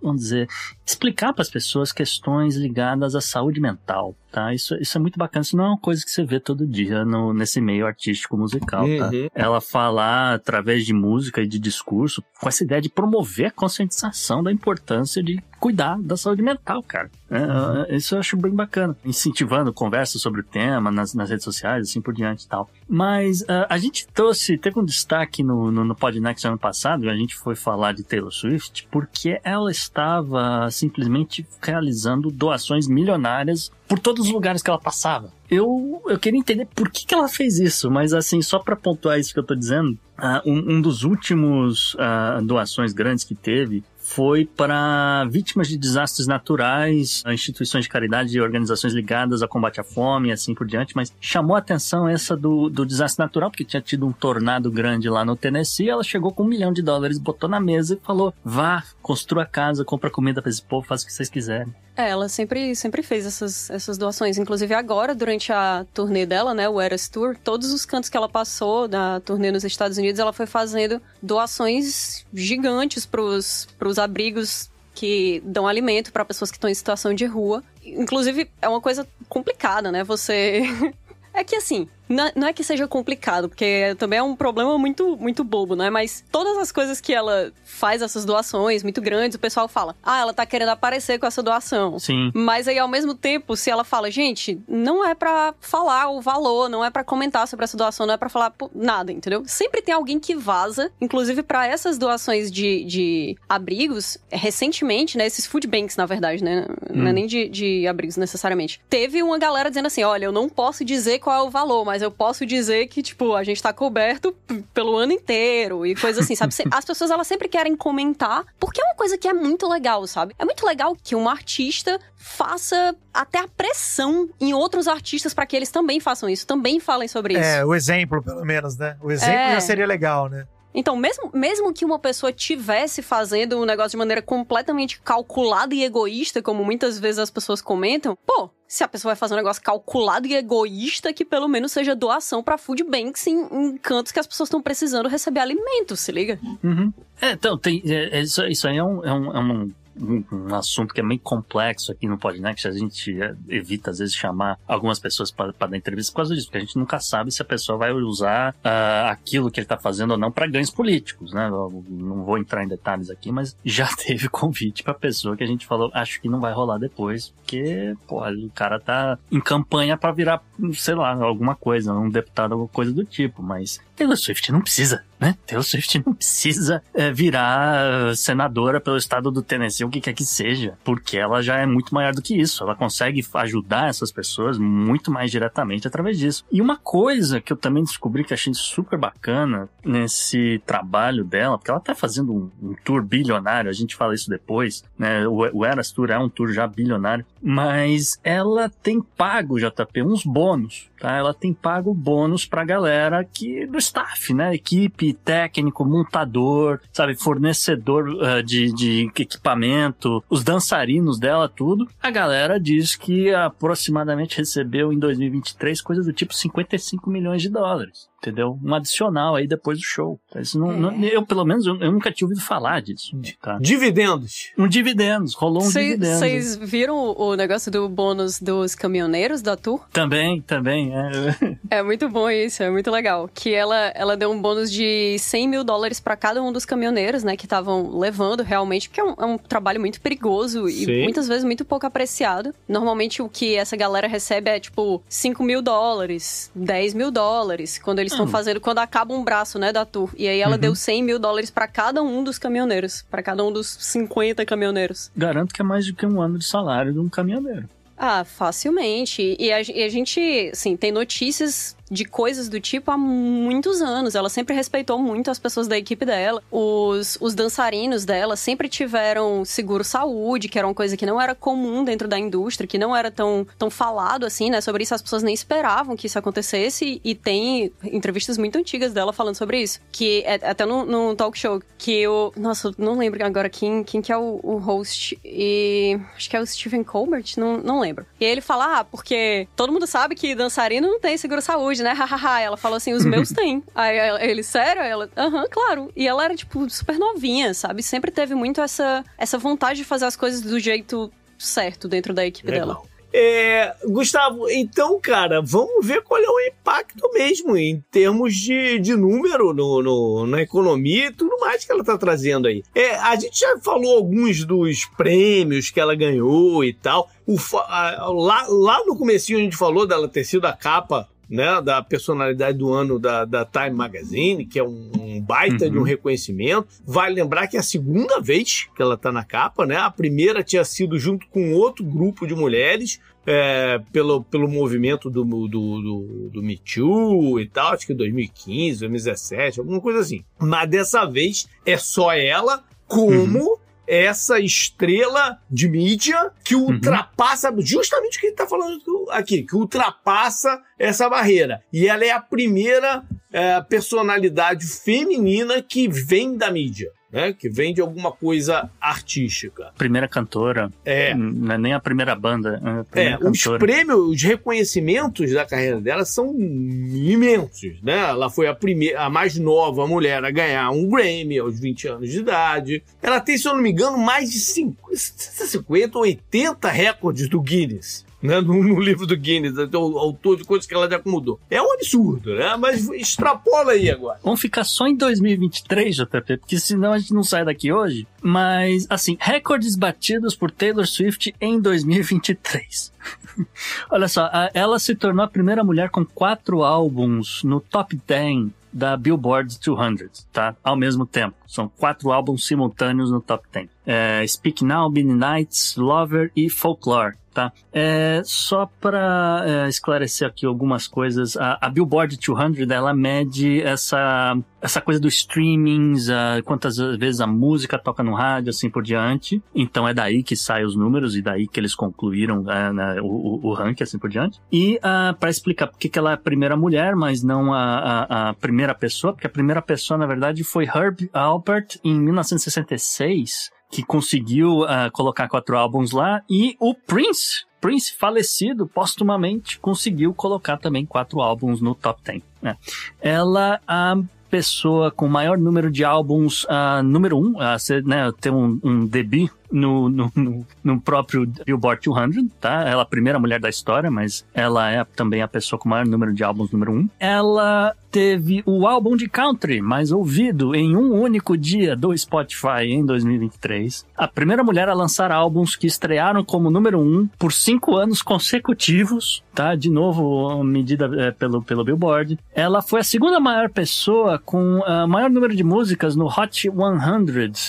[0.01, 0.49] vamos dizer,
[0.87, 4.55] explicar para as pessoas questões ligadas à saúde mental, tá?
[4.55, 7.05] Isso, isso é muito bacana, isso não é uma coisa que você vê todo dia
[7.05, 9.11] no, nesse meio artístico musical, tá?
[9.11, 9.29] Uhum.
[9.35, 14.43] Ela falar através de música e de discurso com essa ideia de promover a conscientização
[14.43, 17.11] da importância de cuidar da saúde mental, cara.
[17.31, 18.97] É, é, isso eu acho bem bacana.
[19.05, 22.71] Incentivando conversas sobre o tema nas, nas redes sociais, assim por diante e tal.
[22.89, 27.17] Mas ah, a gente trouxe, teve um destaque no, no, no Podnext ano passado, a
[27.17, 34.27] gente foi falar de Taylor Swift, porque ela estava simplesmente realizando doações milionárias por todos
[34.27, 35.33] os lugares que ela passava.
[35.51, 39.19] Eu, eu queria entender por que, que ela fez isso, mas assim, só para pontuar
[39.19, 43.83] isso que eu tô dizendo, ah, um, um dos últimos ah, doações grandes que teve
[44.09, 49.81] foi para vítimas de desastres naturais, a instituições de caridade e organizações ligadas ao combate
[49.81, 53.51] à fome e assim por diante, mas chamou a atenção essa do, do desastre natural,
[53.51, 56.81] porque tinha tido um tornado grande lá no Tennessee, ela chegou com um milhão de
[56.81, 61.03] dólares, botou na mesa e falou, vá, construa casa, compra comida para esse povo, faz
[61.03, 61.75] o que vocês quiserem.
[61.99, 64.39] É, ela sempre, sempre fez essas, essas doações.
[64.39, 68.29] Inclusive agora, durante a turnê dela, né, o Eras Tour, todos os cantos que ela
[68.29, 75.43] passou na turnê nos Estados Unidos, ela foi fazendo doações gigantes pros, pros abrigos que
[75.45, 77.65] dão alimento para pessoas que estão em situação de rua.
[77.85, 80.05] Inclusive, é uma coisa complicada, né?
[80.05, 80.63] Você.
[81.35, 85.17] É que assim, não não é que seja complicado, porque também é um problema muito,
[85.17, 85.91] muito bobo, né?
[85.91, 90.21] Mas todas as coisas que ela faz, essas doações muito grandes, o pessoal fala, ah,
[90.21, 91.99] ela tá querendo aparecer com essa doação.
[91.99, 92.31] Sim.
[92.35, 96.69] Mas aí, ao mesmo tempo, se ela fala, gente, não é pra falar o valor,
[96.69, 99.43] não é pra comentar sobre essa doação, não é pra falar nada, entendeu?
[99.47, 105.47] Sempre tem alguém que vaza, inclusive pra essas doações de, de abrigos, recentemente, né, esses
[105.47, 108.81] food banks, na verdade, né, não é nem de, de abrigos necessariamente.
[108.89, 111.98] Teve uma galera dizendo assim, olha, eu não posso dizer qual é o valor, mas
[112.03, 114.35] eu posso dizer que, tipo, a gente tá coberto
[114.73, 116.55] pelo ano inteiro e coisa assim, sabe?
[116.71, 120.35] As pessoas, elas sempre querem comentar, porque é uma coisa que é muito legal, sabe?
[120.39, 125.57] É muito legal que um artista faça até a pressão em outros artistas pra que
[125.57, 127.43] eles também façam isso, também falem sobre isso.
[127.43, 128.97] É, o exemplo, pelo menos, né?
[129.03, 129.55] O exemplo É.
[129.55, 130.47] já seria legal, né?
[130.79, 135.83] Então, mesmo, mesmo que uma pessoa tivesse fazendo um negócio de maneira completamente calculada e
[135.83, 139.61] egoísta, como muitas vezes as pessoas comentam, pô, se a pessoa vai fazer um negócio
[139.61, 144.21] calculado e egoísta, que pelo menos seja doação pra food banks em, em cantos que
[144.21, 146.39] as pessoas estão precisando receber alimento, se liga?
[146.63, 146.93] Uhum.
[147.21, 150.25] É, então, tem, é, é, isso, isso aí é um, é um, é um um,
[150.33, 152.67] um, assunto que é meio complexo aqui no Podnext.
[152.67, 153.17] A gente
[153.49, 156.77] evita, às vezes, chamar algumas pessoas para dar entrevista por causa disso, porque a gente
[156.77, 160.31] nunca sabe se a pessoa vai usar uh, aquilo que ele está fazendo ou não
[160.31, 161.49] para ganhos políticos, né?
[161.49, 165.47] Eu não vou entrar em detalhes aqui, mas já teve convite para pessoa que a
[165.47, 169.97] gente falou, acho que não vai rolar depois, porque, pô, o cara tá em campanha
[169.97, 170.43] para virar,
[170.75, 175.05] sei lá, alguma coisa, um deputado, alguma coisa do tipo, mas Taylor Swift não precisa,
[175.19, 175.37] né?
[175.45, 180.25] Taylor Swift não precisa é, virar senadora pelo estado do Tennessee, o que quer que
[180.25, 182.63] seja, porque ela já é muito maior do que isso.
[182.63, 186.45] Ela consegue ajudar essas pessoas muito mais diretamente através disso.
[186.53, 191.73] E uma coisa que eu também descobri que achei super bacana nesse trabalho dela, porque
[191.73, 195.27] ela tá fazendo um, um tour bilionário, a gente fala isso depois, né?
[195.27, 200.23] O, o Eras Tour é um tour já bilionário, mas ela tem pago, JP, uns
[200.23, 201.17] bônus, tá?
[201.17, 204.55] Ela tem pago bônus pra galera que do staff, né?
[204.55, 207.15] Equipe, técnico, montador, sabe?
[207.15, 211.89] Fornecedor uh, de, de equipamento, os dançarinos dela, tudo.
[212.03, 218.08] A galera diz que aproximadamente recebeu em 2023 coisa do tipo 55 milhões de dólares
[218.21, 218.59] entendeu?
[218.63, 220.21] Um adicional aí depois do show.
[220.37, 220.77] Isso não, é.
[220.77, 223.17] não, eu, pelo menos, eu, eu, nunca tinha ouvido falar disso.
[223.41, 223.59] Tá?
[223.61, 224.51] Dividendos.
[224.59, 226.19] Um dividendos, rolou um Cê, dividendos.
[226.19, 229.87] Vocês viram o negócio do bônus dos caminhoneiros da Tour?
[229.93, 230.93] Também, também.
[230.95, 231.57] É.
[231.79, 233.31] é muito bom isso, é muito legal.
[233.33, 237.23] Que ela, ela deu um bônus de 100 mil dólares para cada um dos caminhoneiros,
[237.23, 241.03] né, que estavam levando realmente, porque é um, é um trabalho muito perigoso e Sim.
[241.05, 242.53] muitas vezes muito pouco apreciado.
[242.69, 248.01] Normalmente o que essa galera recebe é tipo 5 mil dólares, 10 mil dólares, quando
[248.01, 248.29] eles eles estão hum.
[248.29, 250.11] fazendo quando acaba um braço, né, da tour.
[250.17, 250.61] E aí ela uhum.
[250.61, 255.11] deu 100 mil dólares para cada um dos caminhoneiros, para cada um dos 50 caminhoneiros.
[255.17, 257.69] Garanto que é mais do que um ano de salário de um caminhoneiro.
[257.97, 259.37] Ah, facilmente.
[259.39, 264.15] E a, e a gente, assim, tem notícias de coisas do tipo há muitos anos.
[264.15, 266.43] Ela sempre respeitou muito as pessoas da equipe dela.
[266.51, 271.35] Os, os dançarinos dela sempre tiveram seguro saúde, que era uma coisa que não era
[271.35, 274.61] comum dentro da indústria, que não era tão, tão falado assim, né?
[274.61, 277.01] Sobre isso as pessoas nem esperavam que isso acontecesse.
[277.05, 279.81] E tem entrevistas muito antigas dela falando sobre isso.
[279.91, 282.33] Que é até no, no talk show que eu.
[282.37, 285.19] Nossa, não lembro agora quem, quem que é o, o host.
[285.25, 285.99] E.
[286.17, 288.07] Acho que é o Stephen Colbert, não, não lembro.
[288.21, 291.41] E ele fala: ah, porque todo mundo sabe que dançarino não tem seguro
[291.83, 291.93] né?
[291.97, 292.41] Hahaha.
[292.41, 293.63] ela falou assim: os meus têm.
[293.75, 294.83] Aí ele, sério?
[294.83, 295.91] Ela, aham, claro.
[295.97, 297.83] E ela era, tipo, super novinha, sabe?
[297.83, 302.27] Sempre teve muito essa, essa vontade de fazer as coisas do jeito certo dentro da
[302.27, 302.67] equipe Legal.
[302.67, 302.99] dela.
[303.13, 308.95] É, Gustavo, então, cara, vamos ver qual é o impacto mesmo em termos de, de
[308.95, 312.63] número no, no, na economia e tudo mais que ela tá trazendo aí.
[312.75, 317.09] É, a gente já falou alguns dos prêmios que ela ganhou e tal.
[317.27, 321.61] O, a, lá, lá no comecinho a gente falou dela ter sido a capa né,
[321.61, 325.71] da personalidade do ano da, da Time Magazine, que é um, um baita uhum.
[325.71, 325.87] de um uhum.
[325.87, 326.67] reconhecimento.
[326.87, 329.77] Vale lembrar que é a segunda vez que ela está na capa, né?
[329.77, 335.23] A primeira tinha sido junto com outro grupo de mulheres, é, pelo, pelo movimento do,
[335.23, 340.25] do, do, do Me Too e tal, acho que 2015, 2017, alguma coisa assim.
[340.39, 343.59] Mas dessa vez é só ela como uhum
[343.89, 346.75] essa estrela de mídia que uhum.
[346.75, 347.61] ultrapassa uhum.
[347.61, 348.81] justamente o que ele está falando
[349.11, 351.63] aqui, que ultrapassa essa barreira.
[351.73, 357.33] E ela é a primeira é, personalidade feminina que vem da mídia né?
[357.33, 359.73] Que vem de alguma coisa artística.
[359.77, 360.71] Primeira cantora.
[360.85, 361.15] É.
[361.15, 362.61] Não é nem a primeira banda.
[362.65, 367.99] A primeira é, os prêmios, os reconhecimentos da carreira dela são imensos, né?
[367.99, 372.11] Ela foi a primeira, a mais nova mulher a ganhar um Grammy aos 20 anos
[372.11, 372.83] de idade.
[373.03, 378.08] Ela tem, se eu não me engano, mais de 50, 50 80 recordes do Guinness
[378.23, 381.39] né, no, no, livro do Guinness, o autor de coisas que ela já mudou.
[381.51, 382.57] É um absurdo, né?
[382.57, 384.19] Mas extrapola aí agora.
[384.23, 388.07] Vamos ficar só em 2023, JP, porque senão a gente não sai daqui hoje.
[388.23, 392.93] Mas, assim, recordes batidos por Taylor Swift em 2023.
[393.91, 398.97] Olha só, ela se tornou a primeira mulher com quatro álbuns no top 10 da
[398.97, 400.55] Billboard 200, tá?
[400.63, 401.35] Ao mesmo tempo.
[401.47, 403.69] São quatro álbuns simultâneos no top 10.
[403.87, 407.53] É, Speak Now, Midnights, Lover e Folklore tá?
[407.73, 414.37] É, só para é, esclarecer aqui algumas coisas, a, a Billboard 200 ela mede essa
[414.61, 419.41] essa coisa do streamings, a, quantas vezes a música toca no rádio, assim por diante.
[419.55, 423.39] Então é daí que saem os números e daí que eles concluíram é, né, o,
[423.47, 424.41] o, ranking, assim por diante.
[424.51, 424.81] E
[425.21, 428.75] para explicar por que ela é a primeira mulher, mas não a, a, a, primeira
[428.75, 434.91] pessoa, porque a primeira pessoa, na verdade, foi Herb Alpert em 1966 que conseguiu uh,
[434.93, 441.61] colocar quatro álbuns lá, e o Prince, Prince falecido postumamente, conseguiu colocar também quatro álbuns
[441.61, 442.23] no top 10.
[442.41, 442.57] Né?
[443.01, 443.97] Ela, a
[444.31, 449.31] pessoa com maior número de álbuns, uh, número um, ser, né, ter um, um debut
[449.51, 452.63] no, no, no, no, próprio Billboard 200, tá?
[452.63, 455.71] Ela é a primeira mulher da história, mas ela é também a pessoa com o
[455.71, 456.89] maior número de álbuns número um.
[456.99, 462.85] Ela teve o álbum de country mais ouvido em um único dia do Spotify em
[462.85, 463.87] 2023.
[463.97, 469.23] A primeira mulher a lançar álbuns que estrearam como número um por cinco anos consecutivos,
[469.35, 469.55] tá?
[469.55, 472.19] De novo, medida é, pelo, pelo Billboard.
[472.35, 476.41] Ela foi a segunda maior pessoa com o uh, maior número de músicas no Hot
[476.41, 476.53] 100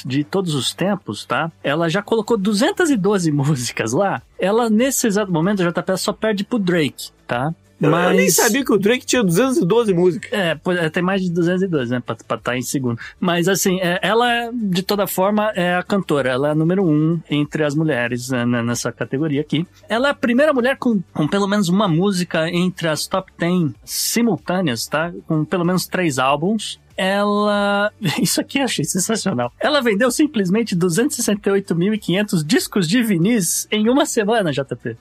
[0.05, 1.51] de todos os tempos, tá?
[1.63, 4.21] Ela já colocou 212 músicas lá.
[4.37, 7.53] Ela, nesse exato momento, a JP só perde pro Drake, tá?
[7.79, 8.11] Mas...
[8.11, 10.31] Eu nem sabia que o Drake tinha 212 músicas.
[10.33, 12.01] É, é, tem mais de 212, né?
[12.05, 12.99] Pra estar tá em segundo.
[13.19, 16.29] Mas assim, é, ela, de toda forma, é a cantora.
[16.29, 19.65] Ela é a número um entre as mulheres né, nessa categoria aqui.
[19.87, 23.71] Ela é a primeira mulher com, com pelo menos uma música entre as top 10
[23.85, 25.13] simultâneas, tá?
[25.25, 27.93] Com pelo menos três álbuns ela.
[28.21, 29.53] Isso aqui eu achei sensacional.
[29.57, 34.97] Ela vendeu simplesmente 268.500 discos de vinis em uma semana, JP.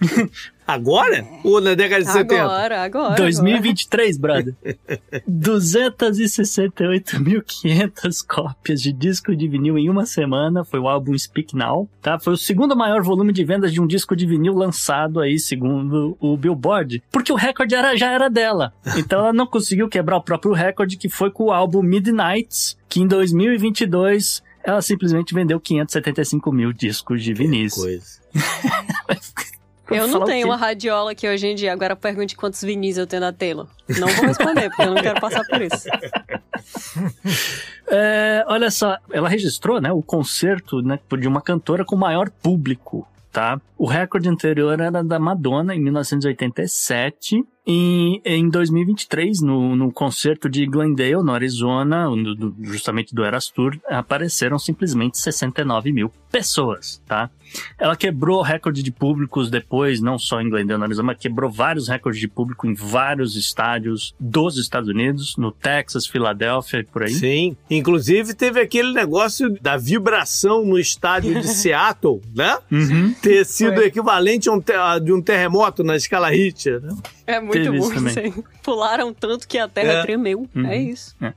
[0.66, 1.24] Agora?
[1.44, 2.42] Ou na década de agora, 70?
[2.42, 3.14] Agora, agora.
[3.16, 4.54] 2023, brother.
[5.28, 10.64] 268.500 cópias de disco de vinil em uma semana.
[10.64, 12.16] Foi o álbum Speak Now, tá?
[12.18, 16.16] Foi o segundo maior volume de vendas de um disco de vinil lançado aí, segundo
[16.20, 17.02] o Billboard.
[17.10, 18.72] Porque o recorde era, já era dela.
[18.96, 23.00] Então ela não conseguiu quebrar o próprio recorde, que foi com o álbum Midnights, que
[23.00, 27.74] em 2022 ela simplesmente vendeu 575 mil discos de vinis.
[27.74, 28.22] Coisa.
[29.90, 31.72] Eu não tenho uma radiola aqui hoje em dia.
[31.72, 33.68] Agora pergunte quantos vinis eu tenho na tela.
[33.98, 35.88] Não vou responder, porque eu não quero passar por isso.
[37.94, 43.06] É, olha só, ela registrou né, o concerto né, de uma cantora com maior público.
[43.30, 43.60] Tá?
[43.76, 47.44] O recorde anterior era da Madonna, em 1987.
[47.64, 53.48] E em 2023, no, no concerto de Glendale, no Arizona, no, do, justamente do Eras
[53.48, 57.30] Tour, apareceram simplesmente 69 mil pessoas, tá?
[57.78, 61.88] Ela quebrou recorde de públicos depois, não só em Glendale, no Arizona, mas quebrou vários
[61.88, 67.12] recordes de público em vários estádios dos Estados Unidos, no Texas, Filadélfia e por aí.
[67.12, 72.58] Sim, inclusive teve aquele negócio da vibração no estádio de Seattle, né?
[72.72, 73.12] Uhum.
[73.14, 73.86] Ter sido Foi.
[73.86, 74.62] equivalente a um,
[75.04, 76.96] de um terremoto na escala Richter, né?
[77.26, 78.44] É muito bom, assim.
[78.62, 80.02] Pularam tanto que a terra é.
[80.02, 80.48] tremeu.
[80.54, 80.66] Uhum.
[80.66, 81.14] É isso.
[81.20, 81.32] É.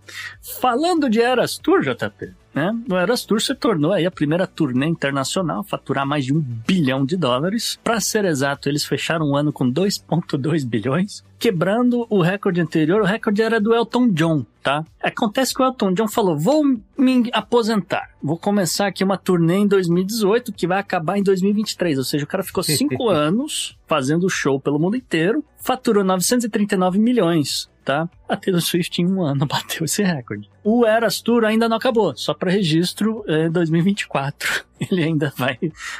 [0.59, 2.73] Falando de Eras Tour, JP, né?
[2.89, 6.39] O Eras Tour se tornou aí a primeira turnê internacional a faturar mais de um
[6.39, 7.77] bilhão de dólares.
[7.83, 13.01] Para ser exato, eles fecharam o ano com 2,2 bilhões, quebrando o recorde anterior.
[13.01, 14.85] O recorde era do Elton John, tá?
[15.03, 16.63] Acontece que o Elton John falou: vou
[16.97, 21.97] me aposentar, vou começar aqui uma turnê em 2018 que vai acabar em 2023.
[21.97, 27.69] Ou seja, o cara ficou cinco anos fazendo show pelo mundo inteiro, faturou 939 milhões
[27.85, 28.09] tá?
[28.27, 30.49] A Taylor Swift em um ano bateu esse recorde.
[30.63, 34.65] O Eras Tour ainda não acabou, só para registro é 2024.
[34.91, 35.57] Ele ainda vai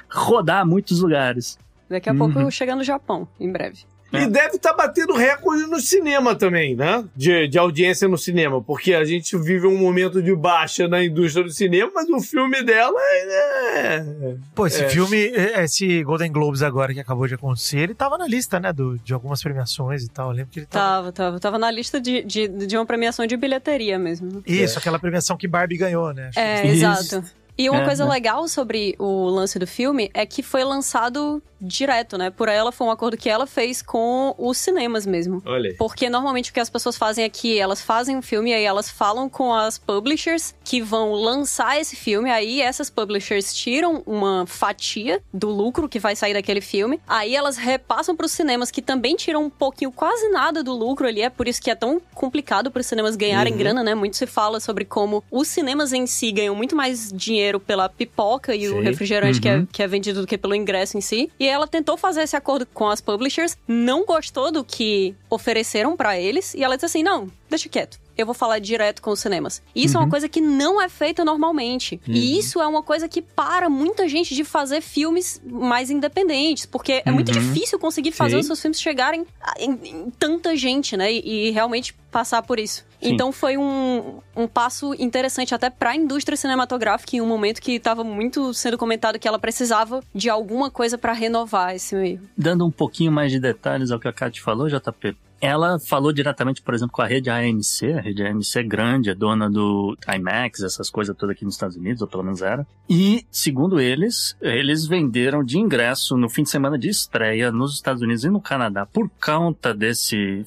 [0.09, 1.57] rodar muitos lugares.
[1.87, 2.17] Daqui a uhum.
[2.17, 3.85] pouco chega no Japão, em breve.
[4.13, 4.23] É.
[4.23, 7.03] E deve estar tá batendo recorde no cinema também, né?
[7.15, 11.43] De, de audiência no cinema, porque a gente vive um momento de baixa na indústria
[11.43, 14.05] do cinema, mas o filme dela é.
[14.53, 14.89] Pô, esse é.
[14.89, 18.71] filme, esse Golden Globes agora que acabou de acontecer, ele tava na lista, né?
[18.71, 20.29] Do, de algumas premiações e tal.
[20.29, 20.85] Eu lembro que ele tava.
[20.85, 21.39] Tava, tava.
[21.39, 24.43] Tava na lista de, de, de uma premiação de bilheteria mesmo.
[24.45, 24.79] Isso, é.
[24.79, 26.29] aquela premiação que Barbie ganhou, né?
[26.29, 27.23] Acho é, exato.
[27.57, 28.11] E uma é, coisa né?
[28.11, 32.29] legal sobre o lance do filme é que foi lançado direto, né?
[32.29, 35.41] Por ela foi um acordo que ela fez com os cinemas mesmo.
[35.45, 35.69] Olha.
[35.69, 35.75] Aí.
[35.77, 38.89] Porque normalmente o que as pessoas fazem aqui, elas fazem um filme e aí elas
[38.89, 45.21] falam com as publishers que vão lançar esse filme, aí essas publishers tiram uma fatia
[45.33, 49.15] do lucro que vai sair daquele filme, aí elas repassam para os cinemas que também
[49.15, 52.69] tiram um pouquinho, quase nada do lucro ali, é por isso que é tão complicado
[52.69, 53.59] para os cinemas ganharem uhum.
[53.59, 53.95] grana, né?
[53.95, 58.55] Muito se fala sobre como os cinemas em si ganham muito mais dinheiro pela pipoca
[58.55, 58.73] e Sim.
[58.73, 59.41] o refrigerante uhum.
[59.41, 59.67] que, é, uhum.
[59.71, 61.29] que é vendido do que pelo ingresso em si.
[61.39, 66.19] E ela tentou fazer esse acordo com as publishers, não gostou do que ofereceram para
[66.19, 67.99] eles, e ela disse assim: não, deixa quieto.
[68.17, 69.61] eu vou falar direto com os cinemas.
[69.75, 71.99] Isso é uma coisa que não é feita normalmente.
[72.07, 77.01] E isso é uma coisa que para muita gente de fazer filmes mais independentes, porque
[77.05, 77.39] é muito Uhum.
[77.39, 78.39] difícil conseguir fazer Sim.
[78.41, 79.25] os seus filmes chegarem
[79.59, 81.11] em, em tanta gente, né?
[81.11, 82.85] E, e realmente passar por isso.
[83.05, 83.13] Sim.
[83.13, 87.73] Então foi um, um passo interessante até para a indústria cinematográfica em um momento que
[87.73, 92.19] estava muito sendo comentado que ela precisava de alguma coisa para renovar esse meio.
[92.37, 95.15] Dando um pouquinho mais de detalhes ao que a Kat falou, JP.
[95.41, 97.93] Ela falou diretamente, por exemplo, com a rede AMC.
[97.93, 101.75] A rede AMC é grande, é dona do IMAX, essas coisas todas aqui nos Estados
[101.75, 102.65] Unidos, ou pelo menos era.
[102.89, 108.01] E, segundo eles, eles venderam de ingresso no fim de semana de estreia nos Estados
[108.01, 110.43] Unidos e no Canadá, por conta desse,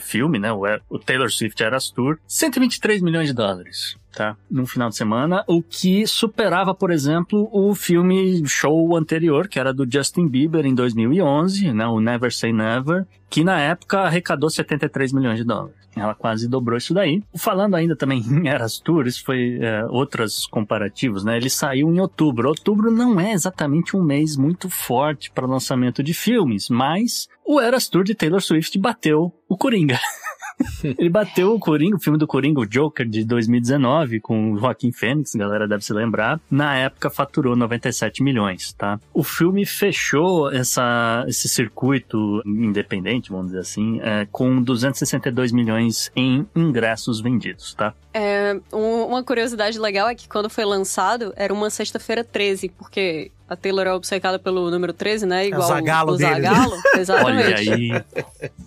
[0.00, 0.52] filme, né?
[0.52, 3.96] O, o Taylor Swift Eras Tour, 123 milhões de dólares.
[4.16, 4.34] Tá?
[4.50, 9.74] Num final de semana, o que superava, por exemplo, o filme show anterior, que era
[9.74, 15.12] do Justin Bieber em 2011, né, o Never Say Never, que na época arrecadou 73
[15.12, 15.76] milhões de dólares.
[15.94, 17.22] Ela quase dobrou isso daí.
[17.36, 21.36] Falando ainda também em Eras Tour, isso foi é, outros comparativos, né?
[21.36, 22.48] Ele saiu em outubro.
[22.48, 27.86] Outubro não é exatamente um mês muito forte para lançamento de filmes, mas o Eras
[27.86, 29.98] Tour de Taylor Swift bateu o Coringa.
[30.98, 34.92] Ele bateu o Coringa, o filme do Coringa, o Joker, de 2019, com o Joaquim
[34.92, 36.40] Fênix, galera deve se lembrar.
[36.50, 38.98] Na época faturou 97 milhões, tá?
[39.12, 46.46] O filme fechou essa, esse circuito independente, vamos dizer assim, é, com 262 milhões em
[46.54, 47.94] ingressos vendidos, tá?
[48.18, 53.30] É, um- uma curiosidade legal é que quando foi lançado, era uma sexta-feira 13, porque
[53.46, 55.46] a Taylor é obcecada pelo número 13, né?
[55.46, 56.48] Igual Zagalo o dele, né?
[56.48, 56.76] Zagalo.
[56.96, 57.46] Exatamente.
[57.46, 58.04] Olha aí,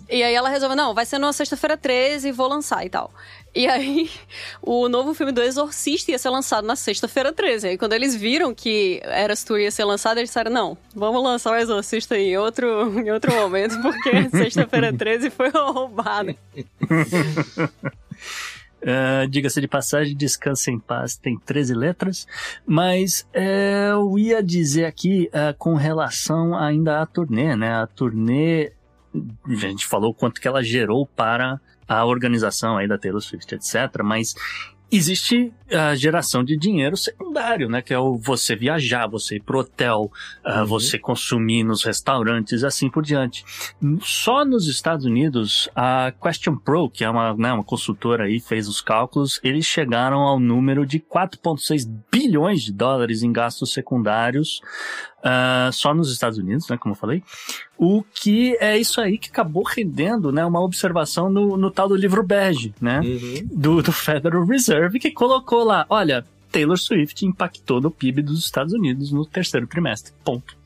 [0.08, 3.10] E aí ela resolveu, não, vai ser numa sexta-feira 13 e vou lançar e tal.
[3.52, 4.08] E aí,
[4.62, 7.66] o novo filme do Exorcista ia ser lançado na sexta-feira 13.
[7.70, 11.50] Aí quando eles viram que Eras Tour ia ser lançado, eles disseram, não, vamos lançar
[11.50, 16.36] o Exorcista em outro, em outro momento, porque sexta-feira 13 foi roubada.
[18.82, 22.26] É, Diga-se de passagem, Descansa em Paz tem 13 letras,
[22.66, 27.74] mas é, eu ia dizer aqui é, com relação ainda à turnê, né?
[27.74, 28.72] A turnê,
[29.46, 34.02] a gente falou quanto que ela gerou para a organização aí da Taylor Swift, etc.
[34.02, 34.34] Mas
[34.90, 37.80] existe a geração de dinheiro secundário, né?
[37.82, 40.10] Que é o você viajar, você ir pro hotel,
[40.44, 40.66] ah, Uhum.
[40.66, 43.44] você consumir nos restaurantes, assim por diante.
[44.02, 48.68] Só nos Estados Unidos, a Question Pro, que é uma, né, uma consultora aí, fez
[48.68, 54.60] os cálculos, eles chegaram ao número de 4,6 bilhões de dólares em gastos secundários
[55.22, 57.22] ah, só nos Estados Unidos, né, como eu falei.
[57.76, 61.94] O que é isso aí que acabou rendendo, né, uma observação no, no tal do
[61.94, 63.48] livro bege, né, Uhum.
[63.52, 68.72] do, do Federal Reserve, que colocou lá, olha, Taylor Swift impactou no PIB dos Estados
[68.72, 70.12] Unidos no terceiro trimestre.
[70.24, 70.56] Ponto.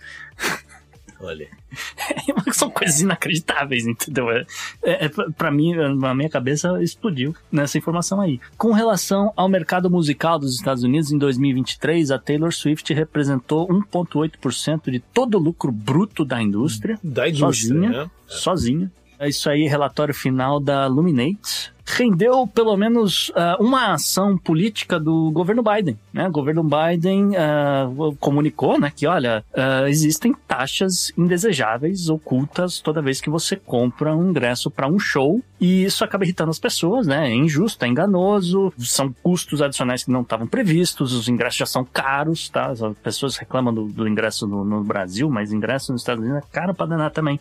[1.21, 1.49] Olha.
[2.53, 4.31] São coisas inacreditáveis, entendeu?
[4.31, 4.47] É,
[4.83, 8.41] é, é, pra mim, na minha cabeça, explodiu nessa informação aí.
[8.59, 14.91] Com relação ao mercado musical dos Estados Unidos, em 2023, a Taylor Swift representou 1,8%
[14.91, 17.91] de todo o lucro bruto da indústria, Da indústria, sozinha.
[17.91, 18.11] né?
[18.27, 18.93] sozinha.
[19.19, 21.73] É isso aí, relatório final da Luminate.
[21.87, 25.99] Rendeu pelo menos ah, uma ação política do governo Biden.
[26.13, 26.27] Né?
[26.27, 33.21] O governo Biden ah, comunicou né, que, olha, ah, existem taxas indesejáveis, ocultas, toda vez
[33.21, 35.43] que você compra um ingresso para um show.
[35.61, 37.31] E isso acaba irritando as pessoas, né?
[37.31, 41.85] É injusto, é enganoso, são custos adicionais que não estavam previstos, os ingressos já são
[41.85, 42.71] caros, tá?
[42.71, 46.53] As pessoas reclamam do, do ingresso no, no Brasil, mas ingresso nos Estados Unidos é
[46.53, 47.41] caro para danar também.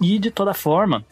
[0.00, 1.04] E de toda forma,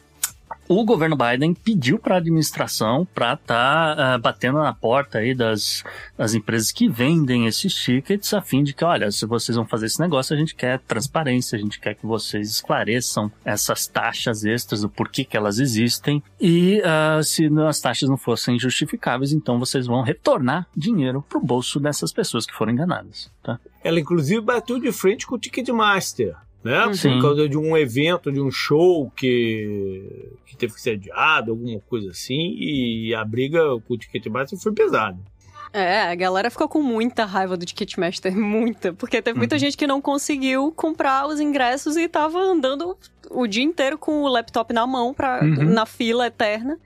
[0.78, 5.34] o governo Biden pediu para a administração para estar tá, ah, batendo na porta aí
[5.34, 5.84] das,
[6.16, 9.86] das empresas que vendem esses tickets, a fim de que, olha, se vocês vão fazer
[9.86, 14.82] esse negócio, a gente quer transparência, a gente quer que vocês esclareçam essas taxas extras,
[14.82, 19.86] do porquê que elas existem, e ah, se as taxas não fossem justificáveis, então vocês
[19.86, 23.58] vão retornar dinheiro pro bolso dessas pessoas que foram enganadas, tá?
[23.84, 26.36] Ela, inclusive, bateu de frente com o Ticketmaster.
[26.64, 26.92] Né?
[26.94, 27.14] Sim.
[27.14, 31.80] Por causa de um evento, de um show que, que teve que ser adiado, alguma
[31.80, 35.18] coisa assim, e a briga com o Ticketmaster foi pesada.
[35.72, 38.92] É, a galera ficou com muita raiva do Ticketmaster, muita.
[38.92, 42.96] Porque teve muita gente que não conseguiu comprar os ingressos e tava andando
[43.30, 45.64] o dia inteiro com o laptop na mão pra, Uhum.
[45.72, 46.78] na fila eterna.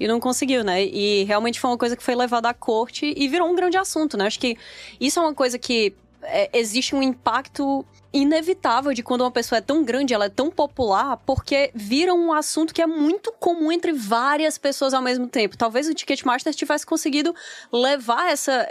[0.00, 0.84] E não conseguiu, né?
[0.84, 4.16] E realmente foi uma coisa que foi levada à corte e virou um grande assunto,
[4.16, 4.26] né?
[4.26, 4.56] Acho que
[5.00, 5.94] isso é uma coisa que
[6.24, 10.50] é, existe um impacto inevitável de quando uma pessoa é tão grande, ela é tão
[10.50, 15.56] popular, porque vira um assunto que é muito comum entre várias pessoas ao mesmo tempo.
[15.56, 17.34] Talvez o Ticketmaster tivesse conseguido
[17.72, 18.68] levar essa,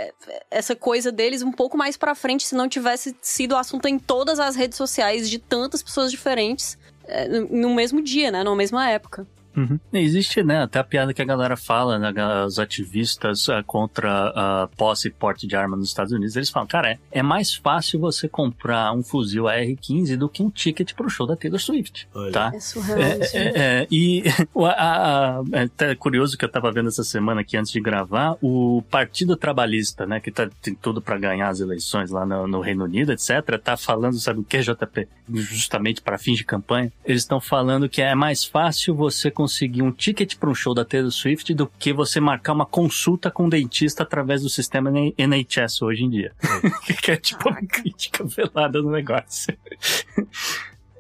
[0.50, 4.40] essa coisa deles um pouco mais pra frente se não tivesse sido assunto em todas
[4.40, 8.44] as redes sociais de tantas pessoas diferentes é, no mesmo dia, né?
[8.44, 9.26] Na mesma época.
[9.56, 9.80] Uhum.
[9.94, 12.14] Existe, né, até a piada que a galera fala, né,
[12.46, 16.68] os ativistas uh, contra a posse e porte de arma nos Estados Unidos, eles falam,
[16.68, 21.10] cara, é, é mais fácil você comprar um fuzil AR-15 do que um ticket pro
[21.10, 22.32] show da Taylor Swift, Olha.
[22.32, 22.52] tá?
[22.54, 23.00] É surreal.
[23.00, 23.38] É, isso.
[23.38, 24.24] é, é, e
[24.66, 28.38] a, a- é até curioso que eu tava vendo essa semana aqui antes de gravar,
[28.42, 32.62] o Partido Trabalhista, né, que tá, tem tudo pra ganhar as eleições lá no, no
[32.62, 35.08] Reino Unido, etc., tá falando, sabe o que, JP?
[35.34, 39.92] Justamente para fins de campanha, eles estão falando que é mais fácil você conseguir um
[39.92, 43.50] ticket para um show da Taylor Swift do que você marcar uma consulta com um
[43.50, 46.32] dentista através do sistema NHS hoje em dia.
[47.02, 49.58] que é tipo uma crítica velada no negócio.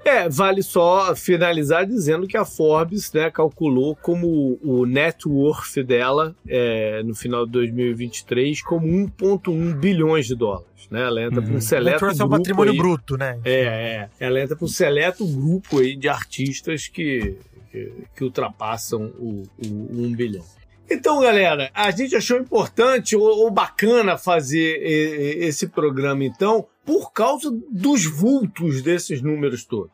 [0.03, 6.35] É, vale só finalizar dizendo que a Forbes né, calculou como o net worth dela
[6.47, 10.65] é, no final de 2023 como 1,1 bilhões de dólares.
[10.89, 11.03] Né?
[11.03, 11.61] Ela entra para um Uhum.
[11.61, 13.39] seleto Electronics é um grupo patrimônio aí- bruto, né?
[13.45, 14.09] É, é.
[14.19, 17.35] Ela entra para um seleto grupo aí de artistas que,
[17.71, 20.43] que, ultrapassam o, o 1 bilhão.
[20.89, 27.13] Então, galera, a gente achou importante ou, ou bacana fazer e- esse programa, então, por
[27.13, 29.91] causa dos vultos desses números todos.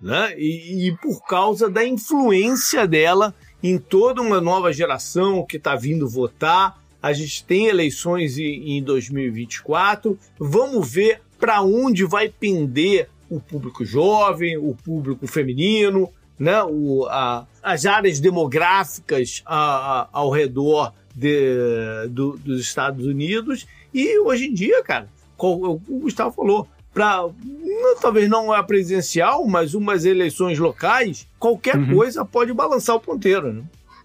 [0.00, 0.34] Né?
[0.36, 6.08] E, e por causa da influência dela em toda uma nova geração que está vindo
[6.08, 6.82] votar.
[7.02, 10.18] A gente tem eleições em, em 2024.
[10.38, 16.10] Vamos ver para onde vai pender o público jovem, o público feminino,
[16.40, 16.62] né?
[16.64, 23.66] o, a- as áreas demográficas a- a- ao redor de- do- dos Estados Unidos.
[23.92, 25.06] E hoje em dia, cara,
[25.36, 27.28] co- o Gustavo falou, para
[28.00, 31.94] talvez não a presidencial, mas umas eleições locais, qualquer Uhum.
[31.94, 33.62] coisa pode balançar o ponteiro, né?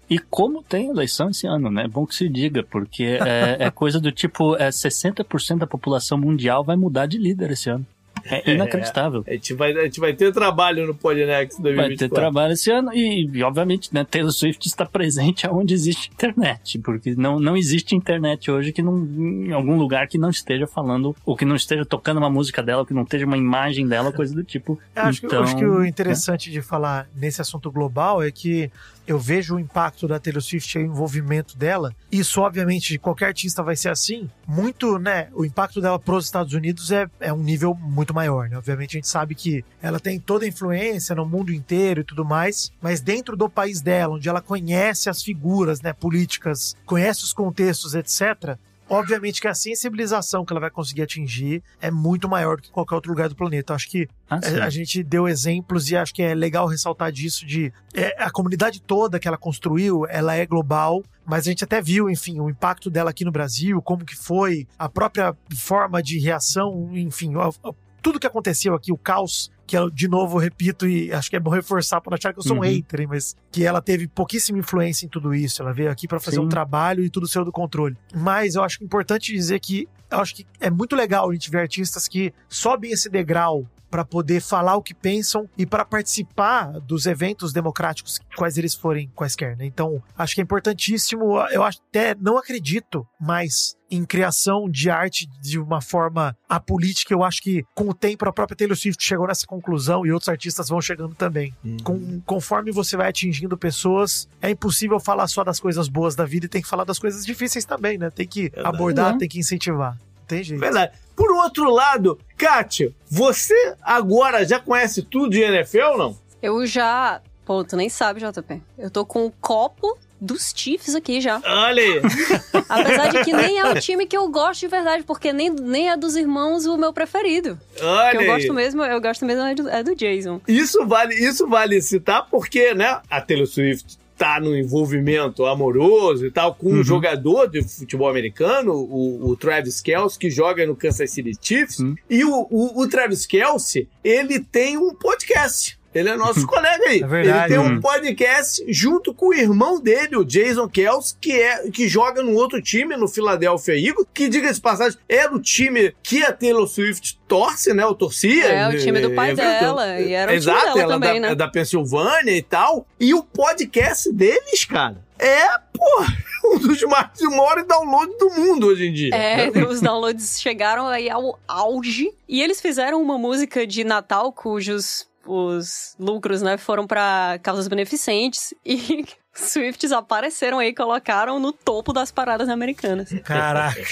[0.08, 1.84] E como tem eleição esse ano, né?
[1.84, 6.16] É bom que se diga, porque é, é coisa do tipo, é 60% da população
[6.16, 7.84] mundial vai mudar de líder esse ano.
[8.46, 9.24] É inacreditável.
[9.26, 11.96] A gente vai, a gente vai ter trabalho no Vai 2024.
[11.96, 16.78] ter trabalho esse ano e, e, obviamente, né, Taylor Swift está presente onde existe internet,
[16.80, 21.14] porque não, não existe internet hoje que não, em algum lugar que não esteja falando,
[21.24, 24.12] ou que não esteja tocando uma música dela, ou que não esteja uma imagem dela,
[24.12, 24.78] coisa do tipo.
[24.94, 28.70] Eu acho, que, então, acho que o interessante de falar nesse assunto global é que
[29.06, 31.94] eu vejo o impacto da Taylor Swift e o envolvimento dela.
[32.10, 34.28] Isso, obviamente, qualquer artista vai ser assim.
[34.46, 35.28] Muito, né?
[35.32, 38.56] O impacto dela pros Estados Unidos é, é um nível muito maior, né?
[38.56, 42.24] Obviamente, a gente sabe que ela tem toda a influência no mundo inteiro e tudo
[42.24, 47.32] mais, mas dentro do país dela, onde ela conhece as figuras, né, políticas, conhece os
[47.32, 48.58] contextos, etc.
[48.88, 52.94] Obviamente que a sensibilização que ela vai conseguir atingir é muito maior do que qualquer
[52.94, 53.74] outro lugar do planeta.
[53.74, 54.56] Acho que ah, sim.
[54.56, 58.30] é, a gente deu exemplos e acho que é legal ressaltar disso de é, a
[58.30, 62.48] comunidade toda que ela construiu, ela é global, mas a gente até viu, enfim, o
[62.48, 67.52] impacto dela aqui no Brasil, como que foi, a própria forma de reação, enfim, ó,
[67.62, 71.36] ó, tudo que aconteceu aqui, o caos que eu, de novo, repito, e acho que
[71.36, 72.66] é bom reforçar para achar que eu sou um Uhum.
[72.66, 75.60] hater, hein, mas que ela teve pouquíssima influência em tudo isso.
[75.60, 76.42] Ela veio aqui para fazer Sim.
[76.44, 77.96] um trabalho e tudo saiu do controle.
[78.14, 81.58] Mas eu acho importante dizer que eu acho que é muito legal a gente ver
[81.58, 87.06] artistas que sobem esse degrau para poder falar o que pensam e para participar dos
[87.06, 89.64] eventos democráticos, quais eles forem quaisquer, né?
[89.64, 91.38] Então, acho que é importantíssimo.
[91.50, 97.14] Eu acho- até não acredito mais em criação de arte de uma forma apolítica.
[97.14, 100.28] Eu acho que com o tempo a própria Taylor Swift chegou nessa conclusão e outros
[100.28, 101.54] artistas vão chegando também.
[101.82, 106.44] Com- conforme você vai atingindo pessoas, é impossível falar só das coisas boas da vida
[106.44, 108.10] e tem que falar das coisas difíceis também, né?
[108.10, 109.18] Tem que abordar, Uhum.
[109.18, 109.96] tem que incentivar.
[110.26, 110.60] Tem jeito.
[110.60, 110.92] Verdade.
[111.14, 116.18] Por outro lado, Kátia, você agora já conhece tudo de NFL ou não?
[116.42, 117.20] Eu já.
[117.44, 118.60] Pô, tu nem sabe, JP.
[118.76, 121.40] Eu tô com um copo dos Chiefs aqui já.
[121.44, 122.02] Olha aí.
[122.68, 125.90] Apesar de que nem é o time que eu gosto de verdade, porque nem, nem
[125.90, 127.58] é dos irmãos o meu preferido.
[127.74, 130.40] O que Olha eu gosto mesmo, eu gosto mesmo é do, é do Jason.
[130.48, 136.30] Isso vale, isso vale citar porque, né, a Taylor Swift tá no envolvimento amoroso e
[136.30, 136.82] tal com um Uhum.
[136.84, 141.78] jogador de futebol americano, o, o Travis Kelce, que joga no Kansas City Chiefs.
[141.80, 141.94] Uhum.
[142.08, 145.75] E o, o, o Travis Kelce, ele tem um podcast.
[145.98, 147.02] Ele é nosso colega aí.
[147.02, 147.52] É verdade.
[147.54, 147.80] Ele tem um Uhum.
[147.80, 152.60] podcast junto com o irmão dele, o Jason Kelce, que, é, que joga no outro
[152.62, 157.18] time, no Philadelphia Eagles, que, diga de passagem, era o time que a Taylor Swift
[157.26, 157.84] torce, né?
[157.86, 158.44] Ou torcia.
[158.46, 161.20] É, o time do pai É, dela, e era o time Exato, dela ela também,
[161.20, 161.34] da, né?
[161.34, 162.86] da Pensilvânia e tal.
[163.00, 166.04] E o podcast deles, cara, é, pô,
[166.54, 169.14] um dos mais maiores downloads do mundo hoje em dia.
[169.14, 172.12] É, os downloads chegaram aí ao auge.
[172.28, 178.54] E eles fizeram uma música de Natal cujos os lucros, né, foram pra causas beneficentes.
[178.64, 179.04] E
[179.34, 183.10] Swifts apareceram aí e colocaram no topo das paradas americanas.
[183.24, 183.82] Caraca.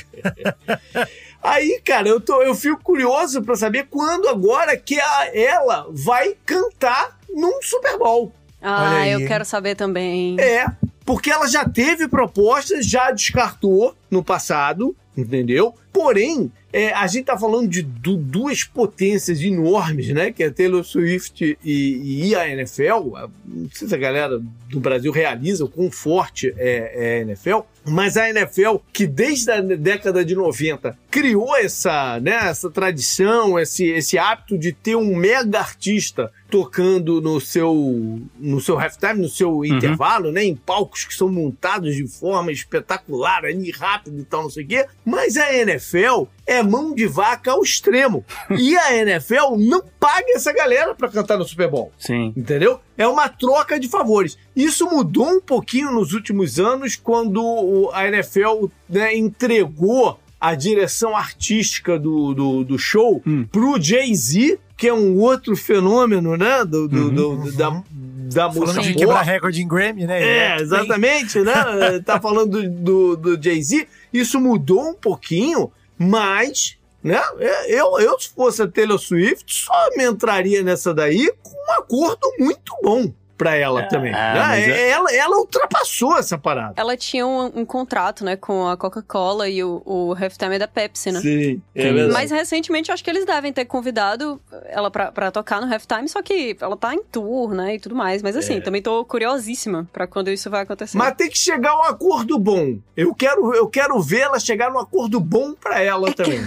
[1.42, 6.34] Aí, cara, eu, tô, eu fico curioso pra saber quando agora que a, ela vai
[6.46, 8.32] cantar num Super Bowl.
[8.62, 10.40] Ah, eu quero saber também.
[10.40, 10.66] É,
[11.04, 15.74] porque ela já teve propostas, já descartou no passado, entendeu?
[15.92, 20.32] Porém, é, a gente tá falando de du- duas potências enormes, né?
[20.32, 23.16] Que é Taylor Swift e, e a NFL.
[23.46, 27.60] Não sei se a galera do Brasil realiza o quão forte é, é a NFL,
[27.86, 33.84] mas a NFL, que desde a década de 90 criou essa, né, essa tradição, esse,
[33.86, 39.64] esse hábito de ter um mega artista tocando no seu, no seu halftime, no seu
[39.64, 44.50] intervalo, né, em palcos que são montados de forma espetacular, ali rápido e tal, não
[44.50, 44.86] sei o quê.
[45.04, 48.24] Mas a NFL é mão de vaca ao extremo.
[48.56, 51.90] E a NFL não paga essa galera pra cantar no Super Bowl.
[51.98, 52.32] Sim.
[52.36, 52.78] Entendeu?
[52.96, 54.38] É uma troca de favores.
[54.54, 61.98] Isso mudou um pouquinho nos últimos anos, quando a NFL né, entregou a direção artística
[61.98, 63.44] do, do, do show Hum.
[63.50, 66.62] pro Jay-Z, que é um outro fenômeno, né?
[66.62, 70.22] Do, do- do- da, da música Falando de quebrar recorde em Grammy, né?
[70.22, 71.54] É, exatamente, né?
[72.04, 73.88] tá falando do, do, do Jay-Z.
[74.12, 77.18] Isso mudou um pouquinho, mas, né?
[77.66, 82.30] Eu, eu, se fosse a Taylor Swift, só me entraria nessa daí com um acordo
[82.38, 84.12] muito bom pra ela Ah, também.
[84.12, 84.34] né?
[84.34, 86.74] mas é- ela, ela ultrapassou essa parada.
[86.76, 91.10] Ela tinha um, um contrato, né, com a Coca-Cola e o, o halftime da Pepsi,
[91.12, 91.20] né?
[91.20, 92.12] Sim, é verdade.
[92.12, 96.08] Mas recentemente eu acho que eles devem ter convidado ela pra, pra tocar no halftime,
[96.08, 98.22] só que ela tá em tour, né, e tudo mais.
[98.22, 100.96] Mas assim, também tô curiosíssima pra quando isso vai acontecer.
[100.96, 102.78] Mas tem que chegar a um acordo bom.
[102.96, 106.40] Eu quero, eu quero ver ela chegar num acordo bom pra ela também.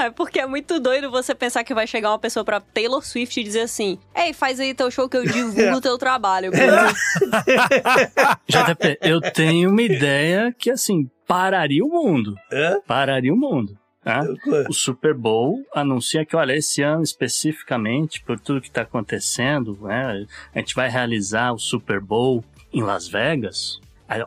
[0.00, 0.10] É?
[0.10, 3.44] Porque é muito doido você pensar que vai chegar uma pessoa pra Taylor Swift e
[3.44, 6.50] dizer assim: Ei, faz aí teu show que eu divulgo o teu trabalho.
[8.48, 12.34] JP, eu tenho uma ideia que, assim, pararia o mundo.
[12.50, 12.80] É?
[12.86, 13.78] Pararia o mundo.
[14.02, 14.22] Tá?
[14.68, 20.26] O Super Bowl anuncia que, olha, esse ano especificamente, por tudo que está acontecendo, né,
[20.54, 22.42] a gente vai realizar o Super Bowl
[22.72, 23.78] em Las Vegas.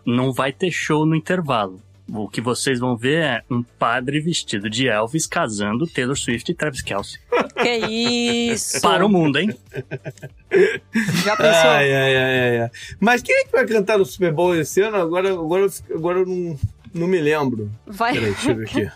[0.06, 1.82] Não vai ter show no intervalo.
[2.12, 6.56] O que vocês vão ver é um padre vestido de Elvis casando Taylor Swift e
[6.56, 7.18] Travis Kelce.
[7.62, 7.70] que
[8.52, 8.82] isso?
[8.82, 9.56] Para o mundo, hein?
[11.24, 11.70] Já pensou?
[11.72, 12.72] Ai, ai, ai, ai, ai.
[13.00, 14.98] Mas quem é que vai cantar no Super Bowl esse ano?
[14.98, 15.66] Agora, agora,
[15.96, 16.60] agora eu não,
[16.94, 17.72] não me lembro.
[17.88, 18.92] Vai, Peraí, deixa eu ver aqui.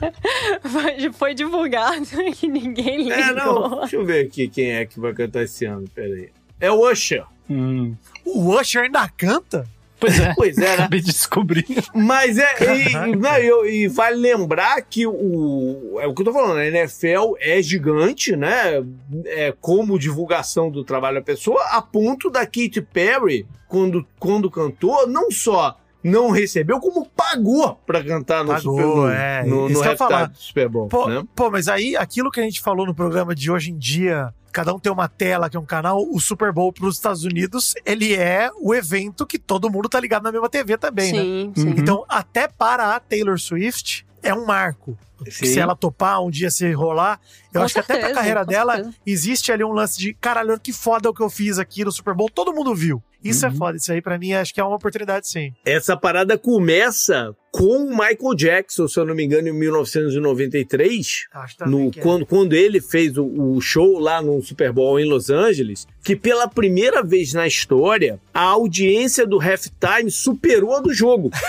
[0.68, 2.06] vai- foi divulgado
[2.44, 3.14] e ninguém ligou.
[3.18, 5.88] É, não, deixa eu ver aqui quem é que vai cantar esse ano.
[5.96, 6.30] Peraí.
[6.60, 7.24] É o Usher.
[7.50, 7.96] Hum.
[8.26, 9.66] O Usher ainda canta?
[10.00, 10.34] Pois é.
[10.36, 10.74] Pois é, né?
[10.74, 11.66] Acabei de descobrir.
[11.94, 12.48] Mas é.
[12.76, 15.98] E, e, né, eu- e vale lembrar que o.
[16.00, 18.84] É o que eu tô falando, a NFL é gigante, né?
[19.26, 25.08] É como divulgação do trabalho da pessoa, a ponto da Katy Perry, quando, quando cantou,
[25.08, 29.10] não só não recebeu, como pagou pra cantar no Pagou, Super Bowl.
[29.10, 30.26] é, no isso no que eu ia falar.
[30.28, 30.88] do Super Bowl.
[30.88, 31.24] Pô, né?
[31.36, 34.74] pô, mas aí, aquilo que a gente falou no programa de hoje em dia, cada
[34.74, 38.16] um tem uma tela, que é um canal, o Super Bowl pros Estados Unidos, ele
[38.16, 41.22] é o evento que todo mundo tá ligado na mesma TV também, né?
[41.22, 41.70] Sim, sim.
[41.78, 44.98] Então, até para a Taylor Swift, é um marco.
[45.30, 45.48] Sim.
[45.48, 47.20] Se ela topar um dia se rolar,
[47.52, 48.96] eu Com acho que até pra certeza, carreira dela, certeza.
[49.06, 52.14] existe ali um lance de caralho, que foda o que eu fiz aqui no Super
[52.14, 53.02] Bowl, todo mundo viu.
[53.24, 53.56] Isso é Uhum.
[53.56, 55.52] foda, isso aí pra mim acho que é uma oportunidade sim.
[55.66, 61.26] Essa parada começa com o Michael Jackson, se eu não me engano, em 1993.
[61.34, 62.04] Acho também no, que é.
[62.04, 66.16] quando, quando ele fez o, o show lá no Super Bowl em Los Angeles, que
[66.16, 71.32] pela primeira vez na história, a audiência do halftime superou a do jogo.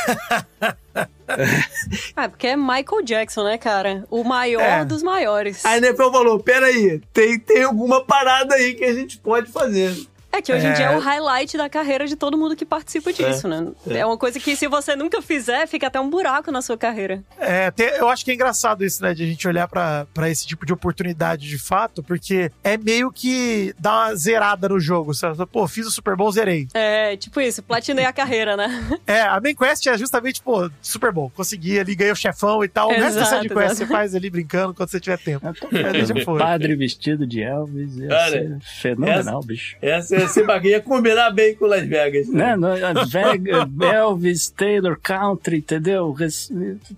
[2.17, 4.05] Ah, porque é Michael Jackson, né, cara?
[4.11, 4.85] O maior É.
[4.85, 5.65] dos maiores.
[5.65, 9.95] A NFL falou: peraí, tem, tem alguma parada aí que a gente pode fazer.
[10.31, 10.73] É que hoje em É.
[10.75, 13.67] dia é o highlight da carreira de todo mundo que participa disso, né?
[13.89, 14.05] É.
[14.05, 17.23] uma coisa que se você nunca fizer, fica até um buraco na sua carreira.
[17.39, 20.29] É, tem- eu acho que é engraçado isso, né, de a gente olhar pra pra
[20.31, 25.15] esse tipo de oportunidade de fato, porque é meio que dar uma zerada no jogo,
[25.15, 25.45] sabe?
[25.47, 26.69] Pô, fiz o Super Bowl, zerei.
[26.75, 28.69] É, tipo isso, platinei a carreira, né?
[29.07, 32.69] É, a main quest é justamente, pô, Super Bowl, consegui ali, ganhei o chefão e
[32.69, 32.89] tal.
[32.89, 33.77] O resto da Exato, side quest exato.
[33.77, 35.47] você faz ali brincando quando você tiver tempo.
[35.49, 36.25] É, deixa vendo.
[36.25, 36.39] foi.
[36.39, 37.97] Padre vestido de Elvis.
[38.09, 39.77] Cara, ser fenomenal, bicho.
[39.81, 42.29] Essa, esse bagulho ia combinar bem com Las Vegas.
[42.29, 42.57] Né?
[42.57, 42.69] no-
[43.09, 46.15] Vega, Elvis, Taylor, Country, entendeu?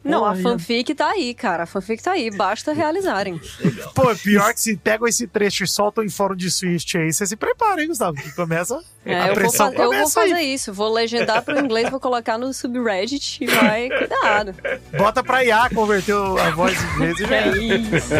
[0.04, 1.64] Não, a fanfic tá aí, cara.
[1.64, 3.40] A fanfic tá aí, basta realizarem.
[3.94, 7.26] Pô, pior que se pegam esse trecho e soltam em fórum de Switch aí, você
[7.26, 8.16] se prepara, hein, Gustavo?
[8.16, 8.78] Que começa.
[9.04, 10.30] É, a eu, vou pressão fa- eu vou começa aí.
[10.30, 14.54] fazer isso, vou legendar pro inglês, vou colocar no subreddit e vai, cuidado.
[14.98, 17.56] Bota pra IA converter a voz em inglês e já é é.
[17.76, 18.14] isso.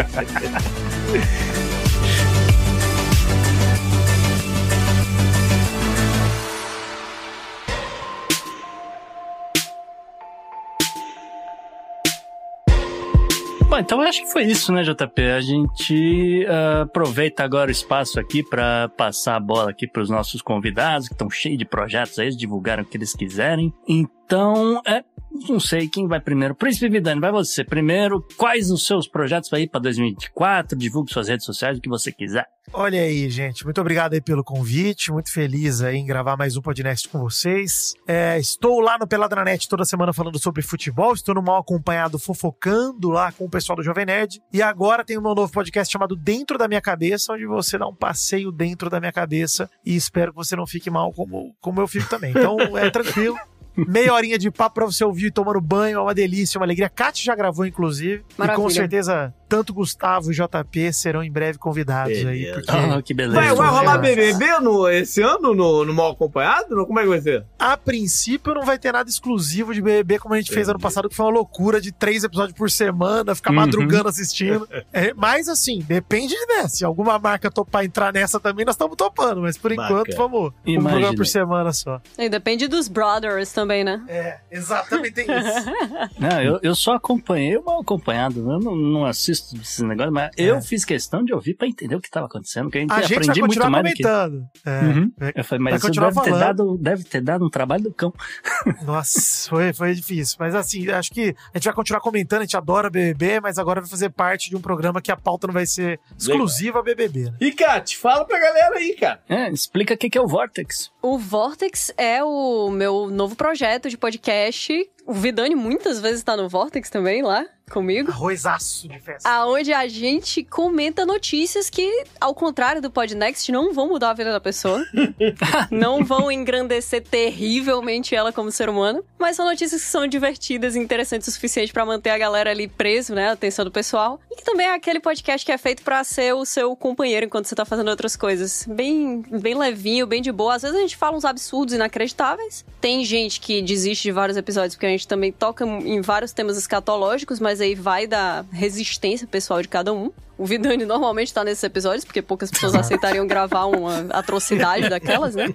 [13.81, 15.21] Então acho que foi isso, né, JP?
[15.23, 20.09] A gente uh, aproveita agora o espaço aqui para passar a bola aqui para os
[20.09, 23.73] nossos convidados, que estão cheios de projetos aí, divulgaram o que eles quiserem.
[23.87, 25.03] Então, é,
[25.49, 26.53] não sei quem vai primeiro.
[26.53, 28.25] Príncipe Vidani, vai você primeiro.
[28.37, 30.77] Quais os seus projetos aí para 2024?
[30.77, 32.45] Divulgue suas redes sociais, o que você quiser.
[32.73, 33.65] Olha aí, gente.
[33.65, 35.11] Muito obrigado aí pelo convite.
[35.11, 37.93] Muito feliz aí em gravar mais um podcast com vocês.
[38.07, 41.13] É, estou lá no Peladranet toda semana falando sobre futebol.
[41.13, 44.41] Estou no Mal Acompanhado fofocando lá com o pessoal do Jovem Nerd.
[44.53, 47.95] E agora tem um novo podcast chamado Dentro da Minha Cabeça, onde você dá um
[47.95, 49.69] passeio dentro da minha cabeça.
[49.85, 52.31] E espero que você não fique mal como, como eu fico também.
[52.31, 53.37] Então é tranquilo.
[53.87, 56.89] Meia horinha de papo pra você ouvir tomando banho, é uma delícia, uma alegria.
[56.89, 58.23] Kátia já gravou, inclusive.
[58.37, 58.61] Maravilha.
[58.61, 62.23] E com certeza, tanto Gustavo e JP serão em breve convidados aí.
[62.23, 62.53] Beleza.
[62.53, 63.35] Porque Ah, que beleza.
[63.35, 63.97] Vai, vai rolar.
[63.97, 66.85] BBB no, esse ano no, no Mal Acompanhado?
[66.87, 67.43] Como é que vai ser?
[67.59, 71.09] a princípio não vai ter nada exclusivo de BBB como a gente fez ano passado,
[71.09, 73.57] que foi uma loucura de três episódios por semana, ficar Uhum.
[73.57, 74.67] madrugando assistindo.
[74.93, 76.67] É, mas assim, depende né?
[76.67, 79.41] Se alguma marca topar entrar nessa também, nós estamos topando.
[79.41, 80.53] Mas por enquanto, vamos.
[80.65, 82.01] Um programa por semana só.
[82.17, 84.01] E depende dos brothers também, né?
[84.07, 85.29] É, exatamente isso.
[86.19, 88.39] Não, eu, eu só acompanhei o mal acompanhado.
[88.39, 92.01] Eu não, não assisto esses negócios, mas eu fiz questão de ouvir pra entender o
[92.01, 92.95] que tava acontecendo, porque a gente É.
[92.95, 94.03] A gente vai aprendi muito continuar mais do que.
[94.03, 94.45] comentando.
[94.65, 95.11] É, Uhum.
[95.19, 97.83] é, Eu falei, Vai mas isso continuar deve ter, dado, deve ter dado um trabalho
[97.83, 98.13] do cão.
[98.85, 100.37] Nossa, foi, foi difícil.
[100.39, 103.81] Mas assim, acho que a gente vai continuar comentando, a gente adora BBB, mas agora
[103.81, 107.25] vai fazer parte de um programa que a pauta não vai ser exclusiva a BBB,
[107.25, 107.33] né?
[107.39, 109.21] E, Kat, fala pra galera aí, cara.
[109.27, 110.91] É, explica o que que é o Vortex.
[111.01, 114.73] O Vortex é o meu novo projeto de podcast.
[115.05, 118.11] O Vidani muitas vezes tá no Vortex também lá comigo.
[118.11, 119.27] Arrozaço de festa.
[119.27, 124.31] Aonde a gente comenta notícias que, ao contrário do Podnext, não vão mudar a vida
[124.31, 124.85] da pessoa.
[125.71, 129.03] não vão engrandecer terrivelmente ela como ser humano.
[129.17, 132.67] Mas são notícias que são divertidas e interessantes o suficiente pra manter a galera ali
[132.67, 133.29] preso, né?
[133.29, 134.19] A atenção do pessoal.
[134.29, 137.45] E que também é aquele podcast que é feito pra ser o seu companheiro enquanto
[137.45, 138.65] você tá fazendo outras coisas.
[138.67, 140.55] Bem, bem levinho, bem de boa.
[140.55, 142.65] Às vezes a gente fala uns absurdos inacreditáveis.
[142.81, 146.57] Tem gente que desiste de vários episódios porque a gente também toca em vários temas
[146.57, 150.11] escatológicos, mas aí vai da resistência pessoal de cada um.
[150.41, 155.53] O Vidani normalmente tá nesses episódios, porque poucas pessoas aceitariam gravar uma atrocidade daquelas, né?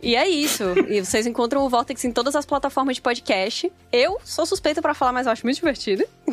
[0.00, 0.64] E é isso.
[0.88, 3.70] E vocês encontram o Vortex em todas as plataformas de podcast.
[3.92, 6.02] Eu sou suspeita pra falar, mas eu acho muito divertido.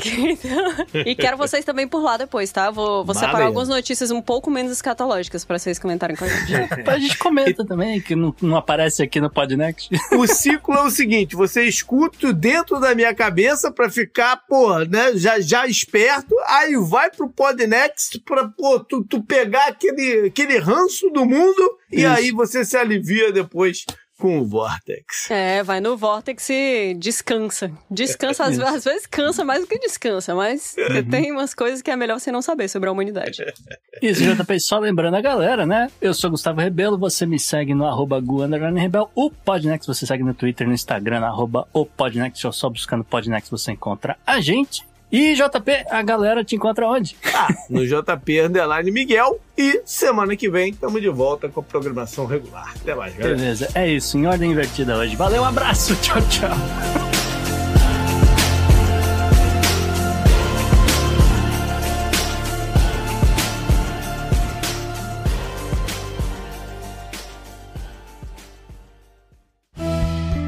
[1.05, 2.71] e quero vocês também por lá depois, tá?
[2.71, 3.47] Vou, vou separar Valeu.
[3.47, 6.53] algumas notícias um pouco menos escatológicas pra vocês comentarem com a gente.
[6.89, 9.89] A gente comenta também, que não, não aparece aqui no Podnext.
[10.13, 15.11] O ciclo é o seguinte: você escuta dentro da minha cabeça pra ficar, pô, né,
[15.15, 17.88] já, já esperto, aí vai pro Podnext
[18.25, 22.07] pra, pô, tu, tu pegar aquele, aquele ranço do mundo e Isso.
[22.07, 23.85] aí você se alivia depois
[24.19, 25.31] com o Vortex.
[25.31, 27.71] É, vai no Vortex e descansa.
[27.89, 30.75] Descansa, às, às vezes cansa mais do que descansa, mas
[31.09, 33.43] tem umas coisas que é melhor você não saber sobre a humanidade.
[34.01, 35.89] Isso, JP, só lembrando a galera, né?
[36.01, 39.09] Eu sou Gustavo Rebelo, você me segue no arroba Gu underline Rebel.
[39.15, 43.49] O Podnext você segue no Twitter, no Instagram, arroba o Podnext, ou só buscando Podnext
[43.49, 44.88] você encontra a gente.
[45.11, 47.15] E JP, a galera te encontra onde?
[47.33, 49.39] Ah, no JP Underline Miguel.
[49.57, 52.73] E semana que vem estamos de volta com a programação regular.
[52.79, 53.35] Até mais, galera.
[53.35, 55.15] Beleza, é isso, em ordem invertida hoje.
[55.15, 56.55] Valeu, um abraço, tchau, tchau.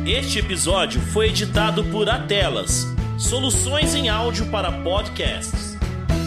[0.05, 2.85] Este episódio foi editado por Atelas,
[3.21, 5.77] soluções em áudio para podcasts.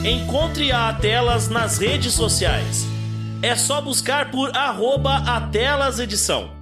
[0.05, 2.87] Encontre a Atelas nas redes sociais.
[3.43, 6.54] É só buscar por arroba Atelas Edição.